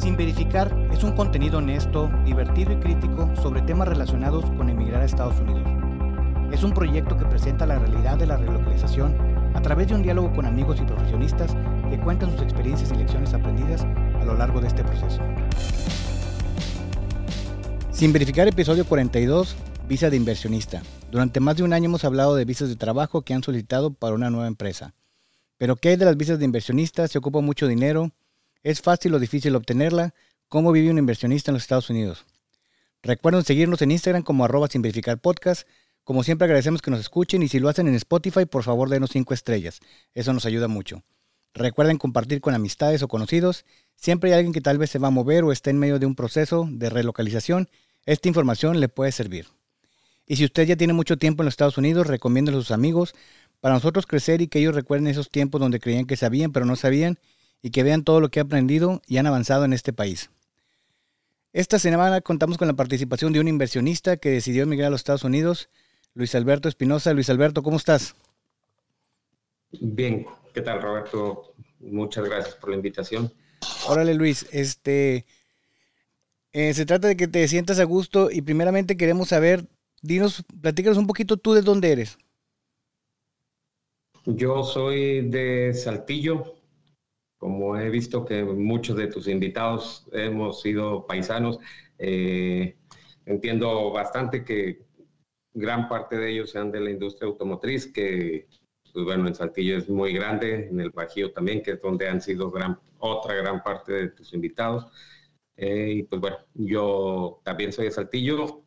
Sin 0.00 0.16
verificar 0.16 0.74
es 0.90 1.04
un 1.04 1.12
contenido 1.12 1.58
honesto, 1.58 2.10
divertido 2.24 2.72
y 2.72 2.76
crítico 2.76 3.30
sobre 3.42 3.60
temas 3.60 3.86
relacionados 3.86 4.46
con 4.56 4.70
emigrar 4.70 5.02
a 5.02 5.04
Estados 5.04 5.38
Unidos. 5.38 5.68
Es 6.50 6.62
un 6.62 6.72
proyecto 6.72 7.18
que 7.18 7.26
presenta 7.26 7.66
la 7.66 7.78
realidad 7.78 8.16
de 8.16 8.24
la 8.24 8.38
relocalización 8.38 9.14
a 9.52 9.60
través 9.60 9.88
de 9.88 9.96
un 9.96 10.02
diálogo 10.02 10.32
con 10.32 10.46
amigos 10.46 10.80
y 10.80 10.86
profesionistas 10.86 11.54
que 11.90 12.00
cuentan 12.00 12.30
sus 12.30 12.40
experiencias 12.40 12.90
y 12.92 12.94
lecciones 12.94 13.34
aprendidas 13.34 13.82
a 13.82 14.24
lo 14.24 14.38
largo 14.38 14.62
de 14.62 14.68
este 14.68 14.82
proceso. 14.82 15.20
Sin 17.90 18.14
verificar 18.14 18.48
episodio 18.48 18.86
42, 18.86 19.54
visa 19.86 20.08
de 20.08 20.16
inversionista. 20.16 20.82
Durante 21.10 21.40
más 21.40 21.58
de 21.58 21.62
un 21.64 21.74
año 21.74 21.86
hemos 21.86 22.06
hablado 22.06 22.36
de 22.36 22.46
visas 22.46 22.70
de 22.70 22.76
trabajo 22.76 23.20
que 23.20 23.34
han 23.34 23.42
solicitado 23.42 23.92
para 23.92 24.14
una 24.14 24.30
nueva 24.30 24.46
empresa. 24.46 24.94
Pero 25.58 25.76
¿qué 25.76 25.90
hay 25.90 25.96
de 25.96 26.06
las 26.06 26.16
visas 26.16 26.38
de 26.38 26.46
inversionista? 26.46 27.06
¿Se 27.06 27.18
ocupa 27.18 27.42
mucho 27.42 27.66
dinero? 27.66 28.10
¿Es 28.62 28.82
fácil 28.82 29.14
o 29.14 29.18
difícil 29.18 29.56
obtenerla? 29.56 30.12
¿Cómo 30.48 30.70
vive 30.70 30.90
un 30.90 30.98
inversionista 30.98 31.50
en 31.50 31.54
los 31.54 31.62
Estados 31.62 31.88
Unidos? 31.88 32.26
Recuerden 33.02 33.42
seguirnos 33.42 33.80
en 33.80 33.90
Instagram 33.90 34.22
como 34.22 34.44
arroba 34.44 34.68
sin 34.68 34.82
verificar 34.82 35.18
podcast. 35.18 35.66
Como 36.04 36.24
siempre 36.24 36.44
agradecemos 36.44 36.82
que 36.82 36.90
nos 36.90 37.00
escuchen 37.00 37.42
y 37.42 37.48
si 37.48 37.58
lo 37.58 37.70
hacen 37.70 37.88
en 37.88 37.94
Spotify, 37.94 38.44
por 38.44 38.62
favor 38.62 38.90
denos 38.90 39.10
5 39.12 39.32
estrellas. 39.32 39.80
Eso 40.12 40.34
nos 40.34 40.44
ayuda 40.44 40.68
mucho. 40.68 41.02
Recuerden 41.54 41.96
compartir 41.96 42.42
con 42.42 42.54
amistades 42.54 43.02
o 43.02 43.08
conocidos. 43.08 43.64
Siempre 43.96 44.30
hay 44.30 44.36
alguien 44.36 44.52
que 44.52 44.60
tal 44.60 44.76
vez 44.76 44.90
se 44.90 44.98
va 44.98 45.08
a 45.08 45.12
mover 45.12 45.42
o 45.44 45.52
esté 45.52 45.70
en 45.70 45.78
medio 45.78 45.98
de 45.98 46.04
un 46.04 46.14
proceso 46.14 46.68
de 46.70 46.90
relocalización. 46.90 47.70
Esta 48.04 48.28
información 48.28 48.78
le 48.78 48.90
puede 48.90 49.12
servir. 49.12 49.46
Y 50.26 50.36
si 50.36 50.44
usted 50.44 50.66
ya 50.66 50.76
tiene 50.76 50.92
mucho 50.92 51.16
tiempo 51.16 51.42
en 51.42 51.46
los 51.46 51.54
Estados 51.54 51.78
Unidos, 51.78 52.06
recomiéndelo 52.06 52.58
a 52.58 52.60
sus 52.60 52.72
amigos 52.72 53.14
para 53.60 53.74
nosotros 53.74 54.04
crecer 54.06 54.42
y 54.42 54.48
que 54.48 54.58
ellos 54.58 54.74
recuerden 54.74 55.06
esos 55.06 55.30
tiempos 55.30 55.62
donde 55.62 55.80
creían 55.80 56.04
que 56.04 56.18
sabían 56.18 56.52
pero 56.52 56.66
no 56.66 56.76
sabían 56.76 57.18
y 57.62 57.70
que 57.70 57.82
vean 57.82 58.04
todo 58.04 58.20
lo 58.20 58.30
que 58.30 58.40
han 58.40 58.46
aprendido 58.46 59.02
y 59.06 59.18
han 59.18 59.26
avanzado 59.26 59.64
en 59.64 59.72
este 59.72 59.92
país. 59.92 60.30
Esta 61.52 61.78
semana 61.78 62.20
contamos 62.20 62.58
con 62.58 62.68
la 62.68 62.74
participación 62.74 63.32
de 63.32 63.40
un 63.40 63.48
inversionista 63.48 64.16
que 64.16 64.30
decidió 64.30 64.62
emigrar 64.62 64.88
a 64.88 64.90
los 64.90 65.00
Estados 65.00 65.24
Unidos, 65.24 65.68
Luis 66.14 66.34
Alberto 66.34 66.68
Espinosa. 66.68 67.12
Luis 67.12 67.28
Alberto, 67.30 67.62
¿cómo 67.62 67.76
estás? 67.76 68.14
Bien, 69.80 70.26
¿qué 70.54 70.60
tal 70.60 70.80
Roberto? 70.80 71.54
Muchas 71.80 72.24
gracias 72.24 72.54
por 72.54 72.70
la 72.70 72.76
invitación. 72.76 73.32
Órale 73.88 74.14
Luis, 74.14 74.46
este, 74.52 75.26
eh, 76.52 76.74
se 76.74 76.86
trata 76.86 77.08
de 77.08 77.16
que 77.16 77.28
te 77.28 77.46
sientas 77.48 77.78
a 77.78 77.84
gusto 77.84 78.30
y 78.30 78.42
primeramente 78.42 78.96
queremos 78.96 79.28
saber 79.28 79.66
Dinos, 80.02 80.44
platícanos 80.62 80.98
un 80.98 81.06
poquito 81.06 81.36
tú 81.36 81.52
de 81.52 81.62
dónde 81.62 81.92
eres. 81.92 82.18
Yo 84.24 84.64
soy 84.64 85.28
de 85.28 85.74
Saltillo. 85.74 86.54
Como 87.40 87.74
he 87.78 87.88
visto 87.88 88.26
que 88.26 88.44
muchos 88.44 88.98
de 88.98 89.06
tus 89.06 89.26
invitados 89.26 90.06
hemos 90.12 90.60
sido 90.60 91.06
paisanos, 91.06 91.58
eh, 91.96 92.76
entiendo 93.24 93.90
bastante 93.92 94.44
que 94.44 94.84
gran 95.54 95.88
parte 95.88 96.18
de 96.18 96.32
ellos 96.32 96.50
sean 96.50 96.70
de 96.70 96.80
la 96.80 96.90
industria 96.90 97.28
automotriz, 97.28 97.86
que 97.86 98.46
pues 98.92 99.06
bueno, 99.06 99.26
en 99.26 99.34
Saltillo 99.34 99.78
es 99.78 99.88
muy 99.88 100.12
grande, 100.12 100.68
en 100.68 100.80
el 100.80 100.90
Bajío 100.90 101.32
también, 101.32 101.62
que 101.62 101.72
es 101.72 101.80
donde 101.80 102.08
han 102.08 102.20
sido 102.20 102.50
gran, 102.50 102.78
otra 102.98 103.34
gran 103.36 103.62
parte 103.62 103.94
de 103.94 104.08
tus 104.10 104.34
invitados. 104.34 104.86
Eh, 105.56 105.92
y 105.96 106.02
pues 106.02 106.20
bueno, 106.20 106.36
yo 106.52 107.40
también 107.42 107.72
soy 107.72 107.86
de 107.86 107.90
Saltillo, 107.92 108.64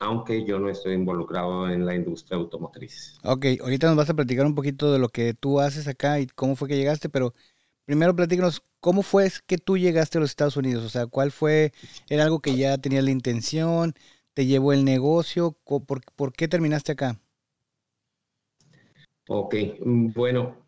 aunque 0.00 0.44
yo 0.44 0.58
no 0.58 0.68
estoy 0.68 0.92
involucrado 0.92 1.70
en 1.70 1.86
la 1.86 1.94
industria 1.94 2.36
automotriz. 2.36 3.18
Ok, 3.24 3.46
ahorita 3.62 3.86
nos 3.86 3.96
vas 3.96 4.10
a 4.10 4.14
platicar 4.14 4.44
un 4.44 4.54
poquito 4.54 4.92
de 4.92 4.98
lo 4.98 5.08
que 5.08 5.32
tú 5.32 5.60
haces 5.60 5.88
acá 5.88 6.20
y 6.20 6.26
cómo 6.26 6.56
fue 6.56 6.68
que 6.68 6.76
llegaste, 6.76 7.08
pero 7.08 7.32
primero 7.86 8.14
platícanos, 8.14 8.62
¿cómo 8.80 9.02
fue 9.02 9.30
que 9.46 9.56
tú 9.56 9.78
llegaste 9.78 10.18
a 10.18 10.20
los 10.20 10.30
Estados 10.30 10.56
Unidos? 10.56 10.84
O 10.84 10.88
sea, 10.90 11.06
¿cuál 11.06 11.30
fue, 11.30 11.72
era 12.10 12.24
algo 12.24 12.40
que 12.40 12.56
ya 12.56 12.76
tenías 12.76 13.04
la 13.04 13.12
intención, 13.12 13.94
te 14.34 14.44
llevó 14.44 14.72
el 14.72 14.84
negocio, 14.84 15.56
por, 15.64 16.32
qué 16.34 16.48
terminaste 16.48 16.92
acá? 16.92 17.18
Ok, 19.28 19.54
mm, 19.84 20.12
bueno, 20.12 20.66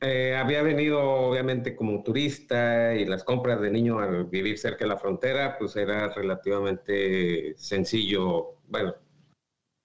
eh, 0.00 0.36
había 0.36 0.62
venido 0.62 1.00
obviamente 1.00 1.74
como 1.74 2.02
turista 2.02 2.94
y 2.94 3.06
las 3.06 3.24
compras 3.24 3.60
de 3.60 3.70
niño 3.70 3.98
al 3.98 4.24
vivir 4.26 4.58
cerca 4.58 4.84
de 4.84 4.88
la 4.88 4.98
frontera, 4.98 5.56
pues 5.58 5.76
era 5.76 6.12
relativamente 6.12 7.54
sencillo, 7.56 8.60
bueno, 8.68 8.94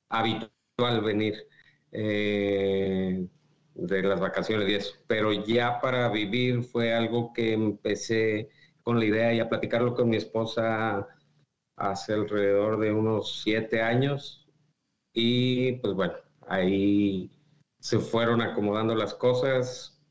habitual 0.10 1.02
venir 1.04 1.48
eh, 1.92 3.28
de 3.76 4.02
las 4.04 4.20
vacaciones 4.20 4.70
y 4.70 4.76
eso. 4.76 4.96
Pero 5.08 5.32
ya 5.34 5.80
para 5.80 6.10
vivir 6.10 6.64
fue 6.64 6.94
algo 6.94 7.34
que 7.34 7.54
empecé 7.54 8.50
con 8.82 9.00
la 9.00 9.06
idea 9.06 9.34
y 9.34 9.40
a 9.40 9.50
platicarlo 9.50 9.94
con 9.94 10.10
mi 10.10 10.18
esposa 10.18 11.08
hace 11.78 12.14
alrededor 12.14 12.80
de 12.80 12.92
unos 12.92 13.42
siete 13.44 13.82
años. 13.82 14.48
Y 15.14 15.74
pues 15.74 15.94
bueno, 15.94 16.14
ahí 16.48 17.32
se 17.80 18.00
fueron 18.00 18.42
acomodando 18.42 18.96
las 18.96 19.14
cosas 19.14 20.02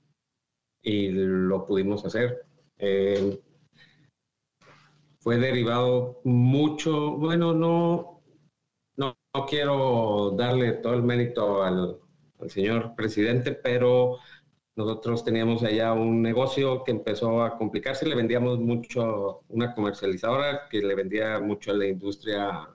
y 0.83 1.09
lo 1.11 1.67
pudimos 1.67 2.05
hacer. 2.05 2.47
Eh, 2.79 3.41
fue 5.19 5.39
derivado 5.39 6.21
mucho, 6.25 7.13
bueno, 7.13 7.55
no, 7.55 8.23
no, 8.97 9.17
quiero 9.49 10.35
darle 10.37 10.73
todo 10.73 10.95
el 10.95 11.03
mérito 11.03 11.63
al, 11.63 11.99
señor 12.49 12.95
presidente, 12.95 13.53
pero 13.53 14.19
nosotros 14.77 15.25
teníamos 15.25 15.63
allá 15.63 15.93
un 15.93 16.21
negocio 16.23 16.83
que 16.85 16.91
empezó 16.91 17.43
a 17.43 17.57
complicarse, 17.57 18.07
le 18.07 18.17
vendíamos 18.17 18.59
mucho, 18.59 19.43
una 19.49 19.75
comercializadora 19.75 20.69
que 20.69 20.83
le 20.83 20.95
vendía 20.95 21.39
mucho 21.41 21.71
a 21.71 21.75
la 21.75 21.87
industria 21.87 22.69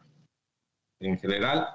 en 1.00 1.19
general. 1.19 1.68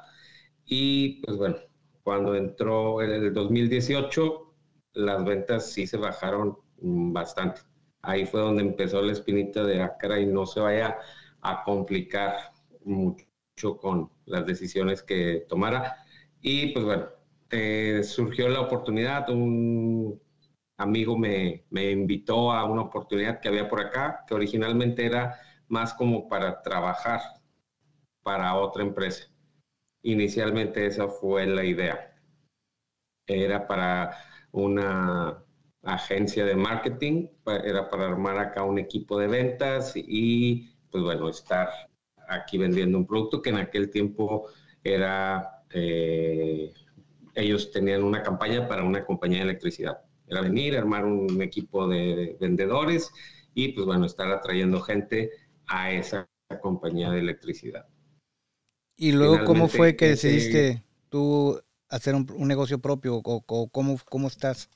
Y 0.64 1.22
pues 1.22 1.36
bueno, 1.36 1.56
cuando 2.02 2.34
entró 2.34 3.02
en 3.02 3.10
el 3.10 3.34
2018, 3.34 4.54
las 4.94 5.24
ventas 5.24 5.70
sí 5.72 5.86
se 5.86 5.98
bajaron 5.98 6.56
bastante. 6.78 7.62
Ahí 8.02 8.26
fue 8.26 8.40
donde 8.40 8.62
empezó 8.62 9.02
la 9.02 9.12
espinita 9.12 9.64
de 9.64 9.82
Acra 9.82 10.16
ah, 10.16 10.20
y 10.20 10.26
no 10.26 10.46
se 10.46 10.60
vaya 10.60 10.98
a 11.40 11.64
complicar 11.64 12.52
mucho 12.84 13.76
con 13.78 14.10
las 14.26 14.46
decisiones 14.46 15.02
que 15.02 15.46
tomara. 15.48 15.96
Y 16.40 16.72
pues 16.72 16.84
bueno, 16.84 17.08
surgió 18.02 18.48
la 18.48 18.60
oportunidad, 18.60 19.28
un 19.30 20.20
amigo 20.76 21.16
me, 21.16 21.64
me 21.70 21.90
invitó 21.90 22.52
a 22.52 22.64
una 22.64 22.82
oportunidad 22.82 23.40
que 23.40 23.48
había 23.48 23.68
por 23.68 23.80
acá, 23.80 24.24
que 24.26 24.34
originalmente 24.34 25.06
era 25.06 25.38
más 25.68 25.94
como 25.94 26.28
para 26.28 26.62
trabajar 26.62 27.20
para 28.22 28.54
otra 28.56 28.82
empresa. 28.82 29.30
Inicialmente 30.02 30.86
esa 30.86 31.08
fue 31.08 31.46
la 31.46 31.64
idea. 31.64 32.12
Era 33.26 33.66
para 33.66 34.16
una 34.52 35.44
agencia 35.82 36.44
de 36.44 36.56
marketing, 36.56 37.28
era 37.64 37.88
para 37.88 38.06
armar 38.06 38.38
acá 38.38 38.64
un 38.64 38.78
equipo 38.78 39.18
de 39.18 39.28
ventas 39.28 39.92
y 39.96 40.70
pues 40.90 41.04
bueno, 41.04 41.28
estar 41.28 41.68
aquí 42.28 42.58
vendiendo 42.58 42.98
un 42.98 43.06
producto 43.06 43.42
que 43.42 43.50
en 43.50 43.56
aquel 43.56 43.90
tiempo 43.90 44.48
era, 44.82 45.64
eh, 45.70 46.72
ellos 47.34 47.70
tenían 47.70 48.02
una 48.02 48.22
campaña 48.22 48.68
para 48.68 48.84
una 48.84 49.04
compañía 49.04 49.38
de 49.38 49.44
electricidad. 49.44 49.98
Era 50.26 50.40
venir, 50.40 50.76
armar 50.76 51.04
un 51.04 51.42
equipo 51.42 51.86
de 51.86 52.36
vendedores 52.40 53.12
y 53.54 53.72
pues 53.72 53.86
bueno, 53.86 54.06
estar 54.06 54.30
atrayendo 54.30 54.80
gente 54.80 55.30
a 55.66 55.92
esa 55.92 56.28
compañía 56.60 57.10
de 57.10 57.20
electricidad. 57.20 57.86
¿Y 58.96 59.12
luego 59.12 59.44
cómo 59.44 59.68
fue 59.68 59.96
que 59.96 60.08
decidiste 60.08 60.82
tú 61.08 61.60
hacer 61.88 62.14
un, 62.14 62.26
negocio 62.48 62.78
propio 62.78 63.16
o, 63.16 63.68
cómo, 63.70 63.98
cómo 64.08 64.28
estás? 64.28 64.70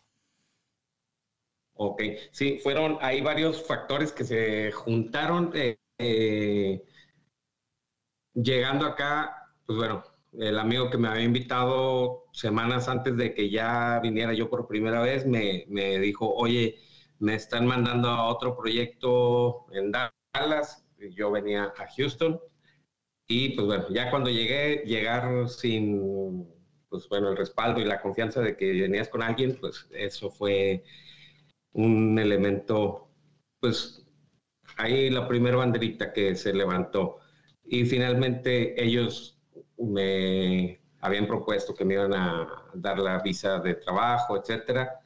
Ok, 1.75 2.03
sí, 2.32 2.59
fueron, 2.61 2.99
hay 3.00 3.21
varios 3.21 3.65
factores 3.65 4.12
que 4.12 4.25
se 4.25 4.73
juntaron. 4.73 5.53
Eh, 5.55 5.79
eh, 5.99 6.82
llegando 8.35 8.87
acá, 8.87 9.53
pues 9.67 9.79
bueno, 9.79 10.05
el 10.33 10.59
amigo 10.59 10.91
que 10.91 10.99
me 10.99 11.09
había 11.09 11.25
invitado 11.25 12.25
semanas 12.33 12.89
antes 12.89 13.17
de 13.17 13.35
que 13.35 13.51
ya 13.51 14.01
viniera 14.03 14.33
yo 14.35 14.51
por 14.51 14.67
primera 14.69 15.01
vez, 15.03 15.27
me, 15.27 15.65
me 15.69 15.99
dijo, 15.99 16.33
oye, 16.35 16.79
me 17.19 17.35
están 17.35 17.67
mandando 17.67 18.09
a 18.09 18.27
otro 18.27 18.57
proyecto 18.57 19.67
en 19.73 19.93
Dallas. 19.93 20.85
Yo 21.15 21.31
venía 21.31 21.73
a 21.77 21.87
Houston. 21.97 22.41
Y 23.29 23.51
pues 23.51 23.67
bueno, 23.67 23.87
ya 23.91 24.11
cuando 24.11 24.31
llegué, 24.31 24.85
llegar 24.87 25.49
sin 25.49 26.49
pues 26.89 27.09
bueno, 27.09 27.31
el 27.31 27.37
respaldo 27.37 27.81
y 27.81 27.85
la 27.85 28.01
confianza 28.01 28.41
de 28.41 28.57
que 28.57 28.73
venías 28.73 29.09
con 29.09 29.23
alguien, 29.23 29.57
pues 29.61 29.89
eso 29.93 30.31
fue 30.31 30.85
un 31.73 32.19
elemento, 32.19 33.11
pues 33.61 34.07
ahí 34.77 35.11
la 35.11 35.29
primera 35.29 35.57
banderita 35.57 36.13
que 36.13 36.35
se 36.37 36.55
levantó. 36.55 37.19
Y 37.65 37.85
finalmente 37.85 38.83
ellos 38.83 39.38
me 39.79 40.81
habían 41.01 41.27
propuesto 41.27 41.75
que 41.75 41.85
me 41.85 41.95
iban 41.95 42.15
a 42.15 42.65
dar 42.75 42.99
la 42.99 43.19
visa 43.21 43.59
de 43.61 43.75
trabajo, 43.75 44.37
etcétera. 44.37 45.01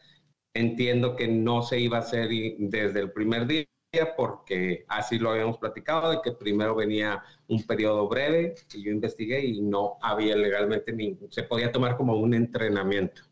Entiendo 0.55 1.17
que 1.17 1.29
no 1.29 1.63
se 1.63 1.81
iba 1.81 1.99
a 1.99 2.01
hacer 2.01 2.29
desde 2.59 3.01
el 3.01 3.13
primer 3.13 3.47
día, 3.47 3.67
porque 4.17 4.85
así 4.89 5.19
lo 5.19 5.31
habíamos 5.31 5.59
platicado, 5.59 6.11
de 6.11 6.21
que 6.23 6.33
primero 6.33 6.75
venía 6.75 7.23
un 7.49 7.63
periodo 7.67 8.09
breve 8.09 8.55
y 8.73 8.83
yo 8.83 8.91
investigué 8.91 9.45
y 9.45 9.61
no 9.61 9.99
había 10.01 10.37
legalmente 10.37 10.93
ni, 10.93 11.19
se 11.31 11.43
podía 11.43 11.73
tomar 11.73 11.97
como 11.97 12.17
un 12.17 12.35
entrenamiento. 12.35 13.23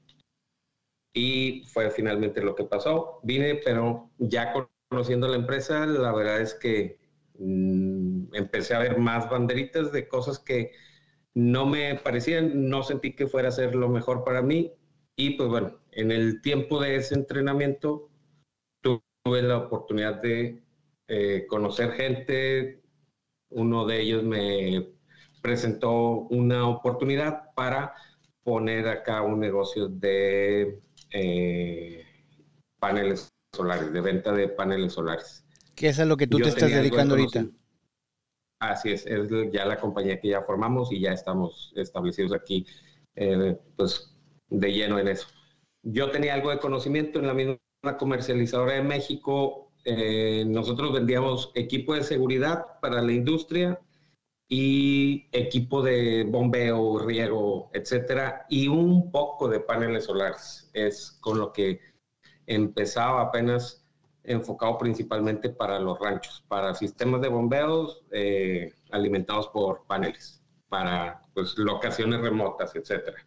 Y 1.15 1.65
fue 1.67 1.91
finalmente 1.91 2.43
lo 2.43 2.55
que 2.55 2.65
pasó. 2.65 3.21
Vine, 3.23 3.57
pero 3.57 4.11
ya 4.19 4.53
conociendo 4.89 5.29
la 5.29 5.37
empresa, 5.37 5.87
la 5.87 6.13
verdad 6.13 6.41
es 6.41 6.55
que 6.55 6.99
mm, 7.39 8.35
empecé 8.35 8.75
a 8.75 8.81
ver 8.81 8.99
más 8.99 9.29
banderitas 9.29 9.93
de 9.93 10.09
cosas 10.09 10.39
que 10.39 10.73
no 11.35 11.67
me 11.67 11.95
parecían, 11.97 12.69
no 12.69 12.83
sentí 12.83 13.15
que 13.15 13.27
fuera 13.27 13.49
a 13.49 13.53
ser 13.53 13.75
lo 13.75 13.89
mejor 13.89 14.25
para 14.25 14.43
mí. 14.43 14.73
Y 15.17 15.31
pues 15.31 15.49
bueno, 15.49 15.79
en 15.93 16.11
el 16.11 16.41
tiempo 16.41 16.81
de 16.81 16.97
ese 16.97 17.15
entrenamiento 17.15 18.09
tuve 18.81 19.43
la 19.43 19.59
oportunidad 19.59 20.21
de 20.23 20.63
eh, 21.09 21.47
conocer 21.49 21.93
gente. 21.93 22.83
Uno 23.51 23.87
de 23.87 24.01
ellos 24.01 24.23
me 24.23 24.93
presentó 25.43 26.27
una 26.31 26.67
oportunidad 26.69 27.53
para 27.55 27.95
poner 28.43 28.89
acá 28.89 29.23
un 29.23 29.41
negocio 29.41 29.89
de 29.89 30.81
eh, 31.13 32.05
paneles 32.79 33.29
solares, 33.55 33.93
de 33.93 34.01
venta 34.01 34.33
de 34.33 34.49
paneles 34.49 34.93
solares. 34.93 35.45
¿Qué 35.75 35.89
es 35.89 35.99
a 35.99 36.05
lo 36.05 36.17
que 36.17 36.27
tú 36.27 36.39
te 36.39 36.49
estás 36.49 36.71
dedicando 36.71 37.15
ahorita? 37.15 37.47
Así 38.61 38.91
es, 38.91 39.07
es 39.07 39.29
ya 39.53 39.65
la 39.65 39.81
compañía 39.81 40.21
que 40.21 40.29
ya 40.29 40.43
formamos 40.43 40.93
y 40.93 41.01
ya 41.01 41.13
estamos 41.13 41.73
establecidos 41.77 42.35
aquí, 42.35 42.67
eh, 43.17 43.59
pues 43.75 44.15
de 44.49 44.73
lleno 44.73 44.99
en 44.99 45.09
eso. 45.09 45.29
Yo 45.83 46.11
tenía 46.11 46.35
algo 46.35 46.51
de 46.51 46.59
conocimiento 46.59 47.19
en 47.19 47.27
la 47.27 47.33
misma 47.33 47.59
comercializadora 47.99 48.75
de 48.75 48.83
México. 48.83 49.73
Eh, 49.87 50.45
nosotros 50.47 50.93
vendíamos 50.93 51.53
equipo 51.55 51.95
de 51.95 52.03
seguridad 52.03 52.67
para 52.83 53.01
la 53.01 53.13
industria 53.13 53.81
y 54.47 55.27
equipo 55.33 55.81
de 55.81 56.25
bombeo, 56.25 56.99
riego, 56.99 57.71
etcétera, 57.73 58.45
y 58.51 58.69
un 58.69 59.11
poco 59.11 59.49
de 59.49 59.61
paneles 59.61 60.05
solares. 60.05 60.71
Es 60.75 61.13
con 61.23 61.39
lo 61.39 61.51
que 61.53 61.81
empezaba 62.47 63.23
apenas 63.23 63.80
enfocado 64.25 64.79
principalmente 64.79 65.51
para 65.51 65.79
los 65.79 65.99
ranchos, 65.99 66.45
para 66.49 66.75
sistemas 66.75 67.21
de 67.21 67.29
bombeos 67.29 68.05
eh, 68.11 68.73
alimentados 68.91 69.49
por 69.49 69.87
paneles, 69.87 70.43
para 70.69 71.23
pues, 71.35 71.57
locaciones 71.57 72.21
remotas, 72.21 72.75
etcétera. 72.75 73.25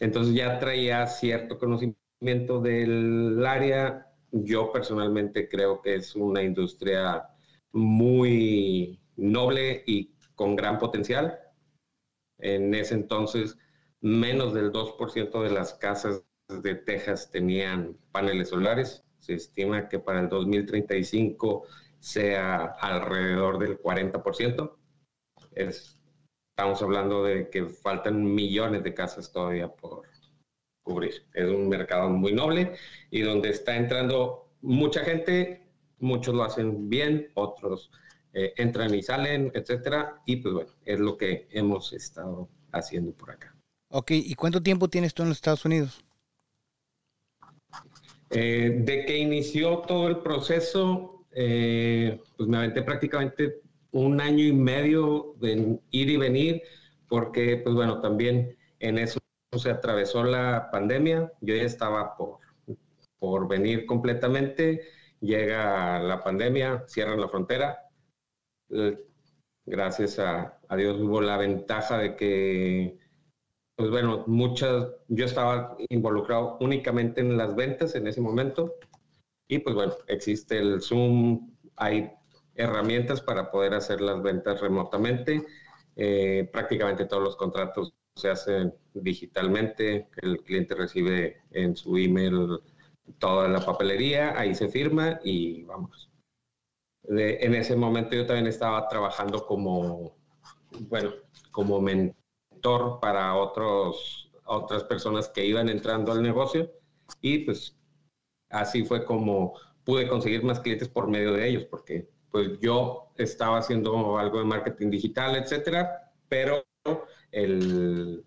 Entonces 0.00 0.34
ya 0.34 0.58
traía 0.58 1.06
cierto 1.06 1.58
conocimiento 1.58 2.60
del 2.60 3.44
área. 3.46 4.06
Yo 4.30 4.72
personalmente 4.72 5.48
creo 5.48 5.82
que 5.82 5.96
es 5.96 6.16
una 6.16 6.42
industria 6.42 7.28
muy 7.72 9.00
noble 9.16 9.82
y 9.86 10.14
con 10.34 10.56
gran 10.56 10.78
potencial. 10.78 11.38
En 12.38 12.74
ese 12.74 12.94
entonces, 12.94 13.56
menos 14.00 14.54
del 14.54 14.72
2% 14.72 15.42
de 15.42 15.50
las 15.50 15.74
casas 15.74 16.24
de 16.48 16.74
Texas 16.74 17.30
tenían 17.30 17.96
paneles 18.10 18.48
solares. 18.48 19.04
Se 19.22 19.34
estima 19.34 19.88
que 19.88 19.98
para 19.98 20.20
el 20.20 20.28
2035 20.28 21.64
sea 21.98 22.64
alrededor 22.80 23.58
del 23.58 23.80
40%. 23.80 24.76
Es 25.54 25.98
estamos 26.56 26.82
hablando 26.82 27.24
de 27.24 27.48
que 27.48 27.66
faltan 27.66 28.22
millones 28.34 28.84
de 28.84 28.92
casas 28.92 29.32
todavía 29.32 29.68
por 29.68 30.02
cubrir. 30.82 31.26
Es 31.32 31.48
un 31.48 31.68
mercado 31.68 32.10
muy 32.10 32.32
noble 32.32 32.74
y 33.10 33.22
donde 33.22 33.50
está 33.50 33.76
entrando 33.76 34.52
mucha 34.60 35.02
gente, 35.02 35.66
muchos 35.98 36.34
lo 36.34 36.44
hacen 36.44 36.90
bien, 36.90 37.30
otros 37.34 37.90
eh, 38.34 38.52
entran 38.56 38.94
y 38.94 39.02
salen, 39.02 39.50
etcétera. 39.54 40.20
Y 40.26 40.36
pues 40.36 40.54
bueno, 40.54 40.72
es 40.84 41.00
lo 41.00 41.16
que 41.16 41.48
hemos 41.50 41.92
estado 41.92 42.48
haciendo 42.72 43.12
por 43.12 43.30
acá. 43.30 43.56
Ok, 43.90 44.10
¿y 44.12 44.34
cuánto 44.34 44.62
tiempo 44.62 44.88
tienes 44.88 45.14
tú 45.14 45.22
en 45.22 45.30
los 45.30 45.38
Estados 45.38 45.64
Unidos? 45.64 46.04
Eh, 48.34 48.80
de 48.84 49.04
que 49.04 49.18
inició 49.18 49.78
todo 49.80 50.08
el 50.08 50.20
proceso, 50.20 51.26
eh, 51.32 52.18
pues 52.36 52.48
me 52.48 52.56
aventé 52.56 52.82
prácticamente 52.82 53.60
un 53.90 54.20
año 54.22 54.44
y 54.44 54.52
medio 54.52 55.34
de 55.38 55.78
ir 55.90 56.10
y 56.10 56.16
venir, 56.16 56.62
porque, 57.08 57.58
pues 57.58 57.74
bueno, 57.74 58.00
también 58.00 58.56
en 58.80 58.96
eso 58.98 59.18
se 59.58 59.70
atravesó 59.70 60.24
la 60.24 60.70
pandemia. 60.72 61.30
Yo 61.42 61.54
ya 61.54 61.64
estaba 61.64 62.16
por, 62.16 62.38
por 63.18 63.48
venir 63.48 63.84
completamente. 63.84 64.80
Llega 65.20 66.00
la 66.00 66.24
pandemia, 66.24 66.84
cierran 66.88 67.20
la 67.20 67.28
frontera. 67.28 67.78
Gracias 69.66 70.18
a, 70.18 70.58
a 70.68 70.76
Dios 70.76 70.98
hubo 70.98 71.20
la 71.20 71.36
ventaja 71.36 71.98
de 71.98 72.16
que, 72.16 72.98
pues 73.76 73.90
bueno, 73.90 74.24
muchas, 74.26 74.88
yo 75.08 75.24
estaba 75.24 75.76
involucrado 75.88 76.58
únicamente 76.60 77.20
en 77.20 77.36
las 77.36 77.54
ventas 77.54 77.94
en 77.94 78.06
ese 78.06 78.20
momento. 78.20 78.74
Y 79.48 79.58
pues 79.58 79.74
bueno, 79.74 79.94
existe 80.08 80.58
el 80.58 80.80
Zoom, 80.82 81.50
hay 81.76 82.12
herramientas 82.54 83.20
para 83.20 83.50
poder 83.50 83.74
hacer 83.74 84.00
las 84.00 84.22
ventas 84.22 84.60
remotamente. 84.60 85.44
Eh, 85.96 86.48
prácticamente 86.52 87.06
todos 87.06 87.22
los 87.22 87.36
contratos 87.36 87.94
se 88.14 88.30
hacen 88.30 88.74
digitalmente, 88.94 90.08
el 90.22 90.42
cliente 90.42 90.74
recibe 90.74 91.42
en 91.50 91.76
su 91.76 91.96
email 91.96 92.60
toda 93.18 93.48
la 93.48 93.64
papelería, 93.64 94.38
ahí 94.38 94.54
se 94.54 94.68
firma 94.68 95.18
y 95.24 95.64
vamos. 95.64 96.10
en 97.08 97.54
ese 97.54 97.74
momento 97.74 98.14
yo 98.14 98.26
también 98.26 98.46
estaba 98.46 98.86
trabajando 98.88 99.46
como, 99.46 100.14
bueno, 100.88 101.12
como 101.50 101.80
mentor 101.80 102.21
para 103.00 103.34
otros, 103.34 104.30
otras 104.44 104.84
personas 104.84 105.28
que 105.28 105.44
iban 105.44 105.68
entrando 105.68 106.12
al 106.12 106.22
negocio 106.22 106.70
y 107.20 107.40
pues 107.40 107.76
así 108.50 108.84
fue 108.84 109.04
como 109.04 109.54
pude 109.84 110.08
conseguir 110.08 110.44
más 110.44 110.60
clientes 110.60 110.88
por 110.88 111.08
medio 111.08 111.32
de 111.32 111.48
ellos, 111.48 111.64
porque 111.64 112.08
pues 112.30 112.58
yo 112.60 113.12
estaba 113.16 113.58
haciendo 113.58 114.18
algo 114.18 114.38
de 114.38 114.44
marketing 114.44 114.90
digital, 114.90 115.36
etcétera, 115.36 116.12
pero 116.28 116.64
el, 117.30 118.24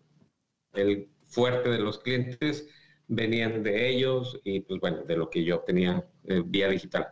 el 0.74 1.10
fuerte 1.26 1.70
de 1.70 1.80
los 1.80 2.00
clientes 2.00 2.68
venían 3.08 3.64
de 3.64 3.90
ellos 3.90 4.40
y 4.44 4.62
pues 4.62 4.80
bueno, 4.80 5.04
de 5.04 5.18
lo 5.18 5.30
que 5.30 5.44
yo 5.44 5.60
tenía 5.62 6.06
eh, 6.26 6.42
vía 6.46 6.70
digital. 6.70 7.08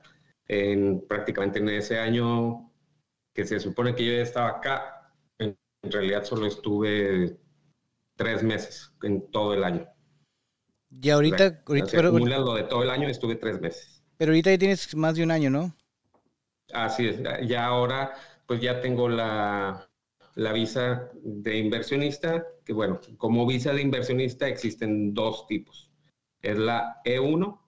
En, 0.47 1.05
prácticamente 1.07 1.59
en 1.59 1.69
ese 1.69 1.99
año 1.99 2.71
que 3.33 3.45
se 3.45 3.59
supone 3.59 3.95
que 3.95 4.05
yo 4.05 4.13
ya 4.13 4.21
estaba 4.21 4.49
acá, 4.49 4.92
en, 5.83 5.91
realidad 5.91 6.23
solo 6.23 6.47
estuve 6.47 7.37
tres 8.15 8.43
meses 8.43 8.91
en 9.03 9.29
todo 9.31 9.53
el 9.53 9.63
año. 9.63 9.87
Y 10.89 11.09
ahorita, 11.09 11.63
ahorita 11.65 11.87
pero, 11.91 12.11
lo 12.11 12.53
de 12.53 12.63
todo 12.63 12.83
el 12.83 12.89
año 12.89 13.07
estuve 13.07 13.35
tres 13.35 13.59
meses. 13.61 14.03
Pero 14.17 14.31
ahorita 14.31 14.51
ya 14.51 14.57
tienes 14.57 14.95
más 14.95 15.15
de 15.15 15.23
un 15.23 15.31
año, 15.31 15.49
¿no? 15.49 15.75
Así 16.71 17.07
es, 17.07 17.19
ya 17.47 17.65
ahora 17.65 18.13
pues 18.45 18.61
ya 18.61 18.81
tengo 18.81 19.09
la, 19.09 19.89
visa 20.35 21.09
de 21.23 21.57
inversionista, 21.57 22.45
que 22.65 22.73
bueno, 22.73 22.99
como 23.17 23.45
visa 23.45 23.73
de 23.73 23.81
inversionista 23.81 24.47
existen 24.47 25.13
dos 25.13 25.47
tipos. 25.47 25.91
Es 26.41 26.57
la 26.57 27.01
E1, 27.05 27.59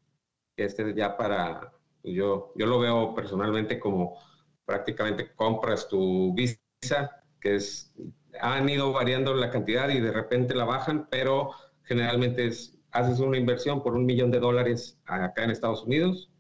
que 0.56 0.66
este 0.66 0.90
es 0.90 0.96
ya 0.96 1.18
para, 1.18 1.74
pues, 2.02 2.14
yo, 2.14 2.54
yo 2.56 2.66
lo 2.66 2.80
veo 2.80 3.16
personalmente 3.16 3.80
como 3.80 4.18
prácticamente 4.66 5.34
compras 5.34 5.88
tu 5.88 6.34
visa, 6.34 7.24
que 7.46 7.56
es, 7.56 7.94
han 8.42 8.68
ido 8.68 8.92
variando 8.92 9.36
la 9.36 9.52
cantidad 9.52 9.90
y 9.90 10.00
de 10.00 10.12
repente 10.12 10.56
la 10.56 10.66
bajan, 10.66 11.08
pero 11.12 11.52
generalmente 11.84 12.48
es, 12.48 12.76
haces 12.90 13.20
una 13.20 13.38
inversión 13.38 13.84
por 13.84 13.94
un 13.94 14.04
millón 14.04 14.32
de 14.32 14.40
dólares 14.40 15.00
acá 15.06 15.44
en 15.44 15.52
Estados 15.52 15.84
Unidos 15.84 16.32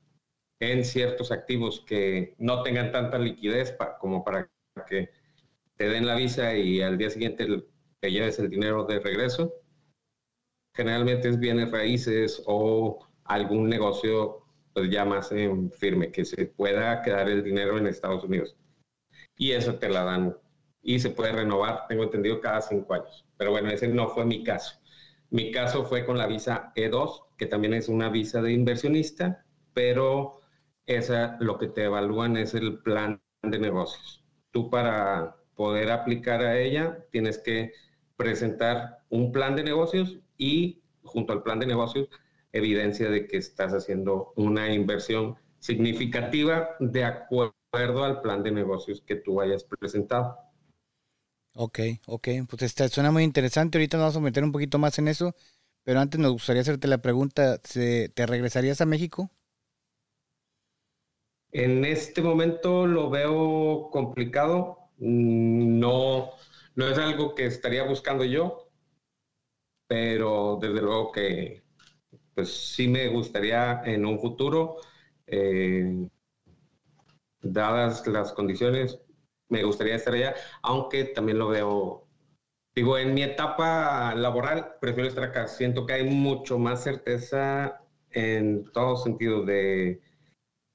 en 0.59 0.83
ciertos 0.83 1.31
activos 1.31 1.83
que 1.85 2.33
no 2.39 2.63
tengan 2.63 2.91
tanta 2.91 3.19
liquidez 3.19 3.77
como 3.99 4.23
para 4.23 4.49
que 4.87 5.11
te 5.75 5.89
den 5.89 6.07
la 6.07 6.15
visa 6.15 6.55
y 6.55 6.81
al 6.81 6.97
día 6.97 7.11
siguiente 7.11 7.45
te 7.99 8.11
lleves 8.11 8.39
el 8.39 8.49
dinero 8.49 8.85
de 8.85 8.99
regreso. 8.99 9.53
Generalmente 10.73 11.29
es 11.29 11.37
bienes 11.37 11.69
raíces 11.69 12.41
o 12.47 13.07
algún 13.25 13.69
negocio 13.69 14.43
pues 14.73 14.89
ya 14.89 15.05
más 15.05 15.31
firme, 15.77 16.11
que 16.11 16.25
se 16.25 16.47
pueda 16.47 17.03
quedar 17.03 17.29
el 17.29 17.43
dinero 17.43 17.77
en 17.77 17.85
Estados 17.85 18.23
Unidos. 18.23 18.57
Y 19.37 19.51
eso 19.51 19.75
te 19.75 19.89
la 19.89 20.03
dan 20.03 20.35
y 20.85 20.99
se 20.99 21.09
puede 21.09 21.31
renovar, 21.31 21.87
tengo 21.89 22.03
entendido, 22.03 22.39
cada 22.39 22.61
cinco 22.61 22.93
años. 22.93 23.25
Pero 23.37 23.49
bueno, 23.49 23.69
ese 23.71 23.87
no 23.87 24.07
fue 24.09 24.23
mi 24.23 24.43
caso. 24.43 24.79
Mi 25.31 25.51
caso 25.51 25.83
fue 25.83 26.05
con 26.05 26.17
la 26.17 26.27
visa 26.27 26.71
E2, 26.75 27.23
que 27.37 27.47
también 27.47 27.73
es 27.73 27.89
una 27.89 28.09
visa 28.09 28.39
de 28.41 28.53
inversionista, 28.53 29.43
pero 29.73 30.41
esa 30.85 31.37
lo 31.39 31.57
que 31.57 31.67
te 31.67 31.85
evalúan 31.85 32.37
es 32.37 32.53
el 32.53 32.83
plan 32.83 33.19
de 33.41 33.57
negocios. 33.57 34.23
Tú 34.51 34.69
para 34.69 35.37
poder 35.55 35.89
aplicar 35.91 36.41
a 36.41 36.59
ella 36.59 36.99
tienes 37.11 37.39
que 37.39 37.73
presentar 38.15 38.99
un 39.09 39.31
plan 39.31 39.55
de 39.55 39.63
negocios 39.63 40.19
y 40.37 40.83
junto 41.01 41.33
al 41.33 41.41
plan 41.41 41.59
de 41.59 41.65
negocios 41.65 42.09
evidencia 42.51 43.09
de 43.09 43.27
que 43.27 43.37
estás 43.37 43.73
haciendo 43.73 44.33
una 44.35 44.71
inversión 44.71 45.35
significativa 45.59 46.69
de 46.79 47.03
acuerdo 47.05 48.03
al 48.03 48.21
plan 48.21 48.43
de 48.43 48.51
negocios 48.51 49.01
que 49.01 49.15
tú 49.15 49.41
hayas 49.41 49.63
presentado. 49.63 50.44
Ok, 51.57 51.79
ok, 52.07 52.27
pues 52.49 52.73
suena 52.91 53.11
muy 53.11 53.23
interesante. 53.23 53.77
Ahorita 53.77 53.97
nos 53.97 54.03
vamos 54.05 54.17
a 54.17 54.19
meter 54.21 54.43
un 54.43 54.51
poquito 54.51 54.77
más 54.79 54.99
en 54.99 55.07
eso, 55.07 55.35
pero 55.83 55.99
antes 56.01 56.19
nos 56.19 56.33
gustaría 56.33 56.61
hacerte 56.61 56.87
la 56.87 57.01
pregunta, 57.01 57.59
¿te 57.59 58.25
regresarías 58.27 58.81
a 58.81 58.85
México? 58.85 59.31
En 61.51 61.85
este 61.85 62.21
momento 62.21 62.85
lo 62.85 63.09
veo 63.09 63.89
complicado. 63.91 64.91
No, 64.99 66.31
no 66.75 66.87
es 66.87 66.97
algo 66.99 67.33
que 67.35 67.47
estaría 67.47 67.83
buscando 67.83 68.23
yo, 68.25 68.69
pero 69.87 70.57
desde 70.61 70.81
luego 70.81 71.11
que 71.11 71.63
pues 72.35 72.53
sí 72.53 72.87
me 72.87 73.09
gustaría 73.09 73.81
en 73.85 74.05
un 74.05 74.19
futuro, 74.19 74.77
eh, 75.27 76.09
dadas 77.41 78.05
las 78.07 78.33
condiciones, 78.33 78.99
me 79.49 79.63
gustaría 79.63 79.95
estar 79.95 80.13
allá, 80.13 80.35
aunque 80.61 81.05
también 81.05 81.39
lo 81.39 81.49
veo, 81.49 82.07
digo, 82.75 82.97
en 82.97 83.13
mi 83.13 83.23
etapa 83.23 84.15
laboral 84.15 84.75
prefiero 84.81 85.09
estar 85.09 85.23
acá, 85.25 85.47
siento 85.47 85.85
que 85.85 85.93
hay 85.93 86.09
mucho 86.09 86.59
más 86.59 86.83
certeza 86.83 87.81
en 88.11 88.65
todo 88.71 88.97
sentido 88.97 89.43
de 89.43 90.01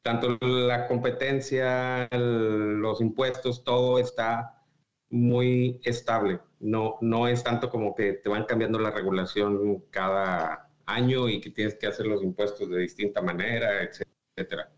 tanto 0.02 0.38
la 0.40 0.86
competencia, 0.88 2.08
los 2.12 3.00
impuestos, 3.00 3.64
todo 3.64 3.98
está 3.98 4.62
muy 5.10 5.80
estable. 5.84 6.40
No, 6.60 6.98
no 7.00 7.28
es 7.28 7.42
tanto 7.44 7.70
como 7.70 7.94
que 7.94 8.14
te 8.14 8.28
van 8.28 8.44
cambiando 8.44 8.78
la 8.78 8.90
regulación 8.90 9.80
cada 9.90 10.70
año 10.86 11.28
y 11.28 11.40
que 11.40 11.50
tienes 11.50 11.74
que 11.74 11.86
hacer 11.86 12.06
los 12.06 12.22
impuestos 12.22 12.68
de 12.70 12.78
distinta 12.78 13.22
manera, 13.22 13.82
etcétera. 13.82 14.70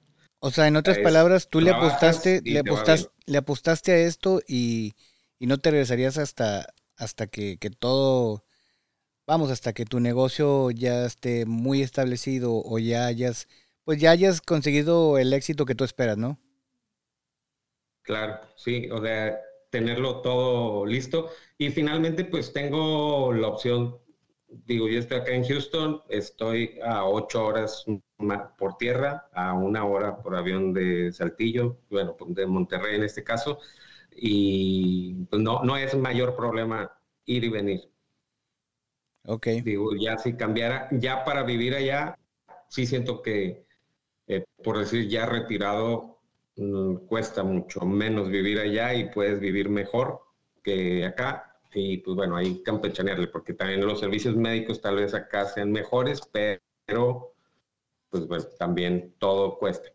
O 0.44 0.50
sea, 0.50 0.66
en 0.66 0.75
otras 0.76 0.99
palabras, 0.99 1.49
tú 1.49 1.61
le 1.61 1.70
apostaste, 1.70 2.42
le 2.44 2.58
apostaste, 2.58 3.11
le 3.26 3.38
apostaste 3.38 3.92
a 3.92 3.99
esto 3.99 4.40
y, 4.46 4.94
no 5.38 5.58
te 5.58 5.70
regresarías 5.70 6.18
hasta, 6.18 6.75
hasta 6.96 7.28
que, 7.28 7.58
que, 7.58 7.70
todo, 7.70 8.44
vamos, 9.26 9.50
hasta 9.50 9.72
que 9.72 9.84
tu 9.84 10.00
negocio 10.00 10.72
ya 10.72 11.06
esté 11.06 11.46
muy 11.46 11.82
establecido 11.82 12.54
o 12.54 12.78
ya 12.78 13.06
hayas 13.06 13.49
pues 13.84 14.00
ya 14.00 14.11
hayas 14.11 14.40
conseguido 14.40 15.18
el 15.18 15.32
éxito 15.32 15.64
que 15.66 15.75
tú 15.75 15.84
esperas, 15.84 16.16
¿no? 16.16 16.38
Claro, 18.02 18.40
sí, 18.56 18.88
o 18.90 19.00
sea, 19.00 19.40
tenerlo 19.70 20.22
todo 20.22 20.87
listo. 20.87 21.30
Y 21.58 21.70
finalmente, 21.70 22.25
pues 22.25 22.52
tengo 22.52 23.32
la 23.32 23.49
opción, 23.49 23.99
digo, 24.66 24.88
yo 24.88 24.99
estoy 24.99 25.18
acá 25.18 25.32
en 25.32 25.44
Houston, 25.44 26.02
estoy 26.09 26.78
a 26.85 27.04
ocho 27.04 27.47
horas 27.47 27.85
por 28.59 28.76
tierra, 28.76 29.28
a 29.32 29.54
una 29.54 29.85
hora 29.85 30.18
por 30.18 30.37
avión 30.37 30.73
de 30.73 31.12
Saltillo, 31.12 31.78
bueno, 31.90 32.16
pues, 32.16 32.35
de 32.35 32.47
Monterrey 32.47 32.97
en 32.97 33.04
este 33.04 33.25
caso, 33.25 33.59
y 34.14 35.25
pues 35.30 35.42
no, 35.42 35.62
no 35.64 35.76
es 35.76 35.94
mayor 35.97 36.37
problema 36.37 36.92
ir 37.25 37.44
y 37.44 37.49
venir. 37.49 37.90
Ok. 39.25 39.47
Digo, 39.64 39.90
ya 39.97 40.18
si 40.18 40.37
cambiara, 40.37 40.88
ya 40.92 41.25
para 41.25 41.42
vivir 41.44 41.75
allá, 41.75 42.18
sí 42.68 42.87
siento 42.87 43.23
que 43.23 43.64
eh, 44.26 44.44
por 44.64 44.78
decir 44.78 45.09
ya 45.09 45.26
retirado, 45.26 46.21
mm, 46.56 47.06
cuesta 47.06 47.42
mucho 47.42 47.80
menos 47.80 48.28
vivir 48.30 48.59
allá 48.61 48.94
y 48.94 49.11
puedes 49.11 49.40
vivir 49.40 49.68
mejor 49.68 50.21
que 50.62 51.04
acá. 51.04 51.51
Y 51.75 51.99
pues 51.99 52.17
bueno, 52.17 52.37
hay 52.37 52.62
campechanearle, 52.62 53.29
porque 53.29 53.55
también 53.55 53.85
los 53.87 54.00
servicios 54.00 54.37
médicos 54.37 54.81
tal 54.81 54.97
vez 54.97 55.14
acá 55.14 55.47
sean 55.47 55.73
mejores, 55.73 56.21
pero 56.33 57.35
pues 58.11 58.26
bueno, 58.26 58.45
también 58.59 59.14
todo 59.19 59.59
cuesta. 59.59 59.88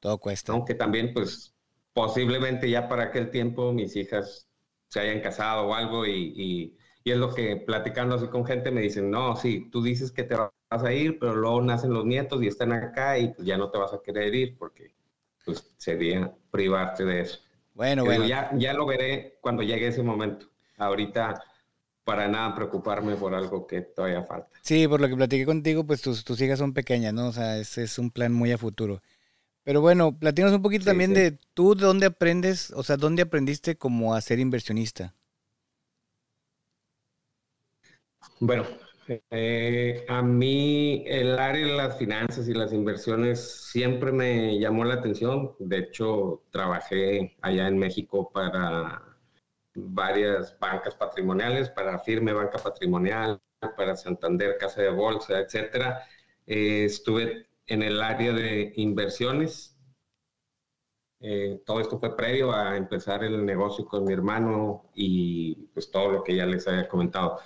Todo 0.00 0.18
cuesta. 0.18 0.52
Aunque 0.52 0.74
también 0.74 1.12
pues 1.14 1.54
posiblemente 1.92 2.68
ya 2.68 2.88
para 2.88 3.04
aquel 3.04 3.30
tiempo 3.30 3.72
mis 3.72 3.94
hijas 3.96 4.48
se 4.88 5.00
hayan 5.00 5.20
casado 5.20 5.68
o 5.68 5.74
algo 5.74 6.06
y, 6.06 6.74
y 7.04 7.10
es 7.10 7.18
lo 7.18 7.34
que 7.34 7.56
platicando 7.56 8.16
así 8.16 8.26
con 8.28 8.44
gente 8.44 8.70
me 8.70 8.80
dicen, 8.80 9.10
no, 9.10 9.36
sí, 9.36 9.68
tú 9.70 9.82
dices 9.82 10.12
que 10.12 10.24
te 10.24 10.36
vas 10.36 10.84
a 10.84 10.92
ir, 10.92 11.18
pero 11.18 11.34
luego 11.34 11.60
nacen 11.62 11.92
los 11.92 12.04
nietos 12.04 12.42
y 12.42 12.46
están 12.46 12.72
acá 12.72 13.18
y 13.18 13.32
pues 13.32 13.46
ya 13.46 13.56
no 13.56 13.70
te 13.70 13.78
vas 13.78 13.92
a 13.92 14.02
querer 14.02 14.34
ir 14.34 14.56
porque 14.58 14.94
pues 15.44 15.72
sería 15.76 16.32
privarte 16.50 17.04
de 17.04 17.20
eso. 17.20 17.40
Bueno, 17.74 18.04
bueno. 18.04 18.26
Ya, 18.26 18.50
ya 18.56 18.74
lo 18.74 18.86
veré 18.86 19.38
cuando 19.40 19.62
llegue 19.62 19.88
ese 19.88 20.02
momento. 20.02 20.46
Ahorita 20.80 21.42
para 22.04 22.26
nada 22.26 22.54
preocuparme 22.54 23.14
por 23.16 23.34
algo 23.34 23.66
que 23.66 23.82
todavía 23.82 24.24
falta. 24.24 24.48
Sí, 24.62 24.88
por 24.88 25.00
lo 25.00 25.08
que 25.08 25.16
platiqué 25.16 25.46
contigo, 25.46 25.84
pues 25.84 26.02
tus, 26.02 26.24
tus 26.24 26.40
hijas 26.40 26.58
son 26.58 26.72
pequeñas, 26.72 27.14
¿no? 27.14 27.28
O 27.28 27.32
sea, 27.32 27.58
ese 27.58 27.84
es 27.84 27.98
un 27.98 28.10
plan 28.10 28.32
muy 28.32 28.50
a 28.50 28.58
futuro. 28.58 29.00
Pero 29.62 29.80
bueno, 29.80 30.18
platícanos 30.18 30.56
un 30.56 30.62
poquito 30.62 30.86
también 30.86 31.14
de 31.14 31.38
tú, 31.54 31.74
de 31.74 31.84
dónde 31.84 32.06
aprendes, 32.06 32.72
o 32.72 32.82
sea, 32.82 32.96
dónde 32.96 33.22
aprendiste 33.22 33.76
como 33.76 34.14
a 34.14 34.20
ser 34.20 34.38
inversionista. 34.40 35.14
Bueno, 38.40 38.64
eh, 39.30 40.04
a 40.08 40.22
mí 40.22 41.04
el 41.06 41.38
área 41.38 41.66
de 41.66 41.72
las 41.74 41.98
finanzas 41.98 42.48
y 42.48 42.54
las 42.54 42.72
inversiones 42.72 43.68
siempre 43.70 44.12
me 44.12 44.58
llamó 44.58 44.84
la 44.84 44.94
atención. 44.94 45.52
De 45.58 45.78
hecho, 45.78 46.42
trabajé 46.50 47.36
allá 47.42 47.68
en 47.68 47.78
México 47.78 48.30
para 48.32 49.09
varias 49.74 50.58
bancas 50.58 50.94
patrimoniales, 50.94 51.70
para 51.70 51.98
Firme 51.98 52.32
Banca 52.32 52.58
Patrimonial, 52.58 53.40
para 53.76 53.96
Santander 53.96 54.56
Casa 54.58 54.82
de 54.82 54.90
Bolsa, 54.90 55.40
etcétera. 55.40 56.04
Eh, 56.46 56.84
estuve 56.84 57.48
en 57.66 57.82
el 57.82 58.00
área 58.02 58.32
de 58.32 58.72
inversiones. 58.76 59.76
Eh, 61.20 61.60
todo 61.66 61.80
esto 61.80 61.98
fue 61.98 62.16
previo 62.16 62.52
a 62.52 62.76
empezar 62.76 63.22
el 63.24 63.44
negocio 63.44 63.84
con 63.84 64.04
mi 64.04 64.12
hermano 64.12 64.90
y 64.94 65.54
pues 65.74 65.90
todo 65.90 66.10
lo 66.10 66.24
que 66.24 66.36
ya 66.36 66.46
les 66.46 66.66
había 66.66 66.88
comentado. 66.88 67.38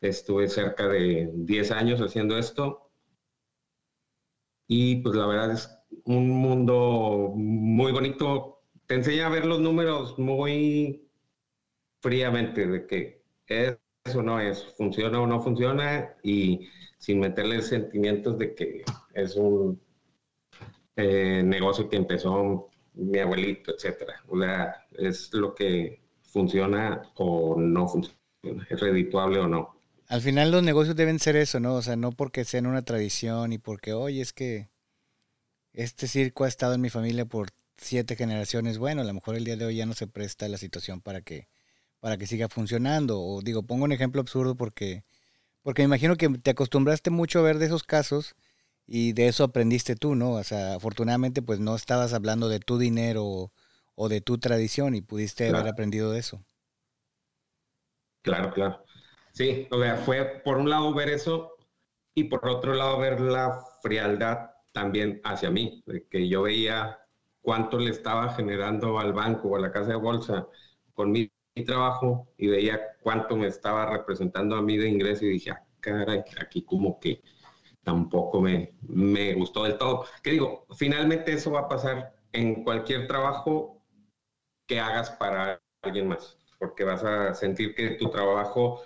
Estuve 0.00 0.48
cerca 0.48 0.88
de 0.88 1.30
10 1.34 1.70
años 1.72 2.00
haciendo 2.00 2.38
esto 2.38 2.90
y 4.66 4.96
pues 4.96 5.14
la 5.14 5.26
verdad 5.26 5.52
es 5.52 5.68
un 6.04 6.30
mundo 6.30 7.32
muy 7.34 7.92
bonito. 7.92 8.62
Te 8.86 8.94
enseña 8.94 9.26
a 9.26 9.30
ver 9.30 9.46
los 9.46 9.60
números 9.60 10.18
muy 10.18 11.03
fríamente 12.04 12.66
de 12.66 12.86
que 12.86 13.22
es 13.46 13.78
no 14.14 14.38
es, 14.38 14.62
funciona 14.76 15.18
o 15.22 15.26
no 15.26 15.40
funciona 15.40 16.14
y 16.22 16.68
sin 16.98 17.18
meterle 17.20 17.62
sentimientos 17.62 18.38
de 18.38 18.54
que 18.54 18.84
es 19.14 19.34
un 19.36 19.80
eh, 20.96 21.42
negocio 21.42 21.88
que 21.88 21.96
empezó 21.96 22.68
mi 22.92 23.18
abuelito, 23.18 23.72
etcétera. 23.74 24.22
O 24.28 24.38
sea, 24.38 24.86
es 24.98 25.32
lo 25.32 25.54
que 25.54 26.02
funciona 26.22 27.10
o 27.14 27.58
no 27.58 27.88
funciona, 27.88 28.66
es 28.68 28.78
redituable 28.78 29.38
o 29.38 29.48
no. 29.48 29.74
Al 30.08 30.20
final 30.20 30.50
los 30.50 30.62
negocios 30.62 30.96
deben 30.96 31.18
ser 31.18 31.36
eso, 31.36 31.58
¿no? 31.58 31.74
O 31.76 31.80
sea, 31.82 31.96
no 31.96 32.12
porque 32.12 32.44
sean 32.44 32.66
una 32.66 32.82
tradición 32.82 33.54
y 33.54 33.58
porque, 33.58 33.94
oye, 33.94 34.20
es 34.20 34.34
que 34.34 34.68
este 35.72 36.06
circo 36.06 36.44
ha 36.44 36.48
estado 36.48 36.74
en 36.74 36.82
mi 36.82 36.90
familia 36.90 37.24
por 37.24 37.48
siete 37.78 38.16
generaciones. 38.16 38.76
Bueno, 38.76 39.00
a 39.00 39.04
lo 39.04 39.14
mejor 39.14 39.36
el 39.36 39.44
día 39.46 39.56
de 39.56 39.64
hoy 39.64 39.76
ya 39.76 39.86
no 39.86 39.94
se 39.94 40.06
presta 40.06 40.46
la 40.48 40.58
situación 40.58 41.00
para 41.00 41.22
que, 41.22 41.48
para 42.04 42.18
que 42.18 42.26
siga 42.26 42.50
funcionando. 42.50 43.18
O 43.18 43.40
digo, 43.40 43.62
pongo 43.62 43.84
un 43.84 43.92
ejemplo 43.92 44.20
absurdo 44.20 44.56
porque, 44.56 45.04
porque 45.62 45.80
me 45.80 45.86
imagino 45.86 46.16
que 46.16 46.28
te 46.28 46.50
acostumbraste 46.50 47.08
mucho 47.08 47.38
a 47.38 47.42
ver 47.42 47.58
de 47.58 47.64
esos 47.64 47.82
casos 47.82 48.36
y 48.86 49.14
de 49.14 49.28
eso 49.28 49.42
aprendiste 49.42 49.96
tú, 49.96 50.14
¿no? 50.14 50.32
O 50.32 50.44
sea, 50.44 50.74
afortunadamente 50.74 51.40
pues 51.40 51.60
no 51.60 51.74
estabas 51.74 52.12
hablando 52.12 52.50
de 52.50 52.60
tu 52.60 52.76
dinero 52.76 53.50
o, 53.94 54.08
de 54.10 54.20
tu 54.20 54.36
tradición 54.36 54.94
y 54.94 55.00
pudiste 55.00 55.48
haber 55.48 55.66
aprendido 55.66 56.12
de 56.12 56.18
eso. 56.18 56.44
Claro, 58.20 58.52
claro. 58.52 58.84
Sí, 59.32 59.66
o 59.70 59.80
sea, 59.80 59.96
fue 59.96 60.42
por 60.44 60.58
un 60.58 60.68
lado 60.68 60.92
ver 60.92 61.08
eso 61.08 61.56
y 62.12 62.24
por 62.24 62.46
otro 62.46 62.74
lado 62.74 62.98
ver 62.98 63.18
la 63.18 63.64
frialdad 63.80 64.50
también 64.72 65.22
hacia 65.24 65.48
mí, 65.48 65.82
que 66.10 66.28
yo 66.28 66.42
veía 66.42 66.98
cuánto 67.40 67.78
le 67.78 67.92
estaba 67.92 68.34
generando 68.34 68.98
al 68.98 69.14
banco 69.14 69.48
o 69.48 69.56
a 69.56 69.60
la 69.60 69.72
casa 69.72 69.92
de 69.92 69.96
bolsa 69.96 70.46
con 70.92 71.10
mi, 71.10 71.30
trabajo 71.62 72.28
y 72.36 72.48
veía 72.48 72.80
cuánto 73.00 73.36
me 73.36 73.46
estaba 73.46 73.86
representando 73.86 74.56
a 74.56 74.62
mí 74.62 74.76
de 74.76 74.88
ingreso 74.88 75.24
y 75.24 75.30
dije, 75.30 75.50
ah, 75.52 75.64
caray, 75.80 76.22
aquí 76.40 76.62
como 76.62 76.98
que 76.98 77.22
tampoco 77.82 78.40
me, 78.40 78.74
me 78.82 79.34
gustó 79.34 79.64
del 79.64 79.78
todo. 79.78 80.04
Que 80.22 80.32
digo, 80.32 80.66
finalmente 80.76 81.32
eso 81.32 81.52
va 81.52 81.60
a 81.60 81.68
pasar 81.68 82.14
en 82.32 82.64
cualquier 82.64 83.06
trabajo 83.06 83.82
que 84.66 84.80
hagas 84.80 85.10
para 85.12 85.60
alguien 85.82 86.08
más, 86.08 86.38
porque 86.58 86.82
vas 86.82 87.04
a 87.04 87.34
sentir 87.34 87.74
que 87.74 87.90
tu 87.90 88.10
trabajo 88.10 88.80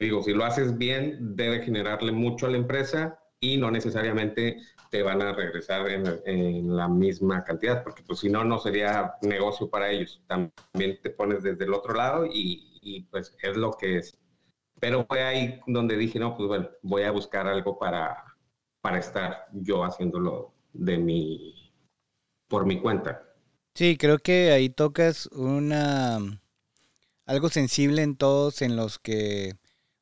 Digo, 0.00 0.22
si 0.22 0.32
lo 0.32 0.46
haces 0.46 0.78
bien, 0.78 1.36
debe 1.36 1.62
generarle 1.62 2.10
mucho 2.10 2.46
a 2.46 2.50
la 2.50 2.56
empresa 2.56 3.18
y 3.38 3.58
no 3.58 3.70
necesariamente 3.70 4.56
te 4.90 5.02
van 5.02 5.22
a 5.22 5.32
regresar 5.32 5.88
en, 5.88 6.76
la 6.76 6.88
misma 6.88 7.44
cantidad, 7.44 7.82
porque 7.82 8.02
pues 8.02 8.18
si 8.18 8.28
no, 8.28 8.44
no 8.44 8.58
sería 8.58 9.14
negocio 9.22 9.70
para 9.70 9.90
ellos. 9.90 10.20
También 10.26 11.00
te 11.00 11.10
pones 11.10 11.42
desde 11.42 11.64
el 11.64 11.74
otro 11.74 11.94
lado 11.94 12.26
y, 12.26 13.06
pues 13.10 13.36
es 13.42 13.56
lo 13.56 13.72
que 13.72 13.98
es. 13.98 14.18
Pero 14.80 15.06
fue 15.06 15.22
ahí 15.22 15.60
donde 15.66 15.96
dije, 15.96 16.18
no, 16.18 16.36
pues 16.36 16.48
bueno, 16.48 16.68
voy 16.82 17.02
a 17.02 17.12
buscar 17.12 17.46
algo 17.46 17.78
para, 17.78 18.24
para 18.80 18.98
estar 18.98 19.46
yo 19.52 19.84
haciéndolo 19.84 20.54
de 20.72 20.98
mi, 20.98 21.72
por 22.48 22.66
mi 22.66 22.80
cuenta. 22.80 23.22
Sí, 23.74 23.96
creo 23.96 24.18
que 24.18 24.50
ahí 24.50 24.70
tocas 24.70 25.26
una 25.26 26.18
algo 27.26 27.48
sensible 27.48 28.02
en 28.02 28.16
todos 28.16 28.60
en 28.60 28.74
los 28.74 28.98
que 28.98 29.54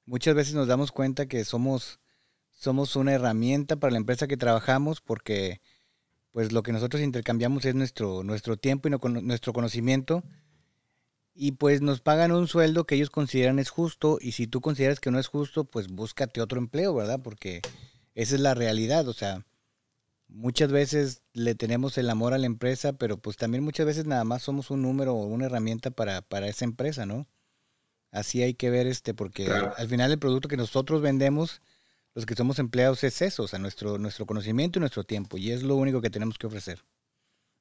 muchas 0.07 0.35
veces 0.35 0.55
nos 0.55 0.67
damos 0.67 0.93
cuenta 0.93 1.27
que 1.27 1.45
somos 1.45 2.01
somos 2.59 2.97
una 2.97 3.15
herramienta 3.15 3.77
para 3.77 3.93
la 3.93 3.99
empresa 3.99 4.27
que 4.27 4.37
trabajamos 4.37 5.01
porque 5.01 5.61
pues 6.33 6.53
lo 6.53 6.63
que 6.63 6.73
nosotros 6.73 7.03
intercambiamos 7.03 7.65
es 7.65 7.75
nuestro 7.75 8.23
nuestro 8.25 8.57
tiempo 8.57 8.89
y 8.89 8.91
nuestro 9.23 9.53
conocimiento 9.53 10.25
y 11.41 11.53
pues 11.53 11.83
nos 11.83 12.01
pagan 12.01 12.33
un 12.33 12.49
sueldo 12.49 12.85
que 12.85 12.97
ellos 12.97 13.11
consideran 13.11 13.61
es 13.61 13.71
justo 13.71 14.19
y 14.21 14.33
si 14.33 14.49
tú 14.49 14.61
consideras 14.61 14.99
que 14.99 15.13
no 15.13 15.21
es 15.21 15.29
justo, 15.29 15.63
pues 15.63 15.87
búscate 15.87 16.41
otro 16.41 16.59
empleo, 16.59 16.93
¿verdad? 16.97 17.21
Porque 17.23 17.63
esa 18.17 18.35
es 18.35 18.41
la 18.41 18.55
realidad, 18.55 19.07
o 19.07 19.13
sea, 19.13 19.47
muchas 20.27 20.73
veces 20.73 21.23
le 21.35 21.55
tenemos 21.55 21.97
el 21.97 22.11
amor 22.11 22.35
a 22.35 22.39
la 22.39 22.47
empresa, 22.47 22.95
pero 22.95 23.19
pues 23.19 23.37
también 23.37 23.63
muchas 23.63 23.87
veces 23.87 24.05
nada 24.05 24.25
más 24.25 24.43
somos 24.43 24.73
un 24.73 24.83
número 24.83 25.15
o 25.15 25.27
una 25.27 25.47
herramienta 25.47 25.93
para, 25.93 26.23
para 26.23 26.49
esa 26.49 26.65
empresa, 26.65 27.07
¿no? 27.07 27.29
Así 28.11 28.43
hay 28.43 28.55
que 28.55 28.71
ver 28.71 28.89
este, 28.89 29.15
porque 29.15 29.49
al, 29.49 29.87
final 29.87 30.11
el 30.11 30.19
producto 30.19 30.49
que 30.49 30.57
nosotros 30.57 31.03
vendemos, 31.03 31.63
los 32.15 32.27
que 32.27 32.35
somos 32.35 32.59
empleados, 32.59 33.05
es 33.05 33.23
eso, 33.23 33.45
o 33.45 33.49
sea, 33.49 33.59
nuestro, 33.59 33.99
nuestro 33.99 34.27
conocimiento 34.27 34.79
y 34.79 34.81
nuestro 34.81 35.05
tiempo, 35.05 35.39
y 35.39 35.51
es 35.51 35.63
lo 35.63 35.77
único 35.77 36.01
que 36.01 36.11
tenemos 36.11 36.39
que 36.39 36.47
ofrecer. 36.47 36.85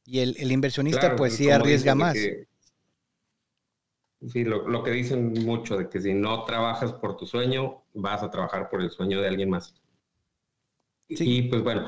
Y 0.05 0.19
el, 0.19 0.35
el 0.39 0.51
inversionista, 0.51 1.15
pues 1.15 1.35
sí 1.35 1.49
arriesga 1.49 1.93
más. 1.93 2.15
sí, 2.15 4.43
lo, 4.43 4.67
lo 4.67 4.83
que 4.83 4.91
dicen 4.91 5.33
mucho, 5.45 5.77
de 5.77 5.89
que 5.89 6.01
si 6.01 6.13
no 6.13 6.45
trabajas 6.45 6.93
por 6.93 7.17
tu 7.17 7.25
sueño, 7.25 7.83
vas 7.93 8.23
a 8.23 8.31
trabajar 8.31 8.69
por 8.69 8.81
el 8.81 8.89
sueño 8.89 9.21
de 9.21 9.27
alguien 9.27 9.49
más. 9.49 9.75
Y 11.09 11.43
pues 11.43 11.63
bueno, 11.63 11.85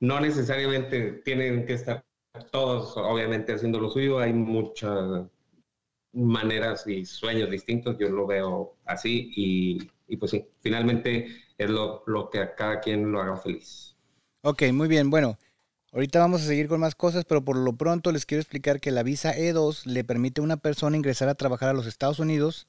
no 0.00 0.20
necesariamente 0.20 1.12
tienen 1.24 1.66
que 1.66 1.74
estar 1.74 2.04
todos, 2.50 2.96
obviamente, 2.96 3.52
haciendo 3.52 3.80
lo 3.80 3.90
suyo. 3.90 4.18
Hay 4.18 4.32
muchas 4.32 5.26
maneras 6.12 6.86
y 6.86 7.04
sueños 7.04 7.50
distintos. 7.50 7.96
Yo 7.98 8.08
lo 8.08 8.26
veo 8.26 8.76
así 8.84 9.32
y, 9.36 10.16
pues 10.16 10.30
sí, 10.30 10.46
finalmente 10.60 11.28
es 11.58 11.68
lo, 11.68 12.02
lo, 12.06 12.30
que 12.30 12.40
a 12.40 12.54
cada 12.54 12.80
quien 12.80 13.12
lo 13.12 13.20
haga 13.20 13.36
feliz. 13.36 13.96
Ok, 14.42 14.62
muy 14.72 14.88
bien. 14.88 15.10
Bueno, 15.10 15.38
ahorita 15.92 16.20
vamos 16.20 16.42
a 16.42 16.46
seguir 16.46 16.68
con 16.68 16.80
más 16.80 16.94
cosas, 16.94 17.24
pero 17.24 17.44
por 17.44 17.56
lo 17.56 17.76
pronto 17.76 18.12
les 18.12 18.24
quiero 18.24 18.40
explicar 18.40 18.80
que 18.80 18.92
la 18.92 19.02
visa 19.02 19.36
E2 19.36 19.84
le 19.84 20.04
permite 20.04 20.40
a 20.40 20.44
una 20.44 20.56
persona 20.56 20.96
ingresar 20.96 21.28
a 21.28 21.34
trabajar 21.34 21.68
a 21.68 21.74
los 21.74 21.86
Estados 21.86 22.20
Unidos 22.20 22.68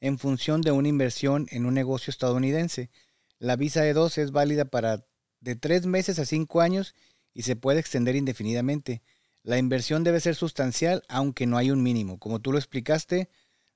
en 0.00 0.18
función 0.18 0.60
de 0.62 0.70
una 0.70 0.88
inversión 0.88 1.46
en 1.50 1.66
un 1.66 1.74
negocio 1.74 2.10
estadounidense. 2.10 2.90
La 3.38 3.56
visa 3.56 3.84
E2 3.84 4.18
es 4.18 4.30
válida 4.32 4.64
para 4.64 5.04
de 5.40 5.56
tres 5.56 5.86
meses 5.86 6.18
a 6.18 6.24
cinco 6.24 6.60
años 6.60 6.94
y 7.34 7.42
se 7.42 7.56
puede 7.56 7.80
extender 7.80 8.16
indefinidamente. 8.16 9.02
La 9.42 9.58
inversión 9.58 10.04
debe 10.04 10.20
ser 10.20 10.34
sustancial, 10.34 11.02
aunque 11.08 11.46
no 11.46 11.56
hay 11.56 11.70
un 11.70 11.82
mínimo. 11.82 12.18
Como 12.18 12.40
tú 12.40 12.52
lo 12.52 12.58
explicaste, 12.58 13.28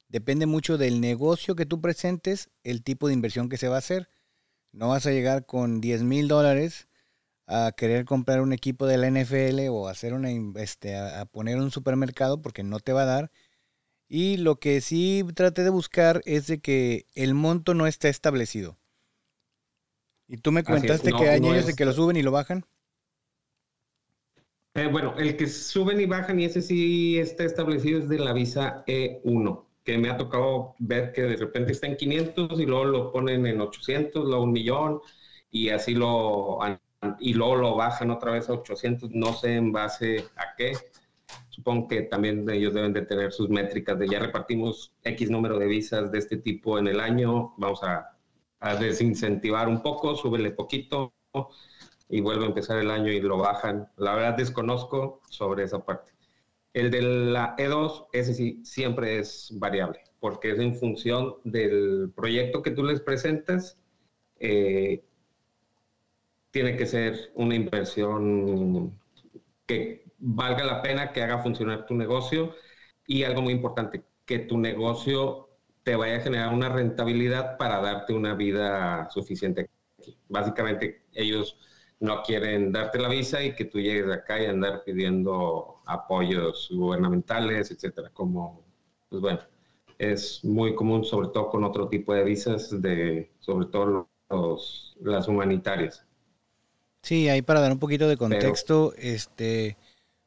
depende 0.09 0.47
mucho 0.47 0.79
del 0.79 1.01
negocio 1.01 1.55
que 1.55 1.67
tú 1.67 1.81
presentes, 1.81 2.51
el 2.65 2.83
tipo 2.83 3.09
de 3.09 3.15
inversión 3.15 3.49
que 3.49 3.57
se 3.57 3.69
va 3.69 3.77
a 3.77 3.79
hacer. 3.79 4.09
No 4.73 4.89
vas 4.89 5.07
a 5.07 5.11
llegar 5.11 5.47
con 5.47 5.81
10 5.81 6.03
mil 6.03 6.29
dólares 6.29 6.89
a 7.47 7.73
querer 7.77 8.05
comprar 8.05 8.41
un 8.41 8.53
equipo 8.53 8.87
de 8.87 8.97
la 8.97 9.11
NFL 9.11 9.69
o 9.71 9.89
hacer 9.89 10.15
una, 10.15 10.31
este, 10.57 10.97
a, 10.97 11.25
poner 11.27 11.59
un 11.59 11.71
supermercado 11.71 12.41
porque 12.41 12.63
no 12.63 12.81
te 12.81 12.93
va 12.93 13.03
a 13.03 13.07
dar. 13.07 13.31
Y 14.09 14.39
lo 14.39 14.57
que 14.57 14.81
sí 14.81 15.25
traté 15.35 15.63
de 15.63 15.71
buscar 15.71 16.23
es 16.25 16.47
de 16.47 16.61
que 16.61 17.07
el 17.15 17.35
monto 17.35 17.75
no 17.75 17.87
está 17.87 18.09
establecido. 18.09 18.79
Y 20.29 20.39
tú 20.39 20.53
me 20.53 20.65
comentaste 20.65 21.13
que 21.13 21.29
hay 21.29 21.41
niños 21.41 21.67
de 21.67 21.75
que 21.75 21.85
lo 21.85 21.93
suben 21.93 22.17
y 22.17 22.23
lo 22.23 22.31
bajan. 22.31 22.65
Eh, 24.75 24.87
bueno, 24.87 25.15
el 25.19 25.37
que 25.37 25.47
suben 25.47 26.01
y 26.01 26.07
bajan, 26.07 26.41
y 26.41 26.47
ese 26.47 26.63
sí 26.63 27.19
está 27.19 27.45
establecido, 27.45 27.99
es 27.99 28.09
de 28.09 28.19
la 28.19 28.33
visa 28.33 28.85
E1, 28.87 29.67
que 29.85 29.99
me 29.99 30.11
ha 30.11 30.17
tocado 30.17 30.75
ver 30.79 31.13
que 31.13 31.23
de 31.23 31.37
repente 31.37 31.73
está 31.73 31.87
en 31.87 31.97
500 31.97 32.61
y 32.61 32.67
luego 32.67 32.85
lo 32.85 33.13
ponen 33.13 33.47
en 33.47 33.61
800, 33.61 34.25
luego 34.25 34.45
un 34.45 34.53
millón, 34.53 35.01
y 35.51 35.71
así 35.71 35.95
lo, 35.95 36.59
y 37.19 37.35
luego 37.35 37.57
lo 37.57 37.77
bajan 37.77 38.11
otra 38.11 38.33
vez 38.33 38.49
a 38.49 38.55
800, 38.55 39.11
no 39.13 39.33
sé 39.35 39.57
en 39.57 39.73
base 39.73 40.25
a 40.37 40.55
qué. 40.57 40.73
Supongo 41.49 41.89
que 41.89 42.03
también 42.03 42.49
ellos 42.51 42.75
deben 42.75 42.93
de 42.93 43.03
tener 43.03 43.33
sus 43.33 43.49
métricas 43.49 43.99
de 43.99 44.09
ya 44.09 44.19
repartimos 44.19 44.95
X 45.05 45.31
número 45.31 45.59
de 45.59 45.67
visas 45.67 46.11
de 46.13 46.19
este 46.19 46.39
tipo 46.39 46.79
en 46.79 46.89
el 46.89 47.01
año, 47.01 47.55
vamos 47.59 47.83
a 47.83 48.13
a 48.63 48.77
desincentivar 48.77 49.69
un 49.69 49.83
poco, 49.83 50.15
súbele 50.15 50.53
poquito 50.53 51.13
y 52.09 52.21
vuelve 52.21 52.45
a 52.45 52.49
empezar 52.49 52.79
el 52.79 52.91
año 52.91 53.11
y 53.11 53.21
lo 53.21 53.39
bajan. 53.39 53.89
La 53.97 54.15
verdad 54.15 54.37
desconozco 54.37 55.21
sobre 55.29 55.65
esa 55.65 55.85
parte. 55.85 56.13
El 56.73 56.91
de 56.91 57.03
la 57.03 57.55
E2, 57.57 58.09
ese 58.13 58.35
sí, 58.35 58.61
siempre 58.65 59.19
es 59.19 59.51
variable, 59.55 60.01
porque 60.21 60.53
es 60.53 60.59
en 60.59 60.75
función 60.75 61.37
del 61.45 62.13
proyecto 62.15 62.63
que 62.63 62.71
tú 62.71 62.83
les 62.83 63.01
presentas. 63.01 63.79
Eh, 64.41 65.05
tiene 66.51 66.77
que 66.77 66.87
ser 66.87 67.33
una 67.35 67.55
inversión 67.55 68.99
que 69.67 70.05
valga 70.19 70.65
la 70.65 70.83
pena, 70.83 71.13
que 71.13 71.23
haga 71.23 71.43
funcionar 71.43 71.87
tu 71.87 71.95
negocio 71.95 72.55
y 73.07 73.25
algo 73.25 73.43
muy 73.43 73.53
importante, 73.55 74.05
que 74.25 74.41
tu 74.41 74.59
negocio 74.59 75.49
te 75.83 75.97
vaya 75.97 76.17
a 76.17 76.21
generar 76.21 76.55
una 76.55 76.69
rentabilidad 76.69 77.59
para 77.59 77.81
darte 77.81 78.13
una 78.13 78.35
vida 78.35 79.09
suficiente. 79.11 79.71
Básicamente 80.29 81.03
ellos 81.13 81.59
no 82.03 82.21
quieren 82.25 82.73
darte 82.73 82.99
la 82.99 83.09
visa 83.09 83.41
y 83.45 83.55
que 83.55 83.65
tú 83.65 83.79
llegues 83.79 84.11
acá 84.11 84.43
y 84.43 84.47
andar 84.47 84.83
pidiendo 84.85 85.77
apoyos 85.87 86.69
gubernamentales, 86.73 87.71
etcétera, 87.71 88.11
como, 88.13 88.61
pues 89.09 89.23
bueno, 89.23 89.39
es 89.99 90.45
muy 90.45 90.75
común, 90.75 91.05
sobre 91.05 91.29
todo 91.29 91.49
con 91.49 91.63
otro 91.63 91.89
tipo 91.89 92.13
de 92.13 92.25
visas, 92.25 92.83
de, 92.83 93.31
sobre 93.39 93.67
todo 93.67 94.09
los, 94.29 94.97
las 95.01 95.29
humanitarias. 95.29 96.05
Sí, 97.03 97.29
ahí 97.29 97.41
para 97.41 97.61
dar 97.61 97.71
un 97.71 97.79
poquito 97.79 98.09
de 98.09 98.17
contexto, 98.17 98.95
este, 98.99 99.77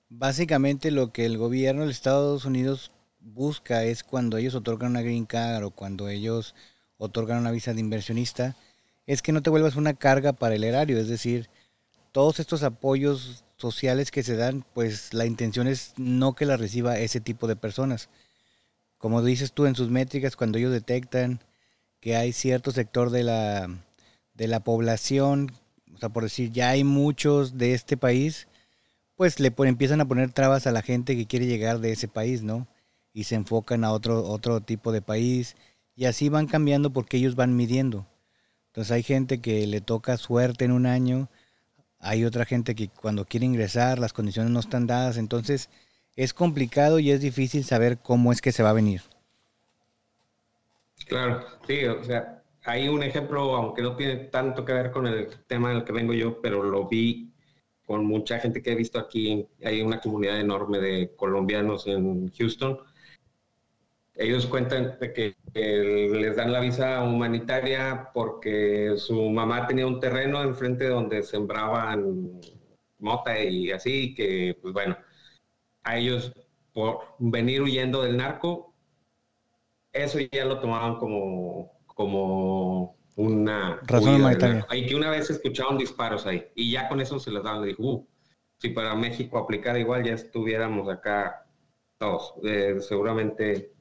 básicamente 0.07 0.91
lo 0.91 1.11
que 1.11 1.25
el 1.25 1.38
gobierno 1.38 1.83
de 1.83 1.91
Estados 1.91 2.45
Unidos 2.45 2.93
busca 3.19 3.83
es 3.83 4.01
cuando 4.01 4.38
ellos 4.38 4.55
otorgan 4.55 4.91
una 4.91 5.01
green 5.01 5.25
card 5.25 5.65
o 5.65 5.71
cuando 5.71 6.07
ellos 6.07 6.55
otorgan 6.97 7.39
una 7.39 7.51
visa 7.51 7.73
de 7.73 7.81
inversionista, 7.81 8.55
es 9.07 9.21
que 9.21 9.33
no 9.33 9.41
te 9.41 9.49
vuelvas 9.49 9.75
una 9.75 9.93
carga 9.93 10.31
para 10.31 10.55
el 10.55 10.63
erario, 10.63 10.97
es 10.97 11.09
decir, 11.09 11.49
todos 12.15 12.39
estos 12.39 12.63
apoyos 12.63 13.43
sociales 13.58 14.10
que 14.10 14.23
se 14.23 14.38
dan, 14.38 14.65
pues 14.73 15.13
la 15.13 15.25
intención 15.25 15.67
es 15.67 15.93
no 15.97 16.34
que 16.34 16.45
la 16.45 16.56
reciba 16.56 16.97
ese 16.97 17.19
tipo 17.19 17.45
de 17.45 17.58
personas. 17.58 18.10
Como 18.97 19.21
dices 19.21 19.51
tú 19.51 19.65
en 19.65 19.75
sus 19.75 19.89
métricas, 19.89 20.38
cuando 20.38 20.58
ellos 20.58 20.71
detectan 20.71 21.41
que 21.99 22.15
hay 22.15 22.32
cierto 22.32 22.71
sector 22.71 23.10
de 23.10 23.23
la, 23.23 23.67
de 24.34 24.47
la 24.47 24.62
población, 24.62 25.51
o 25.93 25.97
sea, 25.97 26.08
por 26.08 26.23
decir, 26.23 26.54
ya 26.54 26.69
hay 26.69 26.86
muchos 26.86 27.58
de 27.58 27.73
este 27.73 27.97
país, 27.97 28.47
pues 29.17 29.41
le 29.41 29.54
empiezan 29.58 29.99
a 29.99 30.08
poner 30.08 30.32
trabas 30.32 30.67
a 30.67 30.71
la 30.71 30.82
gente 30.82 31.17
que 31.17 31.28
quiere 31.28 31.47
llegar 31.47 31.80
de 31.80 31.91
ese 31.91 32.08
país, 32.08 32.43
¿no? 32.43 32.65
y 33.15 33.23
se 33.23 33.36
enfocan 33.36 33.86
a 33.86 33.93
otro, 33.93 34.28
otro 34.28 34.62
tipo 34.62 34.91
de 34.91 35.01
país 35.01 35.56
y 35.95 36.06
así 36.06 36.28
van 36.28 36.47
cambiando 36.47 36.91
porque 36.91 37.17
ellos 37.17 37.36
van 37.36 37.56
midiendo. 37.56 38.06
Entonces 38.67 38.91
hay 38.91 39.04
gente 39.04 39.39
que 39.39 39.65
le 39.67 39.80
toca 39.82 40.17
suerte 40.17 40.65
en 40.65 40.73
un 40.73 40.86
año, 40.86 41.30
hay 42.05 42.23
otra 42.23 42.45
gente 42.45 42.75
que 42.75 42.87
cuando 42.89 43.25
quiere 43.25 43.45
ingresar 43.45 43.97
las 43.99 44.13
condiciones 44.13 44.51
no 44.51 44.59
están 44.59 44.85
dadas, 44.85 45.17
entonces 45.17 45.69
es 46.15 46.33
complicado 46.33 46.99
y 46.99 47.11
es 47.11 47.19
difícil 47.19 47.63
saber 47.63 47.97
cómo 47.97 48.31
es 48.31 48.41
que 48.41 48.51
se 48.51 48.63
va 48.63 48.69
a 48.69 48.73
venir. 48.73 49.01
Claro, 51.07 51.43
sí, 51.67 51.83
o 51.85 52.03
sea, 52.03 52.43
hay 52.63 52.87
un 52.87 53.03
ejemplo, 53.03 53.55
aunque 53.55 53.81
no 53.81 53.95
tiene 53.95 54.15
tanto 54.15 54.63
que 54.63 54.73
ver 54.73 54.91
con 54.91 55.07
el 55.07 55.27
tema 55.47 55.71
del 55.71 55.83
que 55.83 55.91
vengo 55.91 56.13
yo, 56.13 56.41
pero 56.41 56.63
lo 56.63 56.87
vi 56.87 57.31
con 57.85 58.05
mucha 58.05 58.39
gente 58.39 58.61
que 58.61 58.71
he 58.71 58.75
visto 58.75 58.99
aquí. 58.99 59.47
Hay 59.63 59.81
una 59.81 59.99
comunidad 59.99 60.39
enorme 60.39 60.79
de 60.79 61.15
colombianos 61.15 61.85
en 61.87 62.31
Houston 62.31 62.79
ellos 64.15 64.45
cuentan 64.47 64.97
que, 64.99 65.36
les 65.54 66.36
dan 66.36 66.51
la 66.51 66.60
visa 66.60 67.04
humanitaria 67.04 68.10
porque 68.13 68.93
su 68.97 69.30
mamá 69.30 69.67
tenía 69.67 69.88
un 69.88 69.99
terreno 69.99 70.41
enfrente 70.41 70.88
donde 70.88 71.23
sembraban 71.23 72.39
mota 72.99 73.39
y 73.39 73.71
así, 73.71 74.13
que 74.15 74.58
pues 74.62 74.73
bueno, 74.73 74.97
a 75.84 75.97
ellos 75.97 76.34
por 76.73 77.15
venir 77.19 77.62
huyendo 77.62 78.04
del 78.04 78.17
narco, 78.17 78.73
eso 79.91 80.19
ya 80.32 80.45
lo 80.45 80.60
tomaban 80.60 80.97
como, 80.97 81.71
como 81.88 82.97
una 83.15 83.80
razón 83.84 84.15
humanitaria. 84.15 84.65
Y 84.71 84.86
que 84.86 84.95
una 84.95 85.10
vez 85.10 85.30
escucharon 85.30 85.78
disparos 85.78 86.25
ahí 86.25 86.45
y 86.56 86.71
ya 86.71 86.88
con 86.89 86.99
eso 86.99 87.19
se 87.19 87.32
les 87.32 87.43
daban, 87.43 87.63
dijo, 87.63 87.84
uh, 87.84 88.08
si 88.60 88.69
para 88.69 88.95
México 88.95 89.38
aplicara 89.38 89.80
igual 89.80 90.04
ya 90.04 90.13
estuviéramos 90.13 90.89
acá 90.89 91.45
todos, 91.97 92.34
eh, 92.43 92.78
seguramente 92.80 93.74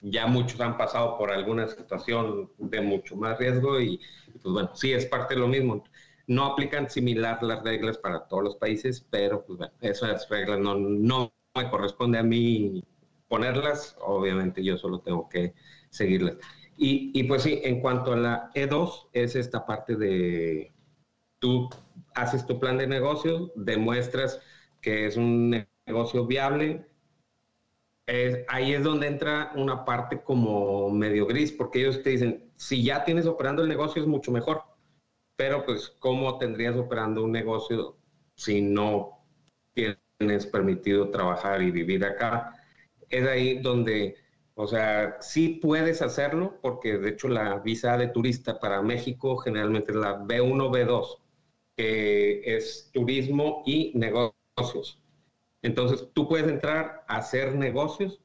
ya 0.00 0.26
muchos 0.26 0.60
han 0.60 0.76
pasado 0.76 1.18
por 1.18 1.30
alguna 1.32 1.68
situación 1.68 2.50
de 2.58 2.80
mucho 2.80 3.16
más 3.16 3.38
riesgo 3.38 3.80
y, 3.80 4.00
pues 4.42 4.52
bueno, 4.52 4.70
sí 4.74 4.92
es 4.92 5.06
parte 5.06 5.34
de 5.34 5.40
lo 5.40 5.48
mismo. 5.48 5.84
no 6.26 6.44
aplican 6.44 6.90
similar 6.90 7.42
las 7.42 7.62
reglas 7.64 7.98
para 7.98 8.26
todos 8.28 8.44
los 8.44 8.56
países, 8.56 9.06
pero 9.10 9.44
pues 9.46 9.58
bueno, 9.58 9.72
esas 9.80 10.28
reglas 10.28 10.58
no, 10.60 10.74
no 10.76 11.32
me 11.54 11.70
corresponde 11.70 12.18
a 12.18 12.22
mí 12.22 12.84
ponerlas, 13.28 13.96
obviamente 14.00 14.62
yo 14.64 14.76
solo 14.78 15.00
tengo 15.00 15.28
que 15.28 15.54
seguirlas. 15.90 16.36
Y, 16.76 17.10
y, 17.18 17.24
pues 17.24 17.42
sí, 17.42 17.60
en 17.64 17.80
cuanto 17.80 18.12
a 18.12 18.16
la 18.16 18.50
E2, 18.54 19.08
es 19.12 19.34
esta 19.36 19.66
parte 19.66 19.96
de 19.96 20.72
tú 21.38 21.68
haces 22.14 22.46
tu 22.46 22.58
plan 22.60 22.78
de 22.78 22.86
negocio, 22.86 23.52
demuestras 23.56 24.40
que 24.80 25.06
es 25.06 25.16
un 25.16 25.66
negocio 25.86 26.26
viable. 26.26 26.86
Ahí 28.48 28.72
es 28.72 28.82
donde 28.82 29.06
entra 29.06 29.52
una 29.54 29.84
parte 29.84 30.22
como 30.22 30.90
medio 30.90 31.26
gris, 31.26 31.52
porque 31.52 31.80
ellos 31.80 32.02
te 32.02 32.10
dicen, 32.10 32.50
si 32.56 32.82
ya 32.82 33.04
tienes 33.04 33.26
operando 33.26 33.62
el 33.62 33.68
negocio 33.68 34.00
es 34.00 34.08
mucho 34.08 34.32
mejor, 34.32 34.62
pero 35.36 35.64
pues 35.64 35.88
¿cómo 35.98 36.38
tendrías 36.38 36.76
operando 36.76 37.22
un 37.22 37.32
negocio 37.32 37.96
si 38.34 38.60
no 38.62 39.24
tienes 39.74 40.46
permitido 40.46 41.10
trabajar 41.10 41.62
y 41.62 41.70
vivir 41.70 42.04
acá? 42.04 42.54
Es 43.10 43.26
ahí 43.26 43.58
donde, 43.58 44.16
o 44.54 44.66
sea, 44.66 45.18
sí 45.20 45.60
puedes 45.62 46.02
hacerlo, 46.02 46.58
porque 46.62 46.98
de 46.98 47.10
hecho 47.10 47.28
la 47.28 47.58
visa 47.58 47.96
de 47.98 48.08
turista 48.08 48.58
para 48.58 48.82
México 48.82 49.36
generalmente 49.36 49.92
es 49.92 49.98
la 49.98 50.18
B1, 50.18 50.70
B2, 50.70 51.18
que 51.76 52.56
es 52.56 52.90
turismo 52.92 53.62
y 53.66 53.92
negocios. 53.94 55.00
Entonces, 55.62 56.08
tú 56.12 56.28
puedes 56.28 56.48
entrar 56.48 57.04
a 57.08 57.16
hacer 57.16 57.54
negocios 57.54 58.20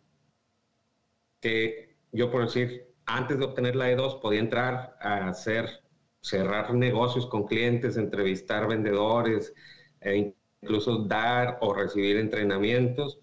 que 1.41 1.97
yo 2.13 2.31
por 2.31 2.43
decir, 2.43 2.87
antes 3.05 3.39
de 3.39 3.45
obtener 3.45 3.75
la 3.75 3.91
E2 3.91 4.21
podía 4.21 4.39
entrar 4.39 4.95
a 5.01 5.27
hacer, 5.27 5.83
cerrar 6.21 6.73
negocios 6.73 7.25
con 7.25 7.45
clientes, 7.45 7.97
entrevistar 7.97 8.67
vendedores, 8.67 9.53
e 9.99 10.33
incluso 10.61 10.99
dar 10.99 11.57
o 11.61 11.73
recibir 11.73 12.17
entrenamientos, 12.17 13.19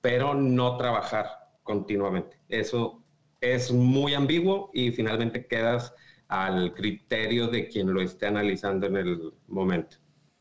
pero 0.00 0.34
no 0.34 0.76
trabajar 0.76 1.26
continuamente. 1.62 2.38
Eso 2.48 3.04
es 3.40 3.70
muy 3.70 4.14
ambiguo 4.14 4.70
y 4.72 4.90
finalmente 4.90 5.46
quedas 5.46 5.94
al 6.28 6.74
criterio 6.74 7.48
de 7.48 7.68
quien 7.68 7.92
lo 7.92 8.00
esté 8.00 8.26
analizando 8.26 8.86
en 8.86 8.96
el 8.96 9.32
momento. 9.46 9.98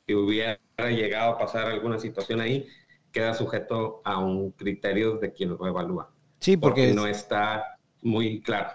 Si 0.08 0.14
hubiera 0.16 0.60
llegado 0.78 1.34
a 1.34 1.38
pasar 1.38 1.68
alguna 1.68 2.00
situación 2.00 2.42
ahí, 2.42 2.68
queda 3.12 3.34
sujeto 3.34 4.02
a 4.04 4.20
un 4.20 4.52
criterio 4.52 5.18
de 5.18 5.34
quien 5.34 5.50
lo 5.50 5.68
evalúa. 5.68 6.12
Sí, 6.40 6.58
porque, 6.58 6.94
no 6.94 7.08
está 7.08 7.78
muy 8.02 8.42
claro. 8.42 8.70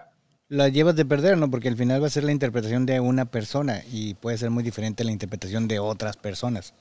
La 0.49 0.69
llevas 0.69 0.97
de 0.97 1.05
perder, 1.05 1.39
¿no? 1.39 1.51
Porque 1.51 1.69
al 1.69 1.77
final 1.77 2.03
va 2.03 2.07
a 2.07 2.11
ser 2.11 2.25
la 2.25 2.33
interpretación 2.33 2.85
de 2.87 3.01
una 3.01 3.31
persona 3.31 3.83
y 3.91 4.15
puede 4.15 4.37
ser 4.39 4.51
muy 4.51 4.63
diferente 4.63 5.05
la 5.05 5.13
interpretación 5.13 5.67
de 5.67 5.79
otras 5.79 6.17
personas. 6.17 6.75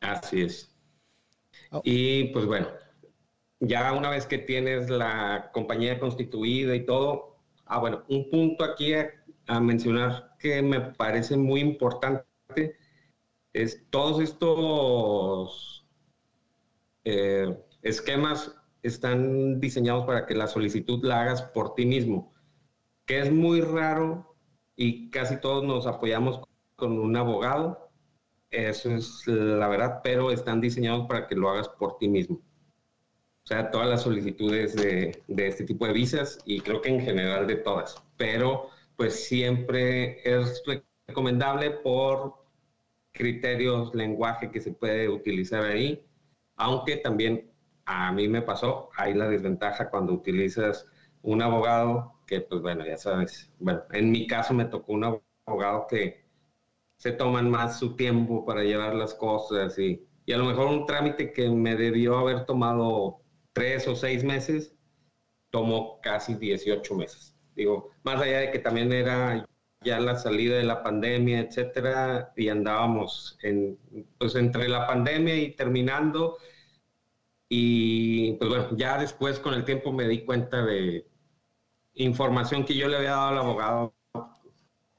Así 0.00 0.42
es. 0.42 0.70
Oh. 1.70 1.82
Y 1.84 2.24
pues 2.28 2.46
bueno, 2.46 2.68
ya 3.60 3.92
una 3.92 4.10
vez 4.10 4.26
que 4.26 4.38
tienes 4.38 4.88
la 4.90 5.50
compañía 5.52 5.98
constituida 5.98 6.74
y 6.74 6.84
todo, 6.84 7.36
ah, 7.66 7.78
bueno, 7.78 8.04
un 8.08 8.30
punto 8.30 8.64
aquí 8.64 8.94
a 8.94 9.60
mencionar 9.60 10.36
que 10.38 10.62
me 10.62 10.80
parece 10.80 11.36
muy 11.36 11.60
importante 11.60 12.24
es 13.52 13.84
todos 13.90 14.20
estos 14.20 15.81
eh, 17.04 17.56
esquemas 17.82 18.54
están 18.82 19.60
diseñados 19.60 20.06
para 20.06 20.26
que 20.26 20.34
la 20.34 20.46
solicitud 20.46 21.04
la 21.04 21.22
hagas 21.22 21.42
por 21.42 21.74
ti 21.74 21.86
mismo, 21.86 22.32
que 23.06 23.20
es 23.20 23.30
muy 23.30 23.60
raro 23.60 24.36
y 24.76 25.10
casi 25.10 25.40
todos 25.40 25.64
nos 25.64 25.86
apoyamos 25.86 26.40
con 26.76 26.98
un 26.98 27.16
abogado, 27.16 27.90
eso 28.50 28.90
es 28.90 29.26
la 29.26 29.68
verdad, 29.68 30.00
pero 30.02 30.30
están 30.30 30.60
diseñados 30.60 31.06
para 31.06 31.26
que 31.26 31.36
lo 31.36 31.48
hagas 31.48 31.68
por 31.68 31.96
ti 31.98 32.08
mismo. 32.08 32.36
O 33.44 33.46
sea, 33.46 33.70
todas 33.70 33.88
las 33.88 34.02
solicitudes 34.02 34.74
de, 34.76 35.22
de 35.26 35.46
este 35.48 35.64
tipo 35.64 35.86
de 35.86 35.92
visas 35.92 36.38
y 36.44 36.60
creo 36.60 36.80
que 36.80 36.90
en 36.90 37.00
general 37.00 37.46
de 37.46 37.56
todas, 37.56 38.02
pero 38.16 38.68
pues 38.96 39.24
siempre 39.26 40.20
es 40.24 40.62
recomendable 41.06 41.70
por 41.70 42.34
criterios, 43.12 43.94
lenguaje 43.94 44.50
que 44.50 44.60
se 44.60 44.72
puede 44.72 45.08
utilizar 45.08 45.64
ahí 45.64 46.04
aunque 46.56 46.96
también 46.98 47.50
a 47.84 48.12
mí 48.12 48.28
me 48.28 48.42
pasó, 48.42 48.90
hay 48.96 49.14
la 49.14 49.28
desventaja 49.28 49.90
cuando 49.90 50.12
utilizas 50.12 50.86
un 51.22 51.42
abogado 51.42 52.20
que, 52.26 52.40
pues 52.40 52.60
bueno, 52.62 52.86
ya 52.86 52.96
sabes, 52.96 53.52
bueno, 53.58 53.82
en 53.92 54.10
mi 54.10 54.26
caso 54.26 54.54
me 54.54 54.64
tocó 54.66 54.92
un 54.92 55.20
abogado 55.46 55.86
que 55.88 56.24
se 56.96 57.12
toman 57.12 57.50
más 57.50 57.78
su 57.78 57.96
tiempo 57.96 58.44
para 58.44 58.62
llevar 58.62 58.94
las 58.94 59.14
cosas 59.14 59.78
y, 59.78 60.06
y 60.26 60.32
a 60.32 60.38
lo 60.38 60.44
mejor 60.46 60.68
un 60.68 60.86
trámite 60.86 61.32
que 61.32 61.48
me 61.50 61.76
debió 61.76 62.18
haber 62.18 62.46
tomado 62.46 63.22
tres 63.52 63.88
o 63.88 63.96
seis 63.96 64.24
meses, 64.24 64.74
tomó 65.50 66.00
casi 66.02 66.34
18 66.34 66.94
meses. 66.94 67.36
Digo, 67.54 67.90
más 68.04 68.20
allá 68.20 68.40
de 68.40 68.50
que 68.50 68.58
también 68.58 68.92
era 68.92 69.44
ya 69.84 70.00
la 70.00 70.16
salida 70.16 70.56
de 70.56 70.64
la 70.64 70.82
pandemia, 70.82 71.40
etcétera, 71.40 72.32
y 72.36 72.48
andábamos 72.48 73.38
en, 73.42 73.78
pues 74.18 74.34
entre 74.34 74.68
la 74.68 74.86
pandemia 74.86 75.36
y 75.36 75.52
terminando. 75.54 76.38
Y 77.48 78.32
pues 78.34 78.48
bueno, 78.50 78.68
ya 78.76 78.98
después 78.98 79.38
con 79.38 79.54
el 79.54 79.64
tiempo 79.64 79.92
me 79.92 80.08
di 80.08 80.24
cuenta 80.24 80.64
de 80.64 81.06
información 81.94 82.64
que 82.64 82.74
yo 82.74 82.88
le 82.88 82.96
había 82.96 83.10
dado 83.10 83.28
al 83.28 83.38
abogado, 83.38 83.94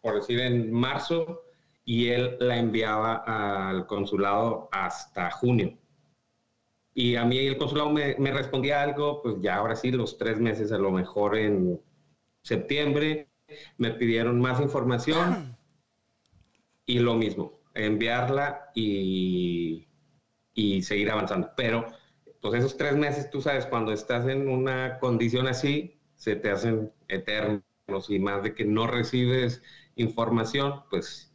por 0.02 0.16
decir, 0.16 0.40
en 0.40 0.72
marzo, 0.72 1.42
y 1.86 2.10
él 2.10 2.38
la 2.40 2.58
enviaba 2.58 3.24
al 3.26 3.88
consulado 3.88 4.70
hasta 4.72 5.32
junio. 5.32 5.78
Y 6.94 7.16
a 7.16 7.26
mí 7.26 7.40
el 7.40 7.58
consulado 7.58 7.90
me, 7.90 8.16
me 8.20 8.32
respondía 8.32 8.82
algo, 8.82 9.22
pues 9.24 9.38
ya 9.42 9.56
ahora 9.56 9.76
sí, 9.76 9.92
los 9.92 10.18
tres 10.18 10.40
meses 10.40 10.72
a 10.72 10.78
lo 10.78 10.92
mejor 10.92 11.36
en 11.38 11.82
septiembre 12.44 13.33
me 13.78 13.92
pidieron 13.92 14.40
más 14.40 14.60
información 14.60 15.58
y 16.86 17.00
lo 17.00 17.16
mismo, 17.16 17.60
enviarla 17.74 18.72
y, 18.76 19.88
y 20.54 20.82
seguir 20.82 21.12
avanzando. 21.12 21.52
Pero, 21.56 21.86
pues 22.42 22.56
esos 22.56 22.78
tres 22.78 22.96
meses, 22.96 23.30
tú 23.30 23.42
sabes, 23.42 23.66
cuando 23.66 23.92
estás 23.92 24.28
en 24.28 24.50
una 24.50 25.00
condición 25.00 25.48
así, 25.48 26.00
se 26.16 26.36
te 26.36 26.52
hacen 26.52 26.92
eternos 27.08 27.64
y 28.10 28.20
más 28.20 28.44
de 28.44 28.54
que 28.54 28.66
no 28.66 28.88
recibes 28.88 29.62
información, 29.96 30.84
pues 30.90 31.34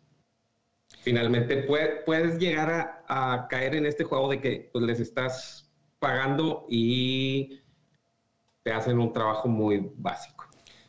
finalmente 1.00 1.56
puedes 1.58 2.38
llegar 2.38 3.04
a, 3.08 3.46
caer 3.48 3.74
en 3.74 3.86
este 3.86 4.04
juego 4.04 4.28
de 4.28 4.40
que 4.40 4.70
pues, 4.72 4.84
les 4.84 5.00
estás 5.00 5.70
pagando 5.98 6.66
y 6.68 7.60
te 8.62 8.72
hacen 8.72 8.98
un 8.98 9.12
trabajo 9.12 9.48
muy 9.48 9.90
básico. 9.96 10.47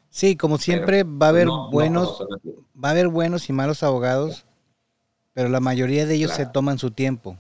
Sí, 0.10 0.36
como 0.36 0.58
siempre 0.58 1.04
va 1.04 1.28
a 1.28 1.30
haber 1.30 1.48
buenos, 1.72 2.22
va 2.76 2.90
a 2.90 2.92
haber 2.92 3.08
buenos 3.08 3.50
y 3.50 3.54
malos 3.54 3.84
abogados, 3.84 4.46
pero 5.34 5.50
la 5.50 5.60
mayoría 5.60 6.06
de 6.06 6.16
ellos 6.16 6.32
se 6.32 6.46
toman 6.46 6.80
su 6.80 6.92
tiempo. 6.92 7.38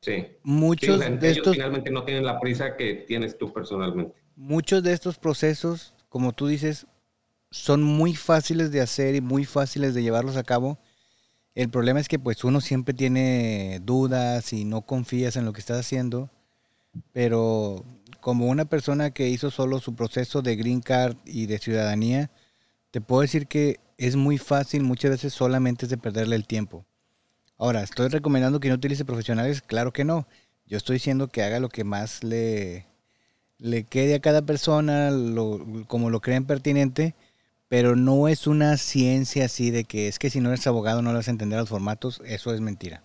Sí. 0.00 0.28
Muchos 0.42 1.00
de 1.00 1.30
estos 1.30 1.54
finalmente 1.54 1.90
no 1.90 2.04
tienen 2.04 2.24
la 2.24 2.40
prisa 2.40 2.76
que 2.76 2.94
tienes 3.06 3.36
tú 3.36 3.52
personalmente. 3.52 4.14
Muchos 4.36 4.82
de 4.82 4.92
estos 4.92 5.18
procesos, 5.18 5.94
como 6.08 6.32
tú 6.32 6.46
dices, 6.46 6.86
son 7.50 7.82
muy 7.82 8.14
fáciles 8.14 8.70
de 8.70 8.80
hacer 8.80 9.14
y 9.14 9.20
muy 9.20 9.44
fáciles 9.44 9.94
de 9.94 10.02
llevarlos 10.02 10.36
a 10.36 10.44
cabo. 10.44 10.78
El 11.54 11.68
problema 11.68 12.00
es 12.00 12.08
que 12.08 12.18
pues 12.18 12.44
uno 12.44 12.60
siempre 12.60 12.94
tiene 12.94 13.80
dudas 13.82 14.52
y 14.52 14.64
no 14.64 14.82
confías 14.82 15.36
en 15.36 15.44
lo 15.44 15.52
que 15.52 15.60
estás 15.60 15.80
haciendo, 15.80 16.30
pero 17.12 17.84
como 18.20 18.46
una 18.46 18.64
persona 18.64 19.10
que 19.10 19.28
hizo 19.28 19.50
solo 19.50 19.80
su 19.80 19.94
proceso 19.94 20.42
de 20.42 20.56
green 20.56 20.80
card 20.80 21.16
y 21.24 21.46
de 21.46 21.58
ciudadanía, 21.58 22.30
te 22.90 23.00
puedo 23.00 23.22
decir 23.22 23.46
que 23.46 23.80
es 23.98 24.16
muy 24.16 24.38
fácil, 24.38 24.82
muchas 24.82 25.10
veces 25.10 25.32
solamente 25.32 25.86
es 25.86 25.90
de 25.90 25.98
perderle 25.98 26.36
el 26.36 26.46
tiempo. 26.46 26.84
Ahora, 27.58 27.82
¿estoy 27.82 28.08
recomendando 28.08 28.60
que 28.60 28.68
no 28.68 28.76
utilice 28.76 29.04
profesionales? 29.04 29.60
Claro 29.60 29.92
que 29.92 30.04
no. 30.04 30.26
Yo 30.66 30.76
estoy 30.76 30.94
diciendo 30.94 31.28
que 31.28 31.42
haga 31.42 31.60
lo 31.60 31.68
que 31.68 31.84
más 31.84 32.24
le, 32.24 32.86
le 33.58 33.84
quede 33.84 34.14
a 34.14 34.20
cada 34.20 34.42
persona, 34.42 35.10
como 35.86 36.10
lo 36.10 36.20
creen 36.20 36.46
pertinente, 36.46 37.14
pero 37.68 37.94
no 37.94 38.28
es 38.28 38.46
una 38.46 38.76
ciencia 38.78 39.44
así 39.44 39.70
de 39.70 39.84
que 39.84 40.08
es 40.08 40.18
que 40.18 40.30
si 40.30 40.40
no 40.40 40.48
eres 40.48 40.66
abogado 40.66 41.02
no 41.02 41.12
vas 41.12 41.28
a 41.28 41.30
entender 41.30 41.58
los 41.58 41.68
formatos, 41.68 42.22
eso 42.24 42.54
es 42.54 42.60
mentira. 42.60 43.04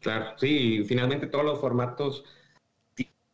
Claro, 0.00 0.34
sí, 0.36 0.84
finalmente 0.84 1.28
todos 1.28 1.44
los 1.44 1.60
formatos 1.60 2.24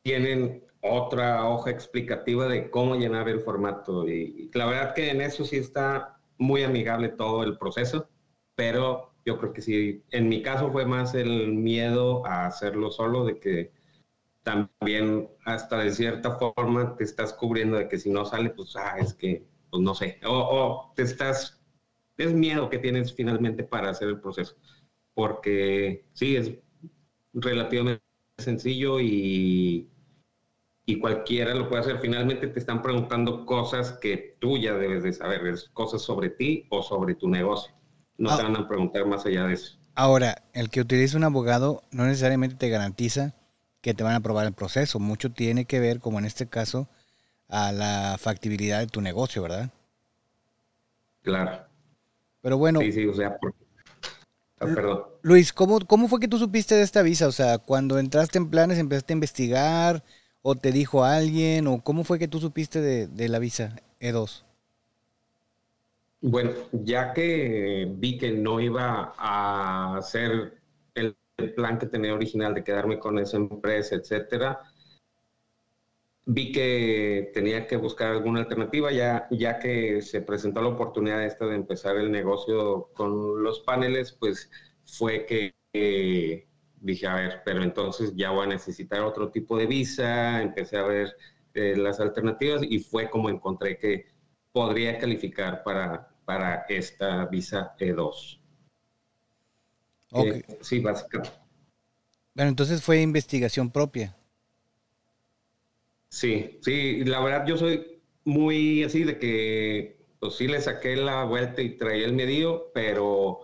tienen 0.09 0.65
otra 0.81 1.47
hoja 1.47 1.71
explicativa 1.71 2.49
de 2.49 2.71
cómo 2.71 2.97
llenar 2.97 3.29
el 3.29 3.41
formato. 3.41 4.09
Y, 4.09 4.51
la 4.55 4.65
verdad 4.65 4.95
que 4.95 5.11
en 5.11 5.21
eso 5.21 5.45
sí 5.45 5.57
está 5.57 6.19
muy 6.39 6.63
amigable 6.63 7.11
todo 7.11 7.43
el 7.43 7.59
proceso, 7.59 8.09
pero 8.55 9.13
yo 9.27 9.39
creo 9.39 9.53
que 9.53 9.61
sí, 9.61 10.03
en 10.11 10.31
mi 10.31 10.41
caso 10.41 10.73
fue 10.73 10.87
más 10.87 11.15
el 11.15 11.53
miedo 11.53 12.25
a 12.25 12.47
hacerlo 12.47 12.91
solo, 12.91 13.27
de 13.27 13.39
que 13.39 13.71
también 14.43 15.29
hasta 15.45 15.81
de 15.81 15.93
cierta 15.93 16.39
forma 16.39 16.97
te 16.97 17.05
estás 17.05 17.35
cubriendo 17.35 17.77
de 17.77 17.87
que 17.87 17.99
si 17.99 18.09
no 18.09 18.25
sale, 18.25 18.49
pues, 18.49 18.75
ah, 18.77 18.97
es 18.99 19.13
que, 19.13 19.45
pues 19.69 19.83
no 19.83 19.95
sé, 19.95 20.19
o, 20.25 20.91
te 20.97 21.03
estás 21.03 21.61
es 22.17 22.33
miedo 22.33 22.71
que 22.71 22.79
tienes 22.79 23.15
finalmente 23.15 23.63
para 23.63 23.91
hacer 23.91 24.09
el 24.09 24.21
proceso, 24.21 24.57
porque 25.13 26.07
sí, 26.15 26.35
es 26.37 26.53
relativamente 27.35 28.03
sencillo 28.39 29.01
y, 29.01 29.89
y 30.89 30.99
cualquiera 30.99 31.53
lo 31.55 31.69
puede 31.69 31.83
hacer. 31.83 31.99
Finalmente 32.01 32.47
te 32.47 32.59
están 32.59 32.81
preguntando 32.81 33.45
cosas 33.45 33.93
que 33.93 34.37
tú 34.41 34.57
ya 34.57 34.73
debes 34.73 35.03
de 35.03 35.13
saber, 35.13 35.47
es 35.47 35.69
cosas 35.75 36.01
sobre 36.01 36.31
ti 36.31 36.67
o 36.71 36.83
sobre 36.83 37.15
tu 37.15 37.29
negocio. 37.29 37.75
No 38.17 38.35
te 38.35 38.41
ah. 38.41 38.45
van 38.45 38.57
a 38.57 38.67
preguntar 38.67 39.05
más 39.05 39.27
allá 39.27 39.45
de 39.45 39.53
eso. 39.53 39.77
Ahora, 39.95 40.45
el 40.55 40.71
que 40.71 40.81
utilice 40.81 41.15
un 41.15 41.25
abogado 41.25 41.83
no 41.91 42.07
necesariamente 42.07 42.57
te 42.57 42.71
garantiza 42.71 43.35
que 43.83 43.93
te 43.93 44.03
van 44.03 44.15
a 44.15 44.17
aprobar 44.17 44.47
el 44.47 44.55
proceso. 44.55 44.99
Mucho 44.99 45.31
tiene 45.31 45.67
que 45.67 45.79
ver, 45.79 46.01
como 46.01 46.21
en 46.21 46.25
este 46.25 46.47
caso, 46.47 46.89
a 47.49 47.71
la 47.71 48.17
factibilidad 48.19 48.81
de 48.81 48.87
tu 48.87 49.03
negocio, 49.03 49.43
¿verdad? 49.43 49.69
Claro. 51.21 51.67
Pero 52.41 52.57
bueno. 52.57 52.81
Sí, 52.81 52.93
sí, 52.93 53.07
o 53.07 53.13
sea, 53.13 53.37
ah, 54.59 54.67
perdón. 54.75 55.03
Luis, 55.21 55.53
¿cómo, 55.53 55.81
¿cómo 55.81 56.09
fue 56.09 56.19
que 56.19 56.29
tú 56.29 56.39
supiste 56.39 56.77
de 56.77 56.83
esta 56.83 57.03
visa? 57.03 57.27
O 57.27 57.33
sea, 57.33 57.59
cuando 57.59 57.99
entraste 57.99 58.39
en 58.39 58.49
planes, 58.49 58.79
empezaste 58.79 59.13
a 59.13 59.17
investigar, 59.17 60.05
o 60.43 60.55
te 60.55 60.73
dijo 60.73 61.05
alguien, 61.05 61.67
o 61.67 61.83
cómo 61.83 62.05
fue 62.05 62.19
que 62.19 62.29
tú 62.29 62.39
supiste 62.39 62.81
de, 62.81 63.07
de 63.07 63.29
la 63.29 63.39
visa 63.39 63.77
E2? 64.01 64.45
Bueno, 66.21 66.51
ya 66.73 67.13
que 67.13 67.87
vi 67.97 68.19
que 68.19 68.33
no 68.33 68.61
iba 68.61 69.15
a 69.17 69.97
hacer 69.97 70.61
el, 70.95 71.17
plan 71.55 71.79
que 71.79 71.87
tenía 71.87 72.15
original 72.15 72.53
de 72.55 72.65
quedarme 72.65 72.99
con 72.99 73.19
esa 73.19 73.37
empresa, 73.37 73.95
etcétera, 73.95 74.61
vi 76.27 76.51
que 76.51 77.31
tenía 77.33 77.67
que 77.69 77.77
buscar 77.77 78.11
alguna 78.11 78.41
alternativa, 78.41 78.91
ya, 78.91 79.29
ya 79.31 79.61
que 79.61 80.03
se 80.03 80.21
presentó 80.21 80.61
la 80.61 80.69
oportunidad 80.69 81.25
esta 81.25 81.47
de 81.47 81.55
empezar 81.55 81.97
el 81.97 82.11
negocio 82.11 82.91
con 82.95 83.43
los 83.45 83.61
paneles, 83.61 84.13
pues 84.13 84.51
fue 84.85 85.27
que 85.27 86.48
dije, 86.81 87.07
a 87.07 87.15
ver, 87.15 87.43
pero 87.45 87.63
entonces 87.63 88.15
ya 88.17 88.31
voy 88.31 88.47
a 88.47 88.49
necesitar 88.49 89.01
otro 89.01 89.31
tipo 89.31 89.57
de 89.57 89.67
visa, 89.67 90.43
empecé 90.43 90.77
a 90.77 90.83
ver 90.83 91.17
eh, 91.55 91.75
las 91.77 92.01
alternativas 92.01 92.63
y 92.63 92.79
fue 92.79 93.11
como 93.11 93.29
encontré 93.31 93.79
que 93.79 94.07
podría 94.53 94.99
calificar 94.99 95.63
para, 95.63 96.09
para 96.25 96.67
esta 96.69 97.27
visa 97.27 97.75
E2. 97.79 98.41
Okay. 100.11 100.43
sí, 100.61 100.81
básicamente. 100.81 101.37
Bueno, 102.35 102.51
entonces 102.51 102.83
fue 102.83 103.01
investigación 103.03 103.71
propia. 103.71 104.17
Sí, 106.11 106.59
sí, 106.63 107.05
la 107.05 107.21
verdad 107.21 107.47
yo 107.47 107.57
soy 107.57 108.01
muy 108.25 108.85
así 108.85 109.05
de 109.05 109.19
que, 109.19 109.99
pues 110.21 110.35
sí 110.37 110.47
le 110.49 110.61
saqué 110.61 110.97
la 110.97 111.25
vuelta 111.25 111.63
y 111.63 111.77
traía 111.77 112.07
el 112.07 112.13
medio, 112.15 112.71
pero 112.73 113.41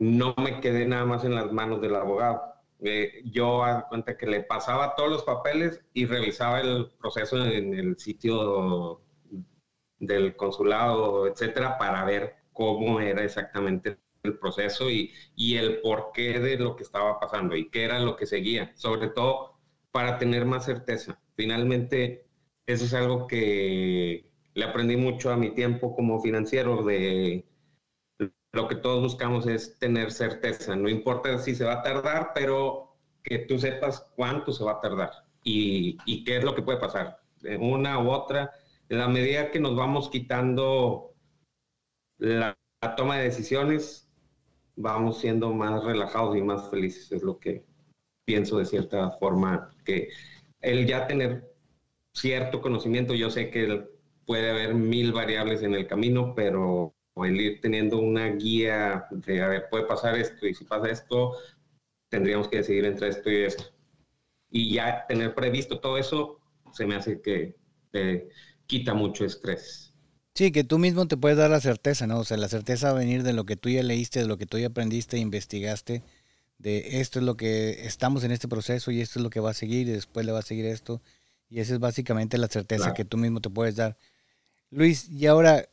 no 0.00 0.34
me 0.38 0.60
quedé 0.60 0.86
nada 0.86 1.06
más 1.06 1.24
en 1.24 1.36
las 1.36 1.52
manos 1.52 1.80
del 1.80 1.94
abogado. 1.96 2.42
Eh, 2.80 3.22
yo 3.26 3.64
a 3.64 3.88
cuenta 3.88 4.16
que 4.18 4.26
le 4.26 4.42
pasaba 4.42 4.96
todos 4.96 5.10
los 5.10 5.24
papeles 5.24 5.82
y 5.94 6.06
revisaba 6.06 6.60
el 6.60 6.90
proceso 6.98 7.38
en 7.44 7.74
el 7.74 7.98
sitio 7.98 9.02
del 9.98 10.36
consulado, 10.36 11.26
etcétera, 11.28 11.78
para 11.78 12.04
ver 12.04 12.36
cómo 12.52 13.00
era 13.00 13.22
exactamente 13.24 13.98
el 14.22 14.38
proceso 14.38 14.90
y, 14.90 15.12
y 15.36 15.56
el 15.56 15.80
porqué 15.80 16.40
de 16.40 16.58
lo 16.58 16.76
que 16.76 16.82
estaba 16.82 17.20
pasando 17.20 17.56
y 17.56 17.70
qué 17.70 17.84
era 17.84 18.00
lo 18.00 18.16
que 18.16 18.26
seguía, 18.26 18.72
sobre 18.76 19.08
todo 19.08 19.58
para 19.92 20.18
tener 20.18 20.44
más 20.46 20.66
certeza 20.66 21.20
finalmente 21.36 22.26
eso 22.66 22.84
es 22.84 22.94
algo 22.94 23.26
que 23.26 24.30
le 24.54 24.64
aprendí 24.64 24.96
mucho 24.96 25.32
a 25.32 25.36
mi 25.36 25.54
tiempo 25.54 25.94
como 25.96 26.20
financiero 26.20 26.84
de 26.84 27.46
lo 28.52 28.68
que 28.68 28.74
todos 28.76 29.02
buscamos 29.02 29.46
es 29.46 29.78
tener 29.78 30.12
certeza. 30.12 30.76
No 30.76 30.88
importa 30.88 31.38
si 31.38 31.54
se 31.54 31.64
va 31.64 31.74
a 31.74 31.82
tardar, 31.82 32.32
pero 32.34 32.96
que 33.22 33.38
tú 33.38 33.58
sepas 33.58 34.10
cuánto 34.16 34.52
se 34.52 34.64
va 34.64 34.72
a 34.72 34.80
tardar 34.80 35.10
y, 35.44 35.98
y 36.06 36.24
qué 36.24 36.38
es 36.38 36.44
lo 36.44 36.54
que 36.54 36.62
puede 36.62 36.78
pasar, 36.78 37.20
una 37.58 37.98
u 37.98 38.10
otra. 38.10 38.50
En 38.88 38.98
la 38.98 39.08
medida 39.08 39.50
que 39.50 39.60
nos 39.60 39.76
vamos 39.76 40.08
quitando 40.10 41.14
la, 42.18 42.56
la 42.80 42.96
toma 42.96 43.18
de 43.18 43.24
decisiones, 43.24 44.08
vamos 44.76 45.18
siendo 45.20 45.52
más 45.52 45.84
relajados 45.84 46.36
y 46.36 46.42
más 46.42 46.70
felices. 46.70 47.12
Es 47.12 47.22
lo 47.22 47.38
que 47.38 47.64
pienso 48.24 48.58
de 48.58 48.64
cierta 48.64 49.10
forma 49.12 49.70
que 49.84 50.08
el 50.60 50.86
ya 50.86 51.06
tener 51.06 51.50
cierto 52.12 52.60
conocimiento, 52.60 53.14
yo 53.14 53.30
sé 53.30 53.50
que 53.50 53.88
puede 54.26 54.50
haber 54.50 54.74
mil 54.74 55.12
variables 55.12 55.62
en 55.62 55.74
el 55.74 55.86
camino, 55.86 56.34
pero 56.34 56.94
el 57.16 57.40
ir 57.40 57.60
teniendo 57.60 57.98
una 57.98 58.28
guía 58.28 59.06
de, 59.10 59.42
a 59.42 59.48
ver, 59.48 59.68
puede 59.70 59.84
pasar 59.84 60.16
esto 60.16 60.46
y 60.46 60.54
si 60.54 60.64
pasa 60.64 60.88
esto, 60.88 61.34
tendríamos 62.08 62.48
que 62.48 62.58
decidir 62.58 62.84
entre 62.84 63.08
esto 63.08 63.30
y 63.30 63.36
esto. 63.44 63.64
Y 64.50 64.74
ya 64.74 65.06
tener 65.06 65.34
previsto 65.34 65.80
todo 65.80 65.98
eso, 65.98 66.40
se 66.72 66.86
me 66.86 66.96
hace 66.96 67.20
que 67.20 67.56
te 67.90 68.28
quita 68.66 68.94
mucho 68.94 69.24
estrés. 69.24 69.92
Sí, 70.34 70.52
que 70.52 70.64
tú 70.64 70.78
mismo 70.78 71.06
te 71.06 71.16
puedes 71.16 71.36
dar 71.36 71.50
la 71.50 71.60
certeza, 71.60 72.06
¿no? 72.06 72.20
O 72.20 72.24
sea, 72.24 72.36
la 72.36 72.48
certeza 72.48 72.92
va 72.92 72.98
a 72.98 73.00
venir 73.00 73.22
de 73.22 73.32
lo 73.32 73.44
que 73.44 73.56
tú 73.56 73.68
ya 73.68 73.82
leíste, 73.82 74.20
de 74.20 74.26
lo 74.26 74.38
que 74.38 74.46
tú 74.46 74.58
ya 74.58 74.68
aprendiste, 74.68 75.18
investigaste 75.18 76.02
de 76.60 77.00
esto 77.00 77.18
es 77.18 77.24
lo 77.24 77.36
que 77.36 77.86
estamos 77.86 78.22
en 78.22 78.32
este 78.32 78.46
proceso 78.46 78.90
y 78.90 79.00
esto 79.00 79.18
es 79.18 79.22
lo 79.22 79.30
que 79.30 79.40
va 79.40 79.50
a 79.50 79.54
seguir 79.54 79.88
y 79.88 79.92
después 79.92 80.26
le 80.26 80.32
va 80.32 80.40
a 80.40 80.42
seguir 80.42 80.66
esto. 80.66 81.00
Y 81.48 81.60
esa 81.60 81.74
es 81.74 81.80
básicamente 81.80 82.38
la 82.38 82.48
certeza 82.48 82.94
que 82.94 83.04
tú 83.04 83.16
mismo 83.16 83.40
te 83.40 83.50
puedes 83.50 83.76
dar. 83.76 83.96
Luis, 84.70 85.08
y 85.08 85.26
ahora, 85.26 85.68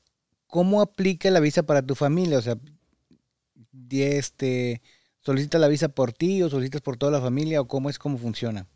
¿cómo 0.48 0.82
aplica 0.82 1.30
la 1.30 1.40
visa 1.40 1.64
para 1.64 1.86
tu 1.86 1.96
familia? 1.96 2.40
O 2.40 2.42
sea, 2.42 2.58
este, 3.90 4.82
¿solicita 5.20 5.60
la 5.60 5.68
visa 5.68 5.90
por 5.90 6.14
ti 6.14 6.42
o 6.42 6.50
solicitas 6.50 6.82
por 6.82 6.98
toda 6.98 7.12
la 7.12 7.22
familia 7.22 7.62
o 7.62 7.68
cómo 7.68 7.90
es, 7.90 8.00
cómo 8.00 8.18
funciona? 8.18 8.68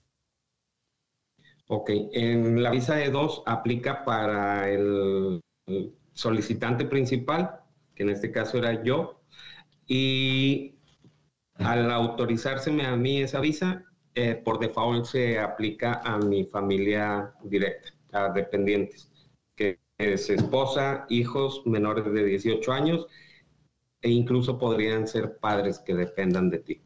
Ok, 1.68 1.90
en 2.12 2.62
la 2.62 2.70
visa 2.70 3.02
E2 3.02 3.44
aplica 3.46 4.04
para 4.04 4.70
el 4.70 5.40
solicitante 6.14 6.86
principal, 6.86 7.62
que 7.96 8.04
en 8.04 8.10
este 8.10 8.32
caso 8.32 8.58
era 8.58 8.84
yo, 8.84 9.22
y 9.88 10.76
al 11.56 11.90
autorizárseme 11.90 12.86
a 12.86 12.96
mí 12.98 13.22
esa 13.22 13.40
visa, 13.40 13.86
eh, 14.16 14.36
por 14.36 14.60
default 14.60 15.06
se 15.06 15.40
aplica 15.40 16.02
a 16.04 16.18
mi 16.18 16.44
familia 16.44 17.34
directa, 17.44 17.94
a 18.12 18.30
dependientes, 18.30 19.10
que 19.56 19.80
es 20.02 20.30
esposa, 20.30 21.06
hijos 21.10 21.62
menores 21.66 22.06
de 22.06 22.24
18 22.24 22.72
años 22.72 23.08
e 24.02 24.10
incluso 24.10 24.58
podrían 24.58 25.08
ser 25.08 25.38
padres 25.38 25.80
que 25.80 25.94
dependan 25.94 26.50
de 26.50 26.60
ti. 26.60 26.82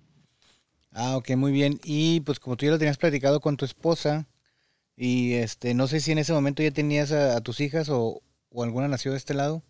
Ah, 0.91 1.17
ok, 1.17 1.31
muy 1.31 1.51
bien. 1.51 1.79
Y 1.83 2.21
pues 2.21 2.39
como 2.39 2.57
tú 2.57 2.65
ya 2.65 2.71
lo 2.71 2.79
tenías 2.79 2.97
platicado 2.97 3.39
con 3.39 3.57
tu 3.57 3.65
esposa, 3.65 4.27
y 4.97 5.33
este, 5.33 5.73
no 5.73 5.87
sé 5.87 5.99
si 5.99 6.11
en 6.11 6.19
ese 6.19 6.33
momento 6.33 6.63
ya 6.63 6.71
tenías 6.71 7.11
a, 7.11 7.41
tus 7.41 7.59
hijas 7.59 7.89
o, 7.89 8.21
o 8.49 8.63
alguna 8.63 8.87
nació 8.87 9.11
de 9.11 9.17
este 9.17 9.33
lado. 9.33 9.61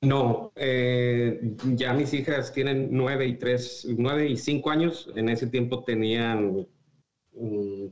No, 0.00 0.52
eh, 0.56 1.54
ya 1.74 1.92
mis 1.92 2.14
hijas 2.14 2.52
tienen 2.52 2.88
nueve 2.92 3.26
y 3.26 3.36
tres, 3.36 3.86
nueve 3.98 4.28
y 4.28 4.36
cinco 4.36 4.70
años. 4.70 5.10
En 5.16 5.28
ese 5.28 5.48
tiempo 5.48 5.84
tenían 5.84 6.66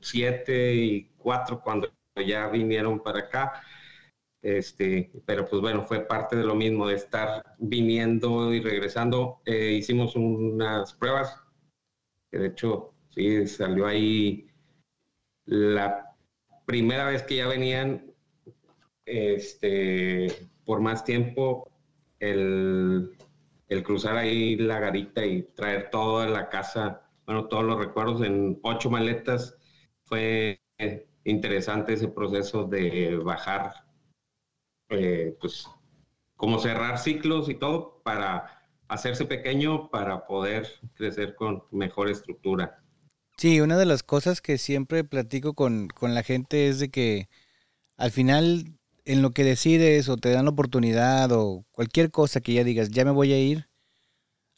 siete 0.01 0.75
y 0.75 1.11
cuatro 1.19 1.61
cuando 1.63 1.91
ya 2.23 2.49
vinieron 2.49 3.01
para 3.01 3.21
acá. 3.21 3.63
Este, 4.43 5.11
pero 5.25 5.47
pues 5.47 5.63
bueno, 5.63 5.85
fue 5.85 6.01
parte 6.01 6.37
de 6.37 6.45
lo 6.45 6.55
mismo 6.55 6.89
de 6.89 6.97
estar 6.97 7.43
viniendo 7.59 8.53
y 8.53 8.61
regresando. 8.61 9.41
Eh, 9.47 9.73
hicimos 9.79 10.17
unas 10.17 10.93
pruebas, 10.95 11.35
de 12.31 12.49
hecho 12.49 12.93
sí 13.11 13.47
salió 13.47 13.87
ahí 13.87 14.49
la 15.47 16.15
primera 16.67 17.07
vez 17.07 17.23
que 17.23 17.37
ya 17.37 17.49
venían, 17.49 18.13
este, 19.07 20.49
por 20.65 20.81
más 20.81 21.05
tiempo 21.05 21.71
el, 22.19 23.17
cruzar 23.83 24.17
ahí 24.17 24.57
la 24.57 24.79
garita 24.79 25.25
y 25.25 25.43
traer 25.55 25.91
toda 25.91 26.29
la 26.29 26.49
casa, 26.49 27.09
bueno, 27.27 27.49
todos 27.49 27.65
los 27.65 27.79
recuerdos 27.79 28.23
en 28.23 28.59
ocho 28.63 28.91
maletas, 28.91 29.57
fue 30.05 30.61
interesante 31.25 31.95
ese 31.95 32.09
proceso 32.09 32.65
de 32.65 33.17
bajar, 33.17 33.85
eh, 34.91 35.37
pues, 35.41 35.67
como 36.37 36.59
cerrar 36.59 36.99
ciclos 36.99 37.49
y 37.49 37.55
todo 37.55 38.03
para 38.03 38.63
hacerse 38.89 39.25
pequeño 39.25 39.89
para 39.91 40.27
poder 40.27 40.69
crecer 40.95 41.35
con 41.35 41.65
mejor 41.71 42.09
estructura. 42.09 42.83
Sí, 43.37 43.61
una 43.61 43.77
de 43.77 43.87
las 43.87 44.03
cosas 44.03 44.41
que 44.41 44.59
siempre 44.59 45.03
platico 45.05 45.55
con, 45.55 45.89
con 45.89 46.15
la 46.15 46.23
gente 46.23 46.69
es 46.69 46.79
de 46.79 46.91
que 46.91 47.29
al 47.97 48.11
final 48.11 48.79
en 49.05 49.23
lo 49.23 49.33
que 49.33 49.45
decides 49.45 50.09
o 50.09 50.17
te 50.17 50.31
dan 50.31 50.45
la 50.45 50.53
oportunidad 50.53 51.31
o 51.33 51.65
cualquier 51.73 52.11
cosa 52.11 52.41
que 52.41 52.55
ya 52.55 52.65
digas, 52.65 52.91
ya 52.91 53.05
me 53.05 53.11
voy 53.11 53.33
a 53.33 53.39
ir, 53.39 53.69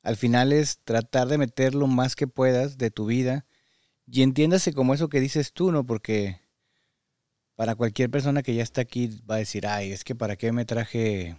al 0.02 0.16
final 0.16 0.52
es 0.52 0.78
tratar 0.84 1.28
de 1.28 1.38
meter 1.38 1.74
lo 1.74 1.86
más 1.86 2.14
que 2.16 2.28
puedas 2.28 2.78
de 2.78 2.90
tu 2.90 3.06
vida 3.06 3.46
y 4.06 4.22
entiéndase 4.22 4.72
como 4.72 4.94
eso 4.94 5.08
que 5.08 5.20
dices 5.20 5.52
tú, 5.52 5.72
¿no? 5.72 5.84
Porque 5.84 6.40
para 7.56 7.74
cualquier 7.74 8.10
persona 8.10 8.42
que 8.42 8.54
ya 8.54 8.62
está 8.62 8.82
aquí 8.82 9.10
va 9.28 9.36
a 9.36 9.38
decir, 9.38 9.66
ay, 9.66 9.92
es 9.92 10.04
que 10.04 10.14
para 10.14 10.36
qué 10.36 10.52
me 10.52 10.64
traje 10.64 11.36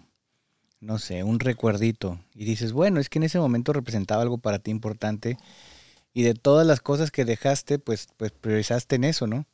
no 0.79 0.99
sé, 0.99 1.23
un 1.23 1.39
recuerdito. 1.39 2.19
Y 2.35 2.45
dices, 2.45 2.73
bueno, 2.73 2.99
es 2.99 3.09
que 3.09 3.19
en 3.19 3.23
ese 3.23 3.39
momento 3.39 3.73
representaba 3.73 4.21
algo 4.21 4.37
para 4.37 4.59
ti 4.59 4.71
importante. 4.71 5.37
Y 6.13 6.23
de 6.23 6.33
todas 6.33 6.65
las 6.65 6.81
cosas 6.81 7.11
que 7.11 7.25
dejaste, 7.25 7.79
pues, 7.79 8.07
pues 8.17 8.31
priorizaste 8.31 8.95
en 8.95 9.03
eso, 9.03 9.27
¿no? 9.27 9.45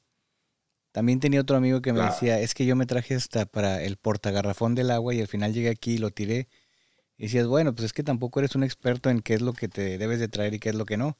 También 0.91 1.19
tenía 1.19 1.41
otro 1.41 1.57
amigo 1.57 1.81
que 1.81 1.91
me 1.91 2.01
decía, 2.01 2.39
es 2.39 2.53
que 2.53 2.65
yo 2.65 2.75
me 2.75 2.85
traje 2.85 3.15
hasta 3.15 3.45
para 3.45 3.81
el 3.83 3.97
portagarrafón 3.97 4.75
del 4.75 4.91
agua 4.91 5.13
y 5.13 5.21
al 5.21 5.27
final 5.27 5.53
llegué 5.53 5.69
aquí 5.69 5.93
y 5.93 5.97
lo 5.97 6.11
tiré. 6.11 6.47
Y 7.17 7.23
decías, 7.23 7.47
bueno, 7.47 7.73
pues 7.73 7.85
es 7.87 7.93
que 7.93 8.03
tampoco 8.03 8.39
eres 8.39 8.55
un 8.55 8.63
experto 8.63 9.09
en 9.09 9.21
qué 9.21 9.33
es 9.33 9.41
lo 9.41 9.53
que 9.53 9.67
te 9.67 9.97
debes 9.97 10.19
de 10.19 10.27
traer 10.27 10.53
y 10.53 10.59
qué 10.59 10.69
es 10.69 10.75
lo 10.75 10.85
que 10.85 10.97
no. 10.97 11.17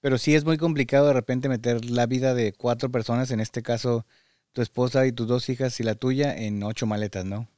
Pero 0.00 0.18
sí 0.18 0.34
es 0.34 0.44
muy 0.44 0.58
complicado 0.58 1.06
de 1.06 1.12
repente 1.12 1.48
meter 1.48 1.84
la 1.84 2.06
vida 2.06 2.34
de 2.34 2.52
cuatro 2.52 2.90
personas, 2.90 3.30
en 3.30 3.38
este 3.38 3.62
caso 3.62 4.04
tu 4.52 4.62
esposa 4.62 5.06
y 5.06 5.12
tus 5.12 5.26
dos 5.26 5.48
hijas 5.48 5.78
y 5.80 5.82
la 5.82 5.94
tuya, 5.94 6.36
en 6.36 6.62
ocho 6.62 6.86
maletas, 6.86 7.24
¿no? 7.24 7.48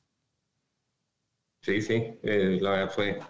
Sí, 1.63 1.81
sí, 1.81 2.19
eh, 2.23 2.59
la 2.61 2.71
verdad 2.71 2.93
fue 2.93 3.21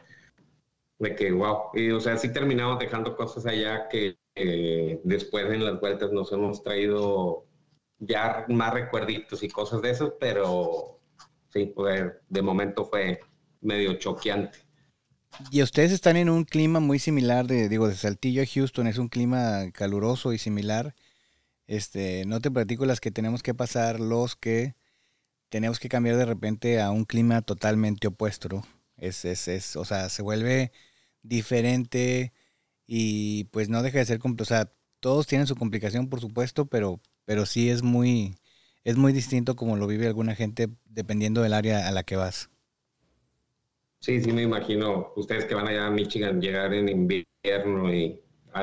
de 0.98 1.14
que, 1.14 1.32
wow. 1.32 1.70
Y, 1.74 1.90
o 1.90 2.00
sea, 2.00 2.16
sí 2.16 2.32
terminamos 2.32 2.78
dejando 2.78 3.16
cosas 3.16 3.46
allá 3.46 3.88
que 3.88 4.16
eh, 4.34 5.00
después 5.04 5.46
en 5.46 5.64
las 5.64 5.80
vueltas 5.80 6.12
nos 6.12 6.32
hemos 6.32 6.62
traído 6.62 7.46
ya 7.98 8.44
más 8.48 8.74
recuerditos 8.74 9.42
y 9.42 9.48
cosas 9.48 9.82
de 9.82 9.90
eso, 9.90 10.16
pero 10.18 11.00
sí, 11.52 11.66
pues, 11.66 12.12
de 12.28 12.42
momento 12.42 12.84
fue 12.84 13.20
medio 13.60 13.94
choqueante. 13.94 14.58
Y 15.50 15.62
ustedes 15.62 15.92
están 15.92 16.16
en 16.16 16.28
un 16.28 16.44
clima 16.44 16.80
muy 16.80 16.98
similar, 16.98 17.46
de, 17.46 17.68
digo, 17.68 17.88
de 17.88 17.96
Saltillo 17.96 18.42
a 18.42 18.46
Houston, 18.46 18.86
es 18.86 18.98
un 18.98 19.08
clima 19.08 19.70
caluroso 19.72 20.32
y 20.32 20.38
similar. 20.38 20.94
Este, 21.66 22.24
no 22.26 22.40
te 22.40 22.50
platico 22.50 22.86
las 22.86 23.00
que 23.00 23.10
tenemos 23.10 23.42
que 23.42 23.54
pasar, 23.54 24.00
los 24.00 24.36
que 24.36 24.74
tenemos 25.48 25.80
que 25.80 25.88
cambiar 25.88 26.16
de 26.16 26.26
repente 26.26 26.80
a 26.80 26.90
un 26.90 27.04
clima 27.04 27.42
totalmente 27.42 28.08
opuesto. 28.08 28.64
Es, 28.96 29.24
es, 29.24 29.48
es, 29.48 29.76
o 29.76 29.84
sea, 29.84 30.08
se 30.08 30.22
vuelve 30.22 30.72
diferente 31.22 32.32
y 32.86 33.44
pues 33.44 33.68
no 33.68 33.82
deja 33.82 33.98
de 33.98 34.04
ser, 34.06 34.20
o 34.22 34.44
sea, 34.44 34.72
todos 35.00 35.26
tienen 35.26 35.46
su 35.46 35.56
complicación, 35.56 36.08
por 36.08 36.20
supuesto, 36.20 36.66
pero, 36.66 37.00
pero 37.24 37.46
sí 37.46 37.70
es 37.70 37.82
muy, 37.82 38.36
es 38.84 38.96
muy 38.96 39.12
distinto 39.12 39.56
como 39.56 39.76
lo 39.76 39.86
vive 39.86 40.06
alguna 40.06 40.34
gente 40.34 40.68
dependiendo 40.86 41.42
del 41.42 41.54
área 41.54 41.88
a 41.88 41.92
la 41.92 42.04
que 42.04 42.16
vas. 42.16 42.50
Sí, 44.00 44.20
sí 44.20 44.32
me 44.32 44.42
imagino, 44.42 45.12
ustedes 45.16 45.46
que 45.46 45.54
van 45.54 45.66
allá 45.66 45.86
a 45.86 45.90
Michigan, 45.90 46.40
llegar 46.40 46.74
en 46.74 46.88
invierno 46.90 47.92
y 47.94 48.20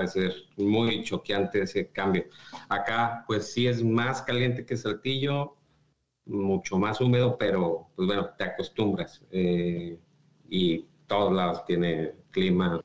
ser 0.07 0.33
muy 0.57 1.03
choqueante 1.03 1.61
ese 1.61 1.89
cambio. 1.89 2.25
Acá, 2.69 3.23
pues 3.27 3.51
sí 3.51 3.67
es 3.67 3.83
más 3.83 4.21
caliente 4.21 4.65
que 4.65 4.77
Saltillo, 4.77 5.55
mucho 6.25 6.77
más 6.77 7.01
húmedo, 7.01 7.37
pero 7.37 7.89
pues 7.95 8.07
bueno, 8.07 8.29
te 8.37 8.43
acostumbras. 8.45 9.21
Eh, 9.31 9.99
y 10.49 10.85
todos 11.07 11.33
lados 11.33 11.65
tiene 11.65 12.13
clima, 12.31 12.81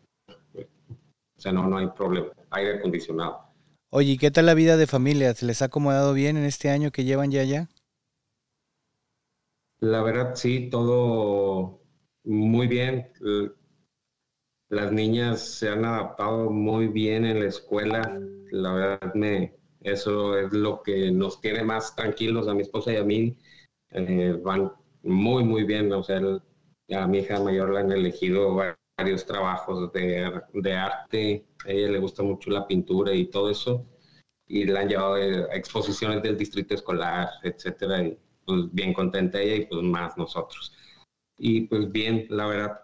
o 0.55 1.41
sea, 1.41 1.53
no, 1.53 1.67
no 1.69 1.79
hay 1.79 1.89
problema, 1.89 2.29
aire 2.51 2.79
acondicionado. 2.79 3.47
Oye, 3.91 4.13
¿y 4.13 4.19
qué 4.19 4.31
tal 4.31 4.47
la 4.47 4.55
vida 4.55 4.77
de 4.77 4.87
familia? 4.87 5.33
¿Se 5.35 5.47
les 5.47 5.63
ha 5.63 5.67
acomodado 5.67 6.13
bien 6.13 6.37
en 6.37 6.45
este 6.45 6.71
año 6.71 6.91
que 6.91 7.05
llevan 7.05 7.31
ya 7.31 7.43
allá? 7.43 7.69
La 9.79 10.03
verdad, 10.03 10.35
sí, 10.35 10.69
todo 10.71 11.81
muy 12.25 12.67
bien. 12.67 13.13
Las 14.69 14.91
niñas 14.91 15.41
se 15.41 15.69
han 15.69 15.85
adaptado 15.85 16.51
muy 16.51 16.89
bien 16.89 17.25
en 17.25 17.41
la 17.41 17.47
escuela. 17.47 18.21
La 18.51 18.73
verdad, 18.73 19.15
me, 19.15 19.55
eso 19.81 20.37
es 20.37 20.53
lo 20.53 20.83
que 20.83 21.13
nos 21.13 21.41
tiene 21.41 21.63
más 21.63 21.95
tranquilos 21.95 22.49
a 22.49 22.55
mi 22.55 22.63
esposa 22.63 22.93
y 22.93 22.97
a 22.97 23.05
mí. 23.05 23.39
Eh, 23.91 24.37
van 24.43 24.73
muy, 25.05 25.45
muy 25.45 25.63
bien. 25.63 25.93
O 25.93 26.03
sea, 26.03 26.19
a 26.19 27.07
mi 27.07 27.19
hija 27.19 27.39
mayor 27.41 27.71
la 27.71 27.81
han 27.81 27.93
elegido 27.93 28.57
varios 28.99 29.25
trabajos 29.25 29.93
de, 29.93 30.43
de, 30.53 30.75
arte. 30.75 31.47
A 31.65 31.71
ella 31.71 31.93
le 31.93 31.99
gusta 32.01 32.25
mucho 32.25 32.51
la 32.51 32.67
pintura 32.67 33.15
y 33.15 33.27
todo 33.27 33.51
eso. 33.51 33.87
Y 34.49 34.65
la 34.65 34.81
han 34.81 34.89
llevado 34.89 35.15
a 35.15 35.55
exposiciones 35.55 36.23
del 36.25 36.37
distrito 36.37 36.75
escolar, 36.75 37.29
etcétera. 37.45 38.03
Y 38.03 38.19
pues 38.45 38.73
bien 38.73 38.93
contenta 38.93 39.41
ella 39.41 39.57
y 39.57 39.67
pues 39.67 39.83
más 39.83 40.17
nosotros. 40.19 40.73
Y 41.39 41.63
pues 41.63 41.91
bien, 41.93 42.27
la 42.31 42.47
verdad, 42.47 42.81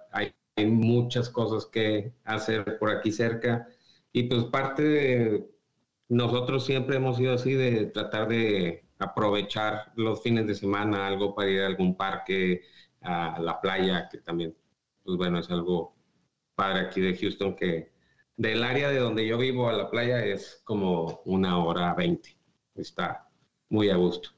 hay, 0.57 0.67
muchas 0.67 1.29
cosas 1.31 1.67
que 1.67 2.13
hacer 2.25 2.79
por 2.79 2.91
aquí 2.91 3.13
cerca. 3.13 3.69
Y 4.13 4.25
pues 4.25 4.45
parte 4.45 4.83
de, 4.83 5.51
nosotros 6.09 6.65
siempre 6.65 6.97
hemos 6.97 7.17
sido 7.17 7.35
así 7.35 7.55
de 7.55 7.87
tratar 7.87 8.29
de 8.29 8.85
aprovechar 8.99 9.93
los 9.97 10.23
fines 10.23 10.47
de 10.47 10.55
semana, 10.55 11.07
algo 11.07 11.35
para 11.35 11.51
ir 11.51 11.63
a 11.63 11.67
algún 11.67 11.97
parque, 11.97 12.63
a 13.01 13.41
la 13.41 13.61
playa, 13.61 14.09
que 14.11 14.19
también, 14.19 14.57
pues 15.05 15.17
bueno, 15.17 15.39
es 15.39 15.51
algo 15.51 15.97
padre 16.55 16.81
aquí 16.81 17.01
de 17.01 17.17
Houston, 17.17 17.57
que 17.57 17.93
del 18.37 18.63
área 18.63 18.91
de 18.91 18.99
donde 18.99 19.27
yo 19.27 19.39
vivo 19.39 19.69
a 19.69 19.73
la 19.73 19.91
playa 19.91 20.25
es 20.25 20.61
como 20.65 21.23
una 21.25 21.59
hora 21.65 21.95
veinte. 21.95 22.37
Está 22.75 23.29
muy 23.69 23.91
a 23.91 23.97
gusto. 23.97 24.31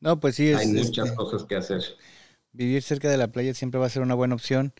No, 0.00 0.18
pues 0.18 0.36
sí. 0.36 0.48
Es, 0.48 0.58
Hay 0.58 0.68
muchas 0.68 1.06
este, 1.06 1.16
cosas 1.16 1.44
que 1.44 1.56
hacer. 1.56 1.82
Vivir 2.52 2.82
cerca 2.82 3.10
de 3.10 3.16
la 3.16 3.28
playa 3.28 3.54
siempre 3.54 3.80
va 3.80 3.86
a 3.86 3.90
ser 3.90 4.02
una 4.02 4.14
buena 4.14 4.34
opción. 4.34 4.72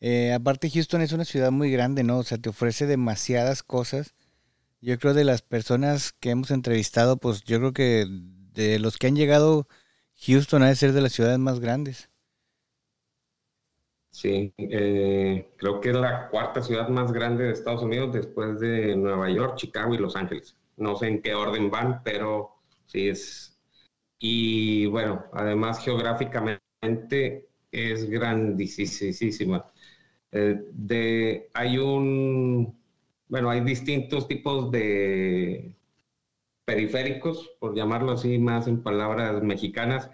Eh, 0.00 0.32
aparte, 0.32 0.70
Houston 0.70 1.02
es 1.02 1.12
una 1.12 1.24
ciudad 1.24 1.50
muy 1.50 1.70
grande, 1.70 2.04
¿no? 2.04 2.18
O 2.18 2.22
sea, 2.24 2.38
te 2.38 2.48
ofrece 2.50 2.86
demasiadas 2.86 3.62
cosas 3.62 4.14
yo 4.80 4.98
creo 4.98 5.14
de 5.14 5.24
las 5.24 5.42
personas 5.42 6.12
que 6.12 6.30
hemos 6.30 6.50
entrevistado, 6.50 7.16
pues 7.16 7.42
yo 7.44 7.58
creo 7.58 7.72
que 7.72 8.06
de 8.08 8.78
los 8.78 8.96
que 8.96 9.08
han 9.08 9.16
llegado, 9.16 9.66
Houston 10.26 10.62
ha 10.62 10.68
de 10.68 10.76
ser 10.76 10.92
de 10.92 11.00
las 11.00 11.12
ciudades 11.12 11.38
más 11.38 11.60
grandes. 11.60 12.10
Sí, 14.10 14.52
eh, 14.56 15.48
creo 15.56 15.80
que 15.80 15.90
es 15.90 15.96
la 15.96 16.28
cuarta 16.28 16.62
ciudad 16.62 16.88
más 16.88 17.12
grande 17.12 17.44
de 17.44 17.52
Estados 17.52 17.82
Unidos 17.82 18.12
después 18.12 18.58
de 18.58 18.96
Nueva 18.96 19.30
York, 19.30 19.56
Chicago 19.56 19.94
y 19.94 19.98
Los 19.98 20.16
Ángeles. 20.16 20.56
No 20.76 20.96
sé 20.96 21.08
en 21.08 21.22
qué 21.22 21.34
orden 21.34 21.70
van, 21.70 22.02
pero 22.02 22.56
sí 22.86 23.08
es. 23.08 23.56
Y 24.18 24.86
bueno, 24.86 25.24
además 25.32 25.78
geográficamente 25.80 26.62
es 26.80 28.08
grandísima. 28.08 29.70
Eh, 30.32 30.56
de, 30.72 31.48
hay 31.54 31.78
un 31.78 32.78
bueno, 33.28 33.50
hay 33.50 33.60
distintos 33.60 34.26
tipos 34.26 34.70
de 34.70 35.74
periféricos, 36.64 37.50
por 37.60 37.74
llamarlo 37.74 38.12
así 38.12 38.38
más 38.38 38.66
en 38.68 38.82
palabras 38.82 39.42
mexicanas. 39.42 40.10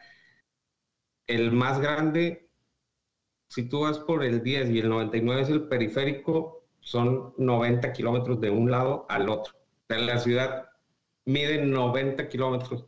El 1.26 1.52
más 1.52 1.80
grande, 1.80 2.48
si 3.48 3.68
tú 3.68 3.80
vas 3.80 3.98
por 4.00 4.24
el 4.24 4.42
10 4.42 4.70
y 4.70 4.80
el 4.80 4.88
99 4.88 5.42
es 5.42 5.48
el 5.48 5.68
periférico, 5.68 6.64
son 6.80 7.34
90 7.38 7.92
kilómetros 7.92 8.40
de 8.40 8.50
un 8.50 8.70
lado 8.70 9.06
al 9.08 9.28
otro. 9.28 9.54
En 9.88 10.06
la 10.06 10.18
ciudad 10.18 10.68
mide 11.24 11.64
90 11.64 12.28
kilómetros. 12.28 12.84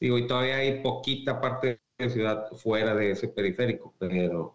Digo, 0.00 0.18
y 0.18 0.26
todavía 0.26 0.56
hay 0.56 0.82
poquita 0.82 1.40
parte 1.40 1.66
de 1.68 1.80
ciudad 1.98 2.50
fuera 2.52 2.94
de 2.94 3.12
ese 3.12 3.28
periférico, 3.28 3.94
pero 3.98 4.54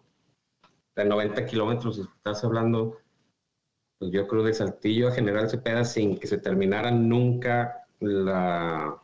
de 0.94 1.04
90 1.04 1.44
kilómetros 1.46 1.98
estás 1.98 2.44
hablando 2.44 2.98
pues 3.98 4.10
yo 4.12 4.26
creo 4.26 4.42
de 4.42 4.52
Saltillo 4.52 5.08
a 5.08 5.12
General 5.12 5.48
Cepeda 5.48 5.84
sin 5.84 6.18
que 6.18 6.26
se 6.26 6.38
terminaran 6.38 7.08
nunca 7.08 7.86
la, 8.00 9.00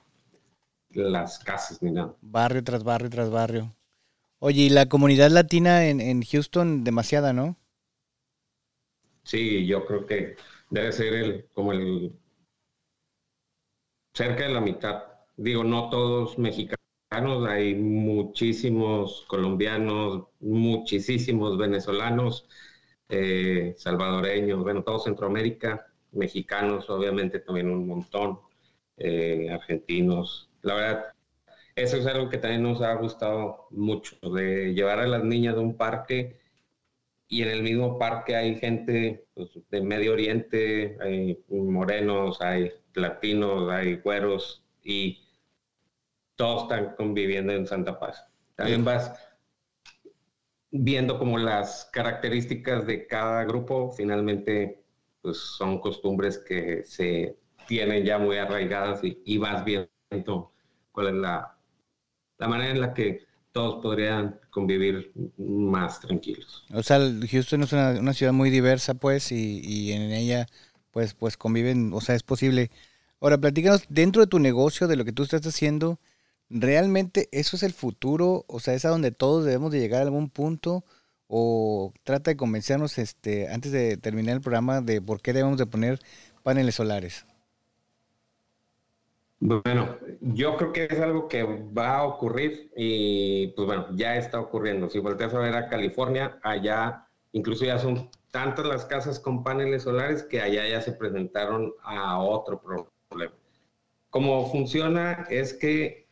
las 0.91 1.39
casas 1.39 1.81
ni 1.83 1.93
nada. 1.93 2.17
Barrio 2.21 2.65
tras 2.65 2.83
barrio 2.83 3.09
tras 3.09 3.31
barrio. 3.31 3.77
Oye, 4.41 4.63
y 4.63 4.71
la 4.71 4.89
comunidad 4.89 5.31
latina 5.31 5.87
en, 5.87 6.01
en 6.01 6.23
Houston, 6.23 6.85
demasiada, 6.85 7.33
¿no? 7.33 7.57
Sí, 9.23 9.67
yo 9.67 9.85
creo 9.87 10.07
que 10.07 10.37
debe 10.71 10.91
ser 10.91 11.15
el, 11.15 11.49
como 11.53 11.73
el 11.73 12.13
cerca 14.15 14.45
de 14.45 14.55
la 14.55 14.61
mitad. 14.61 15.05
Digo, 15.37 15.63
no 15.63 15.91
todos 15.91 16.39
mexicanos, 16.39 16.79
hay 17.11 17.75
muchísimos 17.75 19.25
colombianos, 19.29 20.29
muchísimos 20.41 21.57
venezolanos, 21.59 22.49
eh, 23.09 23.75
salvadoreños, 23.79 24.63
bueno, 24.63 24.83
todo 24.83 24.99
Centroamérica, 24.99 25.87
mexicanos, 26.13 26.89
obviamente 26.91 27.41
también 27.41 27.71
un 27.71 27.87
montón, 27.87 28.41
eh, 28.97 29.49
argentinos. 29.51 30.51
La 30.63 30.75
verdad, 30.75 31.05
eso 31.77 31.97
es 31.97 32.07
algo 32.07 32.29
que 32.29 32.39
también 32.39 32.63
nos 32.63 32.83
ha 32.83 32.95
gustado 32.95 33.69
mucho, 33.71 34.17
de 34.35 34.75
llevar 34.75 35.01
a 35.01 35.07
las 35.07 35.25
niñas 35.25 35.57
a 35.57 35.61
un 35.61 35.77
parque 35.77 36.39
y 37.29 37.43
en 37.43 37.49
el 37.49 37.63
mismo 37.63 37.99
parque 37.99 38.37
hay 38.37 38.57
gente 38.57 39.27
pues, 39.35 39.51
de 39.71 39.81
Medio 39.83 40.13
Oriente, 40.13 40.97
hay 41.01 41.45
morenos, 41.49 42.41
hay 42.41 42.73
latinos, 42.95 43.71
hay 43.71 43.97
güeros 43.97 44.65
y 44.83 45.28
todos 46.39 46.63
están 46.63 46.95
conviviendo 46.95 47.53
en 47.53 47.67
Santa 47.67 47.99
Paz. 47.99 48.25
También 48.55 48.85
vas 48.85 49.13
viendo 50.71 51.19
como 51.19 51.37
las 51.37 51.91
características 51.93 52.87
de 52.87 53.07
cada 53.09 53.45
grupo, 53.45 53.91
finalmente 53.91 54.85
pues 55.21 55.37
son 55.37 55.81
costumbres 55.81 56.39
que 56.39 56.85
se 56.85 57.37
tienen 57.67 58.05
ya 58.05 58.19
muy 58.19 58.37
arraigadas 58.37 59.01
y, 59.03 59.37
vas 59.39 59.65
viendo 59.65 60.53
cuál 60.93 61.09
es 61.09 61.15
la, 61.15 61.57
la 62.39 62.49
manera 62.49 62.71
en 62.71 62.81
la 62.81 62.95
que 62.95 63.27
todos 63.51 63.83
podrían 63.83 64.39
convivir 64.51 65.13
más 65.39 66.01
tranquilos. 66.01 66.65
O 66.73 66.85
sea, 66.85 66.99
Houston 66.99 67.65
es 67.65 67.73
una, 67.73 68.13
ciudad 68.13 68.33
muy 68.33 68.51
diversa, 68.51 68.95
pues, 68.95 69.33
y, 69.33 69.61
y, 69.65 69.93
en 69.93 70.13
ella, 70.13 70.47
pues, 70.93 71.15
pues 71.15 71.37
conviven, 71.37 71.93
o 71.93 72.01
sea, 72.01 72.15
es 72.15 72.23
posible. 72.23 72.71
Ahora, 73.21 73.39
platícanos, 73.39 73.85
dentro 73.89 74.23
de 74.23 74.29
tu 74.29 74.39
negocio, 74.39 74.87
de 74.87 74.95
lo 74.95 75.05
que 75.05 75.13
tú 75.13 75.25
estás 75.25 75.45
haciendo, 75.45 75.99
¿realmente 76.51 77.29
eso 77.33 77.57
es 77.57 77.63
el 77.63 77.73
futuro? 77.73 78.45
O 78.49 78.61
sea, 78.61 78.75
¿es 78.75 78.85
a 78.85 78.91
donde 78.91 79.11
todos 79.11 79.45
debemos 79.45 79.73
de 79.73 79.81
llegar 79.81 80.01
a 80.01 80.05
algún 80.05 80.31
punto? 80.31 80.85
¿O 81.27 81.93
trata 82.05 82.31
de 82.31 82.37
convencernos, 82.37 82.99
este, 82.99 83.49
antes 83.49 83.73
de 83.73 83.97
terminar 83.97 84.37
el 84.37 84.41
programa, 84.41 84.81
de 84.81 85.03
por 85.03 85.21
qué 85.21 85.33
debemos 85.33 85.59
de 85.59 85.67
poner 85.67 85.99
paneles 86.43 86.77
solares? 86.77 87.27
Bueno, 89.41 89.97
yo 90.21 90.57
creo 90.57 90.73
que 90.73 90.89
es 90.91 90.99
algo 90.99 91.29
que 91.29 91.45
va 91.45 91.99
a 91.99 92.05
ocurrir 92.05 92.73
y 92.77 93.49
pues 93.49 93.67
bueno, 93.67 93.87
ya 93.95 94.17
está 94.17 94.41
ocurriendo. 94.41 94.91
Si 94.91 94.99
volteas 94.99 95.33
a 95.33 95.39
ver 95.39 95.55
a 95.55 95.69
California, 95.69 96.41
allá 96.43 97.07
incluso 97.33 97.65
ya 97.65 97.79
son 97.79 98.11
tantas 98.33 98.67
las 98.67 98.85
casas 98.85 99.21
con 99.21 99.45
paneles 99.45 99.85
solares 99.85 100.25
que 100.25 100.41
allá 100.41 100.67
ya 100.67 100.81
se 100.81 100.93
presentaron 100.93 101.73
a 101.83 102.19
otro 102.19 102.61
problema. 102.61 103.35
Cómo 104.11 104.51
funciona 104.51 105.27
es 105.31 105.55
que 105.55 106.08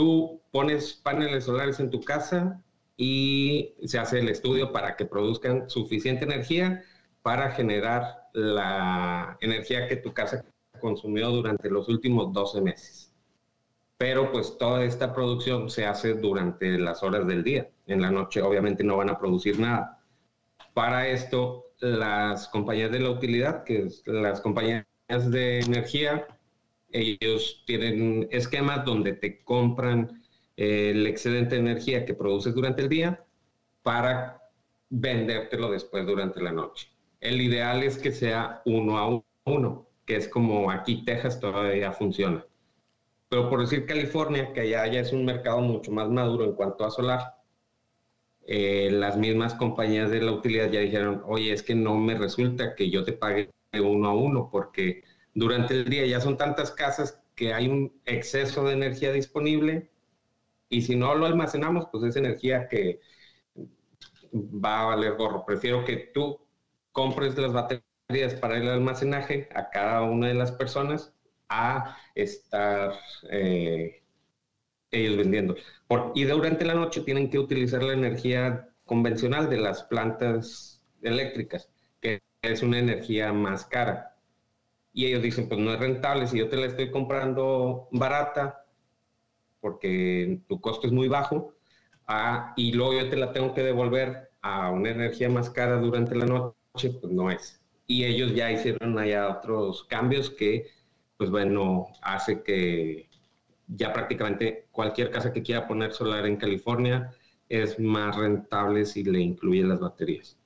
tú 0.00 0.40
pones 0.50 0.94
paneles 0.94 1.44
solares 1.44 1.78
en 1.78 1.90
tu 1.90 2.00
casa 2.00 2.62
y 2.96 3.74
se 3.84 3.98
hace 3.98 4.20
el 4.20 4.30
estudio 4.30 4.72
para 4.72 4.96
que 4.96 5.04
produzcan 5.04 5.68
suficiente 5.68 6.24
energía 6.24 6.82
para 7.20 7.50
generar 7.50 8.30
la 8.32 9.36
energía 9.42 9.88
que 9.88 9.96
tu 9.96 10.14
casa 10.14 10.42
consumió 10.80 11.28
durante 11.28 11.68
los 11.68 11.86
últimos 11.90 12.32
12 12.32 12.62
meses. 12.62 13.12
Pero 13.98 14.32
pues 14.32 14.56
toda 14.56 14.84
esta 14.84 15.12
producción 15.14 15.68
se 15.68 15.84
hace 15.84 16.14
durante 16.14 16.78
las 16.78 17.02
horas 17.02 17.26
del 17.26 17.44
día. 17.44 17.68
En 17.86 18.00
la 18.00 18.10
noche 18.10 18.40
obviamente 18.40 18.82
no 18.82 18.96
van 18.96 19.10
a 19.10 19.18
producir 19.18 19.60
nada. 19.60 20.02
Para 20.72 21.08
esto, 21.08 21.66
las 21.80 22.48
compañías 22.48 22.90
de 22.90 23.00
la 23.00 23.10
utilidad, 23.10 23.64
que 23.64 23.82
es 23.82 24.02
las 24.06 24.40
compañías 24.40 24.86
de 25.08 25.60
energía, 25.60 26.26
ellos 26.92 27.62
tienen 27.66 28.28
esquemas 28.30 28.84
donde 28.84 29.12
te 29.12 29.42
compran 29.42 30.22
el 30.56 31.06
excedente 31.06 31.54
de 31.54 31.62
energía 31.62 32.04
que 32.04 32.14
produces 32.14 32.54
durante 32.54 32.82
el 32.82 32.88
día 32.88 33.24
para 33.82 34.42
vendértelo 34.90 35.70
después 35.70 36.06
durante 36.06 36.42
la 36.42 36.52
noche. 36.52 36.88
El 37.20 37.40
ideal 37.40 37.82
es 37.82 37.98
que 37.98 38.12
sea 38.12 38.62
uno 38.64 38.98
a 38.98 39.22
uno 39.44 39.90
que 40.10 40.16
es 40.16 40.26
como 40.26 40.72
aquí 40.72 41.04
Texas 41.04 41.38
todavía 41.38 41.92
funciona. 41.92 42.44
Pero 43.28 43.48
por 43.48 43.60
decir 43.60 43.86
California, 43.86 44.52
que 44.52 44.62
allá 44.62 44.86
ya 44.88 45.00
es 45.00 45.12
un 45.12 45.24
mercado 45.24 45.60
mucho 45.60 45.92
más 45.92 46.08
maduro 46.08 46.44
en 46.44 46.54
cuanto 46.54 46.84
a 46.84 46.90
solar, 46.90 47.36
eh, 48.44 48.90
las 48.90 49.16
mismas 49.16 49.54
compañías 49.54 50.10
de 50.10 50.20
la 50.20 50.32
utilidad 50.32 50.68
ya 50.68 50.80
dijeron, 50.80 51.22
oye, 51.26 51.52
es 51.52 51.62
que 51.62 51.76
no 51.76 51.94
me 51.96 52.16
resulta 52.16 52.74
que 52.74 52.90
yo 52.90 53.04
te 53.04 53.12
pague 53.12 53.50
uno 53.72 54.08
a 54.08 54.14
uno, 54.14 54.48
porque 54.50 55.04
durante 55.34 55.74
el 55.74 55.88
día 55.88 56.06
ya 56.06 56.20
son 56.20 56.36
tantas 56.36 56.70
casas 56.72 57.20
que 57.34 57.54
hay 57.54 57.68
un 57.68 58.00
exceso 58.04 58.64
de 58.64 58.74
energía 58.74 59.12
disponible 59.12 59.90
y 60.68 60.82
si 60.82 60.96
no 60.96 61.14
lo 61.14 61.26
almacenamos, 61.26 61.88
pues 61.90 62.04
es 62.04 62.16
energía 62.16 62.68
que 62.68 63.00
va 64.32 64.82
a 64.82 64.84
valer 64.86 65.16
gorro. 65.16 65.44
Prefiero 65.44 65.84
que 65.84 65.96
tú 66.14 66.40
compres 66.92 67.36
las 67.38 67.52
baterías 67.52 68.34
para 68.40 68.56
el 68.56 68.68
almacenaje 68.68 69.48
a 69.54 69.70
cada 69.70 70.02
una 70.02 70.28
de 70.28 70.34
las 70.34 70.52
personas 70.52 71.14
a 71.48 71.96
estar 72.14 72.92
eh, 73.30 74.02
ellos 74.90 75.16
vendiendo. 75.16 75.56
y 76.14 76.24
durante 76.24 76.64
la 76.64 76.74
noche 76.74 77.02
tienen 77.02 77.30
que 77.30 77.38
utilizar 77.38 77.82
la 77.82 77.92
energía 77.92 78.68
convencional 78.84 79.48
de 79.50 79.58
las 79.58 79.84
plantas 79.84 80.82
eléctricas, 81.02 81.70
que 82.00 82.20
es 82.42 82.62
una 82.62 82.78
energía 82.78 83.32
más 83.32 83.64
cara. 83.66 84.09
Y 84.92 85.06
ellos 85.06 85.22
dicen, 85.22 85.48
pues 85.48 85.60
no 85.60 85.72
es 85.72 85.78
rentable, 85.78 86.26
si 86.26 86.38
yo 86.38 86.48
te 86.48 86.56
la 86.56 86.66
estoy 86.66 86.90
comprando 86.90 87.88
barata, 87.92 88.66
porque 89.60 90.40
tu 90.48 90.60
costo 90.60 90.86
es 90.86 90.92
muy 90.92 91.08
bajo, 91.08 91.54
ah, 92.06 92.52
y 92.56 92.72
luego 92.72 92.94
yo 92.94 93.08
te 93.08 93.16
la 93.16 93.32
tengo 93.32 93.54
que 93.54 93.62
devolver 93.62 94.30
a 94.42 94.70
una 94.70 94.90
energía 94.90 95.28
más 95.28 95.50
cara 95.50 95.76
durante 95.76 96.14
la 96.14 96.26
noche, 96.26 96.90
pues 97.00 97.12
no 97.12 97.30
es 97.30 97.60
y 97.90 98.04
ellos 98.04 98.32
ya 98.36 98.52
hicieron 98.52 98.96
allá 99.00 99.28
otros 99.28 99.82
cambios 99.82 100.30
que, 100.30 100.68
pues 101.16 101.28
bueno, 101.28 101.88
hace 102.02 102.40
que 102.40 103.08
ya 103.66 103.92
prácticamente 103.92 104.68
cualquier 104.70 105.10
casa 105.10 105.32
que 105.32 105.42
quiera 105.42 105.66
poner 105.66 105.92
solar 105.92 106.24
en 106.24 106.36
California 106.36 107.10
es 107.48 107.80
más 107.80 108.14
rentable 108.14 108.86
si 108.86 109.02
le 109.02 109.18
incluyen 109.18 109.70
las 109.70 109.80
baterías. 109.80 110.38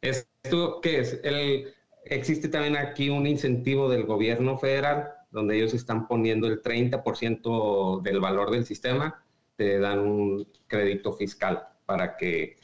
¿Esto 0.00 0.80
qué 0.80 1.00
es? 1.00 1.18
El, 1.24 1.74
existe 2.08 2.48
también 2.48 2.76
aquí 2.76 3.10
un 3.10 3.26
incentivo 3.26 3.88
del 3.88 4.04
gobierno 4.04 4.58
federal 4.58 5.12
donde 5.30 5.56
ellos 5.56 5.74
están 5.74 6.08
poniendo 6.08 6.46
el 6.46 6.62
30% 6.62 8.00
del 8.02 8.20
valor 8.20 8.50
del 8.50 8.64
sistema, 8.64 9.22
te 9.56 9.78
dan 9.78 10.00
un 10.00 10.48
crédito 10.66 11.12
fiscal 11.12 11.66
para 11.84 12.16
que 12.16 12.56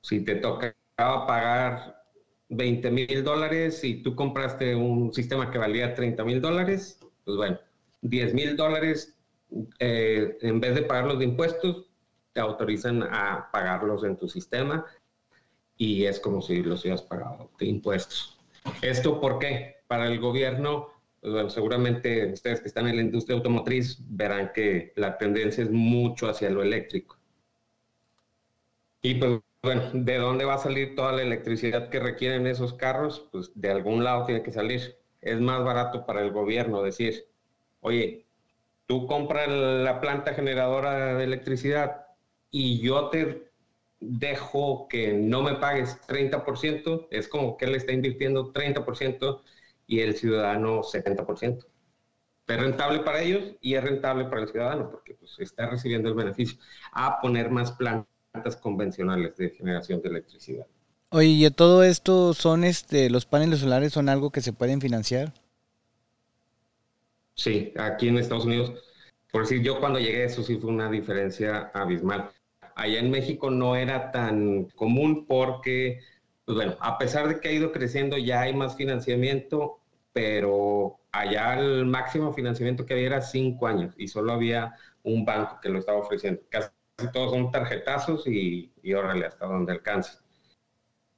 si 0.00 0.24
te 0.24 0.36
toca 0.36 0.74
pagar 0.96 2.04
20 2.48 2.90
mil 2.90 3.24
dólares 3.24 3.84
y 3.84 4.02
tú 4.02 4.14
compraste 4.14 4.74
un 4.74 5.12
sistema 5.12 5.50
que 5.50 5.58
valía 5.58 5.94
30 5.94 6.24
mil 6.24 6.40
dólares, 6.40 6.98
pues 7.24 7.36
bueno, 7.36 7.58
10 8.02 8.34
mil 8.34 8.56
dólares, 8.56 9.16
eh, 9.78 10.38
en 10.40 10.60
vez 10.60 10.74
de 10.74 10.82
pagarlos 10.82 11.18
de 11.18 11.26
impuestos, 11.26 11.90
te 12.32 12.40
autorizan 12.40 13.02
a 13.02 13.50
pagarlos 13.52 14.04
en 14.04 14.16
tu 14.16 14.28
sistema 14.28 14.86
y 15.76 16.04
es 16.04 16.20
como 16.20 16.40
si 16.40 16.62
los 16.62 16.82
hubieras 16.82 17.02
pagado 17.02 17.50
de 17.58 17.66
impuestos. 17.66 18.39
¿Esto 18.82 19.20
por 19.20 19.38
qué? 19.38 19.76
Para 19.86 20.06
el 20.06 20.20
gobierno, 20.20 20.88
seguramente 21.48 22.32
ustedes 22.32 22.60
que 22.60 22.68
están 22.68 22.88
en 22.88 22.96
la 22.96 23.02
industria 23.02 23.36
automotriz 23.36 23.98
verán 24.08 24.52
que 24.54 24.92
la 24.96 25.18
tendencia 25.18 25.64
es 25.64 25.70
mucho 25.70 26.28
hacia 26.28 26.50
lo 26.50 26.62
eléctrico. 26.62 27.18
Y 29.02 29.14
pues 29.14 29.40
bueno, 29.62 29.90
¿de 29.92 30.16
dónde 30.16 30.44
va 30.44 30.54
a 30.54 30.58
salir 30.58 30.94
toda 30.94 31.12
la 31.12 31.22
electricidad 31.22 31.90
que 31.90 32.00
requieren 32.00 32.46
esos 32.46 32.74
carros? 32.74 33.28
Pues 33.30 33.50
de 33.54 33.70
algún 33.70 34.04
lado 34.04 34.24
tiene 34.24 34.42
que 34.42 34.52
salir. 34.52 34.96
Es 35.20 35.40
más 35.40 35.62
barato 35.64 36.06
para 36.06 36.22
el 36.22 36.32
gobierno 36.32 36.82
decir, 36.82 37.26
oye, 37.80 38.26
tú 38.86 39.06
compras 39.06 39.48
la 39.48 40.00
planta 40.00 40.32
generadora 40.34 41.14
de 41.14 41.24
electricidad 41.24 42.06
y 42.50 42.80
yo 42.80 43.10
te 43.10 43.49
dejo 44.00 44.88
que 44.88 45.12
no 45.12 45.42
me 45.42 45.54
pagues 45.54 46.00
30%, 46.08 47.08
es 47.10 47.28
como 47.28 47.56
que 47.56 47.66
él 47.66 47.74
está 47.74 47.92
invirtiendo 47.92 48.52
30% 48.52 49.42
y 49.86 50.00
el 50.00 50.16
ciudadano 50.16 50.82
70%. 50.82 51.66
Es 52.46 52.60
rentable 52.60 53.00
para 53.00 53.20
ellos 53.20 53.56
y 53.60 53.74
es 53.74 53.84
rentable 53.84 54.24
para 54.24 54.42
el 54.42 54.48
ciudadano 54.48 54.90
porque 54.90 55.14
pues, 55.14 55.38
está 55.38 55.68
recibiendo 55.68 56.08
el 56.08 56.14
beneficio 56.14 56.58
a 56.92 57.20
poner 57.20 57.50
más 57.50 57.72
plantas 57.72 58.56
convencionales 58.60 59.36
de 59.36 59.50
generación 59.50 60.02
de 60.02 60.08
electricidad. 60.08 60.66
Oye, 61.10 61.28
¿y 61.28 61.50
todo 61.50 61.82
esto 61.84 62.34
son 62.34 62.64
este, 62.64 63.10
los 63.10 63.26
paneles 63.26 63.60
solares 63.60 63.92
son 63.92 64.08
algo 64.08 64.30
que 64.30 64.40
se 64.40 64.52
pueden 64.52 64.80
financiar? 64.80 65.32
Sí, 67.34 67.72
aquí 67.76 68.08
en 68.08 68.18
Estados 68.18 68.44
Unidos, 68.44 68.72
por 69.32 69.42
decir, 69.42 69.62
yo 69.62 69.80
cuando 69.80 69.98
llegué 69.98 70.24
eso 70.24 70.42
sí 70.42 70.56
fue 70.56 70.70
una 70.70 70.90
diferencia 70.90 71.70
abismal. 71.74 72.30
Allá 72.80 72.98
en 72.98 73.10
México 73.10 73.50
no 73.50 73.76
era 73.76 74.10
tan 74.10 74.64
común 74.74 75.26
porque, 75.26 76.00
pues 76.46 76.56
bueno, 76.56 76.76
a 76.80 76.96
pesar 76.96 77.28
de 77.28 77.38
que 77.38 77.48
ha 77.48 77.52
ido 77.52 77.72
creciendo, 77.72 78.16
ya 78.16 78.40
hay 78.40 78.54
más 78.54 78.74
financiamiento, 78.74 79.80
pero 80.14 80.98
allá 81.12 81.60
el 81.60 81.84
máximo 81.84 82.32
financiamiento 82.32 82.86
que 82.86 82.94
había 82.94 83.06
era 83.08 83.20
cinco 83.20 83.66
años 83.66 83.94
y 83.98 84.08
solo 84.08 84.32
había 84.32 84.76
un 85.02 85.26
banco 85.26 85.58
que 85.60 85.68
lo 85.68 85.78
estaba 85.78 85.98
ofreciendo. 85.98 86.40
Casi 86.48 86.70
todos 87.12 87.32
son 87.32 87.50
tarjetazos 87.50 88.26
y, 88.26 88.72
y 88.82 88.94
órale, 88.94 89.26
hasta 89.26 89.44
donde 89.44 89.72
alcance. 89.72 90.12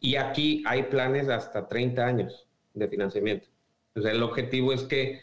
Y 0.00 0.16
aquí 0.16 0.64
hay 0.66 0.82
planes 0.82 1.28
hasta 1.28 1.68
30 1.68 2.04
años 2.04 2.48
de 2.74 2.88
financiamiento. 2.88 3.46
Entonces, 3.94 4.16
el 4.16 4.22
objetivo 4.24 4.72
es 4.72 4.82
que 4.82 5.20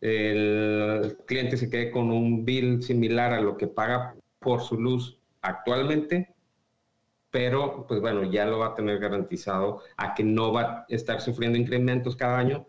el 0.00 1.18
cliente 1.26 1.58
se 1.58 1.68
quede 1.68 1.90
con 1.90 2.10
un 2.10 2.46
bill 2.46 2.82
similar 2.82 3.34
a 3.34 3.42
lo 3.42 3.58
que 3.58 3.66
paga 3.66 4.16
por 4.38 4.62
su 4.62 4.80
luz 4.80 5.21
actualmente, 5.42 6.34
pero 7.30 7.86
pues 7.86 8.00
bueno, 8.00 8.24
ya 8.24 8.46
lo 8.46 8.58
va 8.58 8.68
a 8.68 8.74
tener 8.74 8.98
garantizado 8.98 9.82
a 9.96 10.14
que 10.14 10.24
no 10.24 10.52
va 10.52 10.62
a 10.62 10.86
estar 10.88 11.20
sufriendo 11.20 11.58
incrementos 11.58 12.16
cada 12.16 12.38
año 12.38 12.66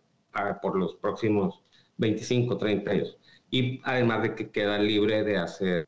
por 0.62 0.78
los 0.78 0.96
próximos 0.96 1.62
25, 1.98 2.58
30 2.58 2.92
años. 2.92 3.18
Y 3.52 3.82
además 3.84 4.24
de 4.24 4.36
que 4.36 4.50
queda 4.50 4.80
libre 4.80 5.24
de 5.24 5.38
hacer 5.38 5.86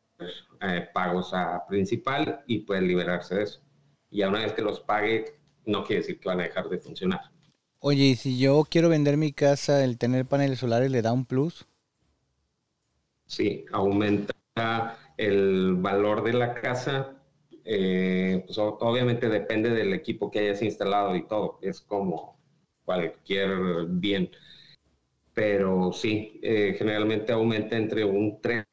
eh, 0.61 0.87
pagos 0.93 1.33
a 1.33 1.65
principal 1.67 2.43
y 2.47 2.59
puede 2.59 2.81
liberarse 2.81 3.35
de 3.35 3.43
eso. 3.43 3.61
Y 4.11 4.21
a 4.21 4.29
una 4.29 4.39
vez 4.39 4.53
que 4.53 4.61
los 4.61 4.79
pague, 4.81 5.39
no 5.65 5.83
quiere 5.83 6.01
decir 6.01 6.19
que 6.19 6.29
van 6.29 6.41
a 6.41 6.43
dejar 6.43 6.69
de 6.69 6.77
funcionar. 6.77 7.21
Oye, 7.79 8.03
y 8.03 8.15
si 8.15 8.37
yo 8.37 8.63
quiero 8.69 8.89
vender 8.89 9.17
mi 9.17 9.31
casa, 9.31 9.83
¿el 9.83 9.97
tener 9.97 10.25
paneles 10.25 10.59
solares 10.59 10.91
le 10.91 11.01
da 11.01 11.11
un 11.11 11.25
plus? 11.25 11.65
Sí, 13.25 13.65
aumenta 13.71 14.33
El 15.17 15.75
valor 15.75 16.23
de 16.23 16.33
la 16.33 16.53
casa, 16.55 17.15
eh, 17.63 18.43
pues 18.45 18.57
obviamente 18.57 19.29
depende 19.29 19.69
del 19.69 19.93
equipo 19.93 20.29
que 20.29 20.39
hayas 20.39 20.61
instalado 20.61 21.15
y 21.15 21.27
todo. 21.27 21.59
Es 21.61 21.81
como 21.81 22.37
cualquier 22.85 23.85
bien. 23.87 24.29
Pero 25.33 25.91
sí, 25.91 26.39
eh, 26.43 26.75
generalmente 26.77 27.33
aumenta 27.33 27.75
entre 27.75 28.05
un 28.05 28.39
3 28.41 28.65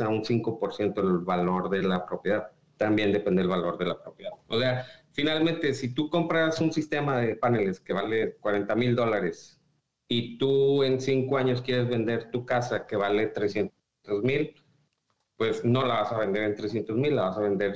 a 0.00 0.08
un 0.08 0.24
5% 0.24 1.00
el 1.00 1.18
valor 1.18 1.70
de 1.70 1.82
la 1.82 2.04
propiedad. 2.06 2.50
También 2.76 3.12
depende 3.12 3.42
del 3.42 3.50
valor 3.50 3.78
de 3.78 3.86
la 3.86 4.02
propiedad. 4.02 4.32
O 4.48 4.58
sea, 4.58 4.86
finalmente, 5.12 5.74
si 5.74 5.94
tú 5.94 6.10
compras 6.10 6.60
un 6.60 6.72
sistema 6.72 7.18
de 7.18 7.36
paneles 7.36 7.80
que 7.80 7.92
vale 7.92 8.36
40 8.40 8.74
mil 8.74 8.96
dólares 8.96 9.60
y 10.08 10.38
tú 10.38 10.82
en 10.82 11.00
cinco 11.00 11.38
años 11.38 11.62
quieres 11.62 11.88
vender 11.88 12.30
tu 12.30 12.46
casa 12.46 12.86
que 12.86 12.96
vale 12.96 13.26
300 13.28 13.72
mil, 14.22 14.54
pues 15.38 15.64
no 15.64 15.86
la 15.86 16.02
vas 16.02 16.12
a 16.12 16.18
vender 16.18 16.42
en 16.42 16.56
300 16.56 16.96
mil, 16.96 17.16
la 17.16 17.28
vas 17.28 17.38
a 17.38 17.42
vender 17.42 17.74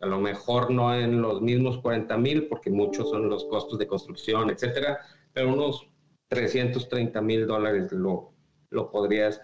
a 0.00 0.06
lo 0.06 0.20
mejor 0.20 0.70
no 0.70 0.94
en 0.94 1.22
los 1.22 1.40
mismos 1.40 1.78
40 1.78 2.16
mil, 2.18 2.48
porque 2.48 2.70
muchos 2.70 3.10
son 3.10 3.28
los 3.28 3.44
costos 3.44 3.78
de 3.78 3.86
construcción, 3.86 4.50
etcétera, 4.50 4.98
pero 5.32 5.52
unos 5.52 5.88
330 6.28 7.20
mil 7.20 7.46
dólares 7.46 7.92
lo, 7.92 8.32
lo 8.70 8.90
podrías 8.90 9.40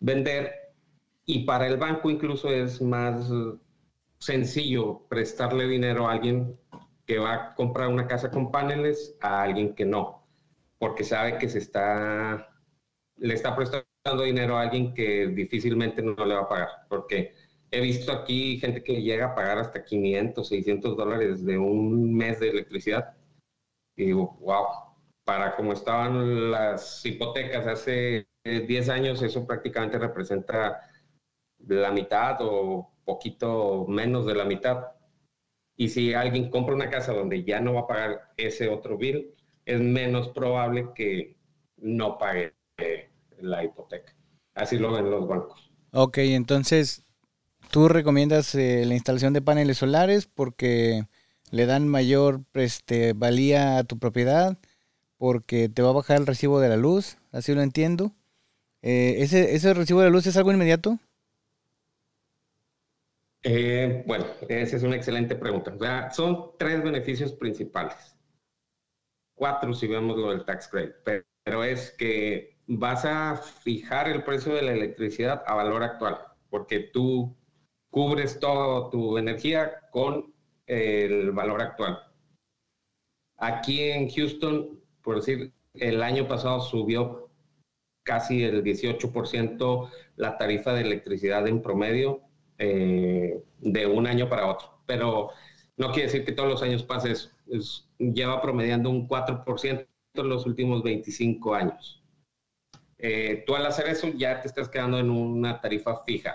vender. 0.00 0.52
Y 1.26 1.44
para 1.44 1.66
el 1.66 1.76
banco 1.76 2.10
incluso 2.10 2.48
es 2.48 2.80
más 2.80 3.30
sencillo 4.18 5.06
prestarle 5.08 5.66
dinero 5.66 6.08
a 6.08 6.12
alguien 6.12 6.58
que 7.06 7.18
va 7.18 7.34
a 7.34 7.54
comprar 7.54 7.88
una 7.88 8.06
casa 8.06 8.30
con 8.30 8.50
paneles 8.50 9.16
a 9.20 9.42
alguien 9.42 9.74
que 9.74 9.84
no, 9.84 10.26
porque 10.78 11.04
sabe 11.04 11.38
que 11.38 11.48
se 11.48 11.58
está, 11.58 12.48
le 13.16 13.34
está 13.34 13.54
prestando 13.56 13.87
dinero 14.16 14.56
a 14.56 14.62
alguien 14.62 14.94
que 14.94 15.28
difícilmente 15.28 16.02
no 16.02 16.14
le 16.24 16.34
va 16.34 16.42
a 16.42 16.48
pagar, 16.48 16.68
porque 16.88 17.34
he 17.70 17.80
visto 17.80 18.12
aquí 18.12 18.58
gente 18.58 18.82
que 18.82 19.02
llega 19.02 19.26
a 19.26 19.34
pagar 19.34 19.58
hasta 19.58 19.84
500, 19.84 20.48
600 20.48 20.96
dólares 20.96 21.44
de 21.44 21.58
un 21.58 22.14
mes 22.14 22.40
de 22.40 22.50
electricidad. 22.50 23.16
Y 23.96 24.06
digo, 24.06 24.38
wow, 24.40 24.66
para 25.24 25.54
como 25.56 25.72
estaban 25.72 26.50
las 26.50 27.04
hipotecas 27.04 27.66
hace 27.66 28.28
10 28.44 28.88
años, 28.88 29.22
eso 29.22 29.46
prácticamente 29.46 29.98
representa 29.98 30.80
la 31.66 31.90
mitad 31.90 32.38
o 32.40 32.92
poquito 33.04 33.86
menos 33.88 34.26
de 34.26 34.34
la 34.34 34.44
mitad. 34.44 34.92
Y 35.76 35.88
si 35.88 36.14
alguien 36.14 36.50
compra 36.50 36.74
una 36.74 36.90
casa 36.90 37.12
donde 37.12 37.44
ya 37.44 37.60
no 37.60 37.74
va 37.74 37.80
a 37.80 37.86
pagar 37.86 38.32
ese 38.36 38.68
otro 38.68 38.96
bill, 38.96 39.34
es 39.64 39.80
menos 39.80 40.28
probable 40.28 40.88
que 40.94 41.36
no 41.76 42.18
pague 42.18 42.54
la 43.40 43.64
hipoteca. 43.64 44.14
Así 44.54 44.78
lo 44.78 44.92
ven 44.92 45.10
los 45.10 45.26
bancos. 45.28 45.70
Ok, 45.92 46.18
entonces 46.18 47.04
tú 47.70 47.88
recomiendas 47.88 48.54
eh, 48.54 48.84
la 48.86 48.94
instalación 48.94 49.32
de 49.32 49.42
paneles 49.42 49.78
solares 49.78 50.26
porque 50.26 51.04
le 51.50 51.66
dan 51.66 51.88
mayor 51.88 52.42
este, 52.54 53.12
valía 53.12 53.78
a 53.78 53.84
tu 53.84 53.98
propiedad 53.98 54.58
porque 55.16 55.68
te 55.68 55.82
va 55.82 55.90
a 55.90 55.94
bajar 55.94 56.18
el 56.18 56.26
recibo 56.26 56.60
de 56.60 56.68
la 56.68 56.76
luz, 56.76 57.16
así 57.32 57.54
lo 57.54 57.62
entiendo. 57.62 58.12
Eh, 58.82 59.16
¿ese, 59.18 59.54
¿Ese 59.54 59.74
recibo 59.74 60.00
de 60.00 60.06
la 60.06 60.12
luz 60.12 60.26
es 60.26 60.36
algo 60.36 60.52
inmediato? 60.52 60.98
Eh, 63.42 64.04
bueno, 64.06 64.26
esa 64.48 64.76
es 64.76 64.82
una 64.82 64.96
excelente 64.96 65.34
pregunta. 65.34 66.10
son 66.10 66.52
tres 66.58 66.82
beneficios 66.82 67.32
principales. 67.32 68.16
Cuatro 69.34 69.72
si 69.72 69.86
vemos 69.86 70.16
lo 70.16 70.30
del 70.30 70.44
tax 70.44 70.68
credit, 70.68 70.94
pero 71.44 71.64
es 71.64 71.92
que 71.92 72.57
vas 72.68 73.04
a 73.04 73.36
fijar 73.36 74.08
el 74.08 74.22
precio 74.22 74.54
de 74.54 74.62
la 74.62 74.72
electricidad 74.72 75.42
a 75.46 75.54
valor 75.54 75.82
actual, 75.82 76.18
porque 76.48 76.78
tú 76.92 77.36
cubres 77.90 78.38
toda 78.38 78.90
tu 78.90 79.18
energía 79.18 79.88
con 79.90 80.32
el 80.66 81.32
valor 81.32 81.62
actual. 81.62 81.98
Aquí 83.38 83.82
en 83.90 84.08
Houston 84.10 84.78
por 85.08 85.16
decir, 85.16 85.54
el 85.72 86.02
año 86.02 86.28
pasado 86.28 86.60
subió 86.60 87.30
casi 88.02 88.44
el 88.44 88.62
18% 88.62 89.90
la 90.16 90.36
tarifa 90.36 90.74
de 90.74 90.82
electricidad 90.82 91.48
en 91.48 91.62
promedio 91.62 92.20
eh, 92.58 93.42
de 93.58 93.86
un 93.86 94.06
año 94.06 94.28
para 94.28 94.48
otro. 94.48 94.82
Pero 94.84 95.30
no 95.78 95.92
quiere 95.92 96.08
decir 96.08 96.26
que 96.26 96.32
todos 96.32 96.50
los 96.50 96.62
años 96.62 96.82
pases, 96.82 97.34
lleva 97.98 98.42
promediando 98.42 98.90
un 98.90 99.08
4% 99.08 99.86
en 100.12 100.28
los 100.28 100.44
últimos 100.44 100.82
25 100.82 101.54
años. 101.54 102.02
Eh, 102.98 103.44
tú 103.46 103.54
al 103.54 103.66
hacer 103.66 103.88
eso 103.88 104.08
ya 104.14 104.40
te 104.40 104.48
estás 104.48 104.68
quedando 104.68 104.98
en 104.98 105.10
una 105.10 105.60
tarifa 105.60 106.04
fija. 106.04 106.34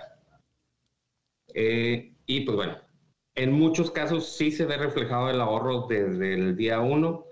Eh, 1.54 2.16
y 2.26 2.42
pues 2.42 2.56
bueno, 2.56 2.78
en 3.36 3.52
muchos 3.52 3.92
casos 3.92 4.36
sí 4.36 4.52
se 4.52 4.66
ve 4.66 4.78
reflejado 4.78 5.30
el 5.30 5.42
ahorro 5.42 5.88
desde 5.88 6.34
el 6.34 6.56
día 6.56 6.80
1 6.80 7.26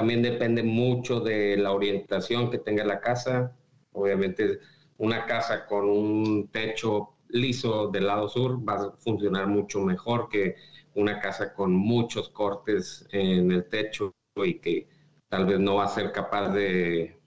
también 0.00 0.22
depende 0.22 0.62
mucho 0.62 1.20
de 1.20 1.58
la 1.58 1.72
orientación 1.72 2.50
que 2.50 2.56
tenga 2.56 2.84
la 2.86 3.00
casa. 3.00 3.54
Obviamente, 3.92 4.58
una 4.96 5.26
casa 5.26 5.66
con 5.66 5.90
un 5.90 6.48
techo 6.48 7.16
liso 7.28 7.88
del 7.88 8.06
lado 8.06 8.26
sur 8.30 8.66
va 8.66 8.76
a 8.76 8.92
funcionar 8.92 9.46
mucho 9.46 9.78
mejor 9.80 10.30
que 10.30 10.56
una 10.94 11.20
casa 11.20 11.52
con 11.52 11.74
muchos 11.74 12.30
cortes 12.30 13.06
en 13.12 13.52
el 13.52 13.68
techo 13.68 14.14
y 14.36 14.54
que 14.58 14.88
tal 15.28 15.44
vez 15.44 15.60
no 15.60 15.74
va 15.74 15.84
a 15.84 15.88
ser 15.88 16.12
capaz 16.12 16.48
de 16.54 17.19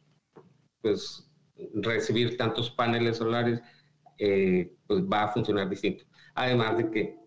pues, 0.83 1.27
recibir 1.73 2.37
tantos 2.37 2.69
paneles 2.69 3.17
solares, 3.17 3.61
eh, 4.19 4.71
pues 4.87 5.01
va 5.03 5.23
a 5.23 5.33
funcionar 5.33 5.69
distinto. 5.69 6.05
Además 6.35 6.77
de 6.77 6.91
que 6.91 7.17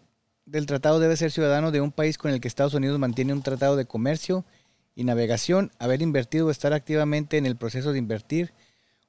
del 0.45 0.67
tratado 0.67 1.01
debe 1.01 1.17
ser 1.17 1.31
ciudadano 1.31 1.71
de 1.71 1.81
un 1.81 1.93
país 1.93 2.19
con 2.19 2.31
el 2.31 2.41
que 2.41 2.49
Estados 2.49 2.75
Unidos 2.75 2.99
mantiene 2.99 3.33
un 3.33 3.43
tratado 3.43 3.77
de 3.77 3.87
comercio 3.87 4.45
y 4.95 5.05
navegación, 5.05 5.71
haber 5.79 6.03
invertido 6.03 6.47
o 6.47 6.51
estar 6.51 6.73
activamente 6.73 7.39
en 7.39 7.47
el 7.47 7.57
proceso 7.57 7.93
de 7.93 7.99
invertir 7.99 8.53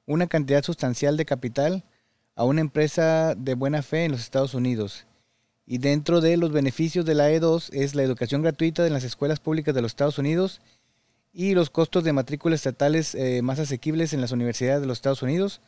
una 0.06 0.26
cantidad 0.26 0.62
sustancial 0.62 1.16
de 1.16 1.24
capital 1.24 1.84
a 2.34 2.44
una 2.44 2.60
empresa 2.60 3.34
de 3.34 3.54
buena 3.54 3.82
fe 3.82 4.04
en 4.04 4.12
los 4.12 4.20
Estados 4.20 4.54
Unidos. 4.54 5.06
Y 5.66 5.78
dentro 5.78 6.20
de 6.20 6.36
los 6.36 6.52
beneficios 6.52 7.04
de 7.04 7.14
la 7.14 7.30
E2 7.30 7.70
es 7.72 7.94
la 7.94 8.02
educación 8.02 8.42
gratuita 8.42 8.86
en 8.86 8.92
las 8.92 9.04
escuelas 9.04 9.40
públicas 9.40 9.74
de 9.74 9.82
los 9.82 9.92
Estados 9.92 10.18
Unidos 10.18 10.60
y 11.32 11.54
los 11.54 11.70
costos 11.70 12.04
de 12.04 12.12
matrícula 12.12 12.54
estatales 12.54 13.14
eh, 13.14 13.42
más 13.42 13.58
asequibles 13.58 14.12
en 14.12 14.20
las 14.20 14.32
universidades 14.32 14.80
de 14.80 14.86
los 14.86 14.98
Estados 14.98 15.22
Unidos. 15.22 15.60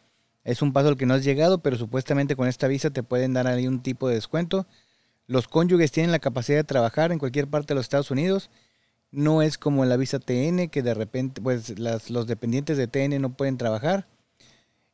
Es 0.47 0.63
un 0.63 0.73
paso 0.73 0.87
al 0.87 0.97
que 0.97 1.07
no 1.07 1.15
has 1.15 1.25
llegado, 1.25 1.59
pero 1.59 1.77
supuestamente 1.77 2.37
con 2.37 2.47
esta 2.47 2.69
visa 2.69 2.91
te 2.91 3.03
pueden 3.03 3.33
dar 3.33 3.49
ahí 3.49 3.67
un 3.67 3.83
tipo 3.83 4.09
de 4.09 4.15
descuento. 4.15 4.65
Los 5.27 5.49
cónyuges 5.49 5.91
tienen 5.91 6.13
la 6.13 6.21
capacidad 6.21 6.57
de 6.57 6.63
trabajar 6.63 7.11
en 7.11 7.19
cualquier 7.19 7.49
parte 7.49 7.75
de 7.75 7.75
los 7.75 7.87
Estados 7.87 8.13
Unidos. 8.13 8.49
No 9.11 9.43
es 9.43 9.59
como 9.59 9.85
la 9.85 9.97
visa 9.97 10.21
TN, 10.21 10.69
que 10.69 10.83
de 10.85 10.95
repente 10.95 11.41
pues, 11.43 11.77
los 11.81 12.29
dependientes 12.29 12.79
de 12.79 12.87
TN 12.87 13.21
no 13.21 13.33
pueden 13.33 13.59
trabajar. 13.59 14.07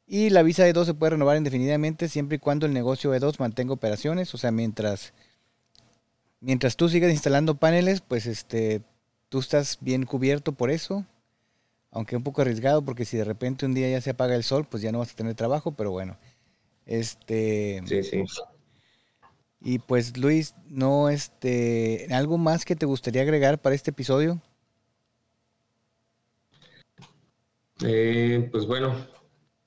Y 0.07 0.31
la 0.31 0.43
visa 0.43 0.67
E2 0.67 0.87
se 0.87 0.95
puede 0.95 1.11
renovar 1.11 1.37
indefinidamente 1.37 2.09
siempre 2.09 2.37
y 2.37 2.39
cuando 2.39 2.65
el 2.65 2.73
negocio 2.73 3.15
E2 3.15 3.39
mantenga 3.39 3.75
operaciones. 3.75 4.33
O 4.35 4.39
sea, 4.39 4.53
mientras, 4.53 5.13
mientras 6.41 6.77
tú 6.77 6.89
sigas 6.89 7.13
instalando 7.13 7.57
paneles, 7.57 8.01
pues 8.01 8.25
este, 8.25 8.81
tú 9.29 9.41
estás 9.41 9.77
bien 9.83 10.07
cubierto 10.07 10.53
por 10.53 10.71
eso. 10.71 11.05
Aunque 11.93 12.17
un 12.17 12.25
poco 12.25 12.43
arriesgado 12.43 12.83
porque 12.83 13.05
si 13.05 13.17
de 13.17 13.25
repente 13.25 13.67
un 13.67 13.75
día 13.75 13.89
ya 13.89 14.01
se 14.01 14.11
apaga 14.11 14.35
el 14.35 14.43
sol, 14.43 14.67
pues 14.69 14.83
ya 14.83 14.91
no 14.91 14.99
vas 14.99 15.13
a 15.13 15.17
tener 15.17 15.35
trabajo, 15.35 15.73
pero 15.73 15.93
bueno. 15.93 16.17
Este. 16.87 17.81
Sí, 17.87 18.03
sí. 18.03 18.25
Y 19.61 19.79
pues 19.79 20.17
Luis, 20.17 20.55
no 20.69 21.09
este, 21.09 22.09
algo 22.11 22.37
más 22.37 22.65
que 22.65 22.75
te 22.75 22.87
gustaría 22.87 23.23
agregar 23.23 23.61
para 23.61 23.77
este 23.77 23.91
episodio? 23.93 24.41
Eh, 27.85 28.49
pues 28.51 28.67
bueno, 28.67 28.95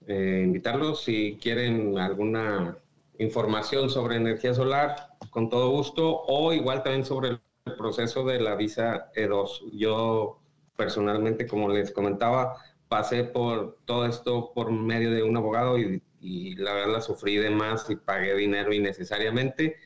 eh, 0.07 0.41
invitarlos 0.45 1.03
si 1.03 1.37
quieren 1.41 1.97
alguna 1.97 2.77
información 3.19 3.89
sobre 3.89 4.17
energía 4.17 4.53
solar, 4.53 5.15
con 5.29 5.49
todo 5.49 5.69
gusto, 5.69 6.23
o 6.27 6.51
igual 6.51 6.83
también 6.83 7.05
sobre 7.05 7.29
el 7.29 7.39
proceso 7.77 8.25
de 8.25 8.41
la 8.41 8.55
visa 8.55 9.11
E2. 9.15 9.71
Yo 9.71 10.41
personalmente, 10.75 11.47
como 11.47 11.69
les 11.69 11.91
comentaba, 11.91 12.57
pasé 12.87 13.23
por 13.23 13.79
todo 13.85 14.05
esto 14.05 14.51
por 14.53 14.71
medio 14.71 15.11
de 15.11 15.23
un 15.23 15.37
abogado 15.37 15.77
y, 15.79 16.01
y 16.19 16.55
la 16.55 16.73
verdad 16.73 16.93
la 16.93 17.01
sufrí 17.01 17.37
de 17.37 17.49
más 17.49 17.89
y 17.89 17.95
pagué 17.95 18.35
dinero 18.35 18.73
innecesariamente 18.73 19.77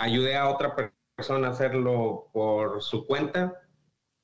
ayudé 0.00 0.36
a 0.36 0.48
otra 0.48 0.74
persona 1.16 1.48
a 1.48 1.50
hacerlo 1.50 2.30
por 2.32 2.82
su 2.82 3.06
cuenta 3.06 3.54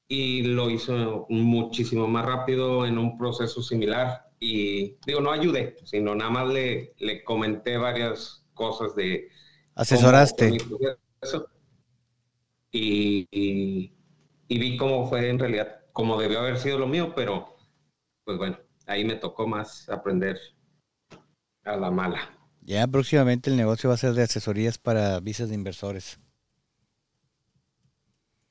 y 0.08 0.42
lo 0.42 0.70
hizo 0.70 1.26
muchísimo 1.28 2.08
más 2.08 2.24
rápido 2.24 2.86
en 2.86 2.98
un 2.98 3.18
proceso 3.18 3.62
similar. 3.62 4.30
Y 4.38 4.96
digo, 5.06 5.20
no 5.20 5.32
ayudé, 5.32 5.76
sino 5.84 6.14
nada 6.14 6.30
más 6.30 6.48
le, 6.48 6.94
le 6.98 7.24
comenté 7.24 7.76
varias 7.76 8.44
cosas 8.54 8.94
de... 8.94 9.28
Asesoraste. 9.74 10.56
y, 12.72 13.28
y, 13.30 13.92
y, 14.48 14.58
vi 14.58 14.76
cómo 14.76 15.08
fue 15.08 15.28
en 15.28 15.38
realidad, 15.38 15.80
cómo 15.92 16.20
debió 16.20 16.40
haber 16.40 16.58
sido 16.58 16.78
lo 16.78 16.86
mío, 16.86 17.12
pero 17.14 17.56
pues 18.24 18.38
bueno, 18.38 18.58
ahí 18.86 19.04
me 19.04 19.14
tocó 19.14 19.46
más 19.46 19.88
aprender 19.88 20.38
a 21.64 21.76
la 21.76 21.90
mala. 21.90 22.30
Ya 22.62 22.86
próximamente 22.86 23.50
el 23.50 23.56
negocio 23.56 23.88
va 23.88 23.94
a 23.94 23.98
ser 23.98 24.12
de 24.12 24.22
asesorías 24.22 24.78
para 24.78 25.20
visas 25.20 25.48
de 25.48 25.54
inversores. 25.54 26.18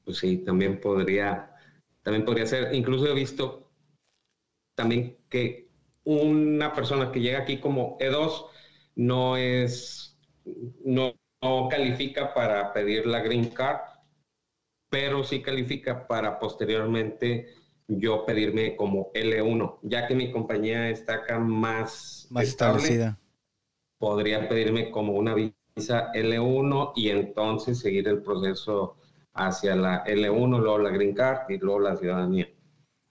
Pues 0.06 0.18
sí, 0.18 0.38
también 0.38 0.80
podría, 0.80 1.52
también 2.04 2.24
podría 2.24 2.46
ser. 2.46 2.74
Incluso 2.74 3.08
he 3.08 3.14
visto 3.14 3.72
también 4.76 5.18
que 5.30 5.68
una 6.06 6.74
persona 6.74 7.12
que 7.12 7.20
llega 7.20 7.40
aquí 7.40 7.58
como 7.58 7.98
E2 8.00 8.46
no 8.96 9.36
es, 9.36 10.18
no, 10.84 11.16
no 11.42 11.68
califica 11.70 12.34
para 12.34 12.72
pedir 12.72 13.08
la 13.08 13.20
green 13.20 13.50
card, 13.50 13.82
pero 14.96 15.26
sí 15.26 15.42
califica 15.42 16.08
para 16.08 16.40
posteriormente 16.40 17.48
yo 17.86 18.26
pedirme 18.26 18.78
como 18.78 19.12
L1, 19.12 19.80
ya 19.82 20.08
que 20.08 20.16
mi 20.16 20.32
compañía 20.32 20.90
está 20.90 21.16
acá 21.16 21.38
más, 21.38 22.28
más 22.30 22.46
establecida 22.46 23.20
podría 23.98 24.48
pedirme 24.48 24.90
como 24.90 25.12
una 25.14 25.34
visa 25.34 26.14
L1 26.14 26.94
y 26.96 27.10
entonces 27.10 27.78
seguir 27.78 28.08
el 28.08 28.22
proceso 28.22 28.96
hacia 29.34 29.76
la 29.76 30.06
L1, 30.06 30.62
luego 30.62 30.78
la 30.78 30.92
Green 30.92 31.14
Card 31.14 31.50
y 31.50 31.58
luego 31.58 31.82
la 31.82 31.98
ciudadanía. 31.98 32.48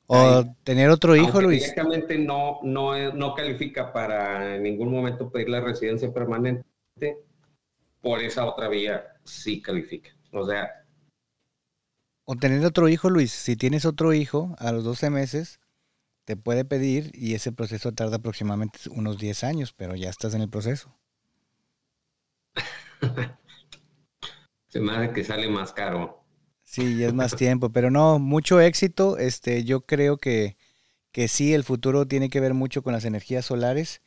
O 0.07 0.43
tener 0.62 0.89
otro 0.89 1.14
hijo, 1.16 1.39
Luis. 1.43 1.64
Directamente 1.64 2.16
no, 2.16 2.61
no, 2.62 3.12
no 3.12 3.35
califica 3.35 3.93
para 3.93 4.57
en 4.57 4.62
ningún 4.62 4.91
momento 4.91 5.30
pedir 5.30 5.51
la 5.51 5.61
residencia 5.61 6.11
permanente, 6.14 6.64
por 8.01 8.20
esa 8.20 8.47
otra 8.47 8.68
vía 8.68 9.05
sí 9.22 9.61
califica. 9.61 10.16
O 10.32 10.47
sea. 10.47 10.84
O 12.25 12.37
tener 12.37 12.64
otro 12.64 12.89
hijo, 12.89 13.11
Luis. 13.11 13.33
Si 13.33 13.57
tienes 13.57 13.85
otro 13.85 14.14
hijo 14.14 14.55
a 14.59 14.72
los 14.72 14.85
12 14.85 15.11
meses, 15.11 15.61
te 16.25 16.37
puede 16.37 16.64
pedir 16.64 17.11
y 17.14 17.35
ese 17.35 17.53
proceso 17.53 17.93
tarda 17.93 18.16
aproximadamente 18.16 18.79
unos 18.91 19.18
10 19.18 19.45
años, 19.45 19.72
pero 19.72 19.95
ya 19.95 20.09
estás 20.09 20.35
en 20.35 20.41
el 20.41 20.49
proceso. 20.49 20.97
Se 24.68 24.81
me 24.81 24.93
hace 24.93 25.12
que 25.12 25.22
sale 25.22 25.49
más 25.49 25.72
caro. 25.72 26.25
Sí, 26.62 27.05
es 27.05 27.12
más 27.12 27.37
tiempo, 27.37 27.70
pero 27.70 27.91
no, 27.91 28.18
mucho 28.18 28.61
éxito. 28.61 29.18
Este, 29.18 29.64
yo 29.64 29.83
creo 29.83 30.16
que, 30.16 30.57
que 31.12 31.29
sí, 31.29 31.55
el 31.55 31.62
futuro 31.62 32.09
tiene 32.09 32.31
que 32.31 32.41
ver 32.41 32.55
mucho 32.55 32.83
con 32.83 32.93
las 32.93 33.05
energías 33.05 33.45
solares. 33.45 34.03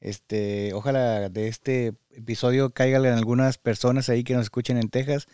Este, 0.00 0.74
ojalá 0.74 1.30
de 1.30 1.48
este 1.48 1.94
episodio 2.10 2.74
caigan 2.74 3.06
algunas 3.06 3.56
personas 3.56 4.10
ahí 4.10 4.22
que 4.22 4.34
nos 4.34 4.42
escuchen 4.44 4.76
en 4.76 4.90
Texas, 4.90 5.26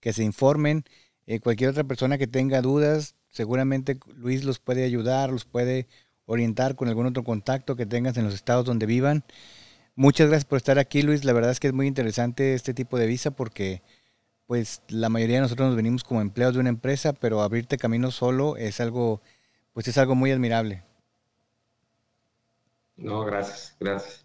que 0.00 0.14
se 0.14 0.24
informen. 0.24 0.84
Eh, 1.26 1.40
cualquier 1.40 1.70
otra 1.70 1.84
persona 1.84 2.18
que 2.18 2.26
tenga 2.26 2.60
dudas, 2.60 3.14
Seguramente 3.34 3.98
Luis 4.14 4.44
los 4.44 4.60
puede 4.60 4.84
ayudar, 4.84 5.30
los 5.30 5.44
puede 5.44 5.88
orientar 6.24 6.76
con 6.76 6.86
algún 6.86 7.06
otro 7.06 7.24
contacto 7.24 7.74
que 7.74 7.84
tengas 7.84 8.16
en 8.16 8.22
los 8.24 8.32
estados 8.32 8.64
donde 8.64 8.86
vivan. 8.86 9.24
Muchas 9.96 10.28
gracias 10.28 10.44
por 10.44 10.58
estar 10.58 10.78
aquí, 10.78 11.02
Luis. 11.02 11.24
La 11.24 11.32
verdad 11.32 11.50
es 11.50 11.58
que 11.58 11.66
es 11.66 11.72
muy 11.72 11.88
interesante 11.88 12.54
este 12.54 12.74
tipo 12.74 12.96
de 12.96 13.08
visa 13.08 13.32
porque 13.32 13.82
pues 14.46 14.82
la 14.86 15.08
mayoría 15.08 15.36
de 15.36 15.42
nosotros 15.42 15.66
nos 15.66 15.74
venimos 15.74 16.04
como 16.04 16.20
empleados 16.20 16.54
de 16.54 16.60
una 16.60 16.68
empresa, 16.68 17.12
pero 17.12 17.42
abrirte 17.42 17.76
camino 17.76 18.12
solo 18.12 18.56
es 18.56 18.80
algo 18.80 19.20
pues 19.72 19.88
es 19.88 19.98
algo 19.98 20.14
muy 20.14 20.30
admirable. 20.30 20.84
No, 22.96 23.24
gracias, 23.24 23.74
gracias. 23.80 24.24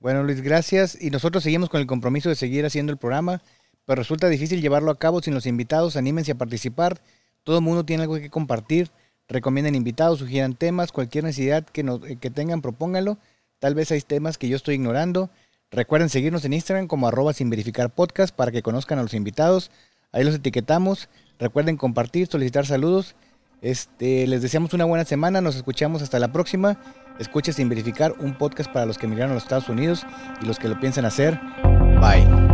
Bueno, 0.00 0.24
Luis, 0.24 0.40
gracias. 0.40 1.00
Y 1.00 1.10
nosotros 1.10 1.44
seguimos 1.44 1.68
con 1.68 1.80
el 1.80 1.86
compromiso 1.86 2.28
de 2.28 2.34
seguir 2.34 2.66
haciendo 2.66 2.90
el 2.90 2.98
programa, 2.98 3.40
pero 3.86 4.00
resulta 4.00 4.28
difícil 4.28 4.60
llevarlo 4.60 4.90
a 4.90 4.98
cabo 4.98 5.22
sin 5.22 5.32
los 5.32 5.46
invitados. 5.46 5.96
Anímense 5.96 6.32
a 6.32 6.34
participar. 6.34 7.00
Todo 7.44 7.58
el 7.58 7.64
mundo 7.64 7.84
tiene 7.84 8.02
algo 8.02 8.16
que 8.16 8.28
compartir. 8.28 8.90
Recomienden 9.28 9.74
invitados, 9.74 10.18
sugieran 10.18 10.54
temas, 10.54 10.92
cualquier 10.92 11.24
necesidad 11.24 11.64
que, 11.64 11.80
eh, 11.80 12.16
que 12.20 12.30
tengan, 12.30 12.60
propónganlo. 12.60 13.18
Tal 13.58 13.74
vez 13.74 13.90
hay 13.90 14.00
temas 14.00 14.38
que 14.38 14.48
yo 14.48 14.56
estoy 14.56 14.74
ignorando. 14.74 15.30
Recuerden 15.70 16.08
seguirnos 16.08 16.44
en 16.44 16.52
Instagram 16.52 16.86
como 16.86 17.08
arroba 17.08 17.32
sin 17.32 17.50
verificar 17.50 17.92
para 18.36 18.52
que 18.52 18.62
conozcan 18.62 18.98
a 18.98 19.02
los 19.02 19.14
invitados. 19.14 19.70
Ahí 20.12 20.24
los 20.24 20.34
etiquetamos. 20.34 21.08
Recuerden 21.38 21.76
compartir, 21.76 22.26
solicitar 22.28 22.66
saludos. 22.66 23.16
Este, 23.62 24.26
les 24.26 24.42
deseamos 24.42 24.72
una 24.74 24.84
buena 24.84 25.04
semana. 25.04 25.40
Nos 25.40 25.56
escuchamos 25.56 26.02
hasta 26.02 26.18
la 26.18 26.32
próxima. 26.32 26.78
Escuche 27.18 27.52
sin 27.52 27.68
verificar 27.68 28.14
un 28.20 28.36
podcast 28.36 28.70
para 28.72 28.86
los 28.86 28.98
que 28.98 29.06
emigraron 29.06 29.32
a 29.32 29.34
los 29.34 29.42
Estados 29.42 29.68
Unidos 29.68 30.06
y 30.40 30.46
los 30.46 30.58
que 30.58 30.68
lo 30.68 30.78
piensan 30.78 31.04
hacer. 31.04 31.40
Bye. 32.00 32.45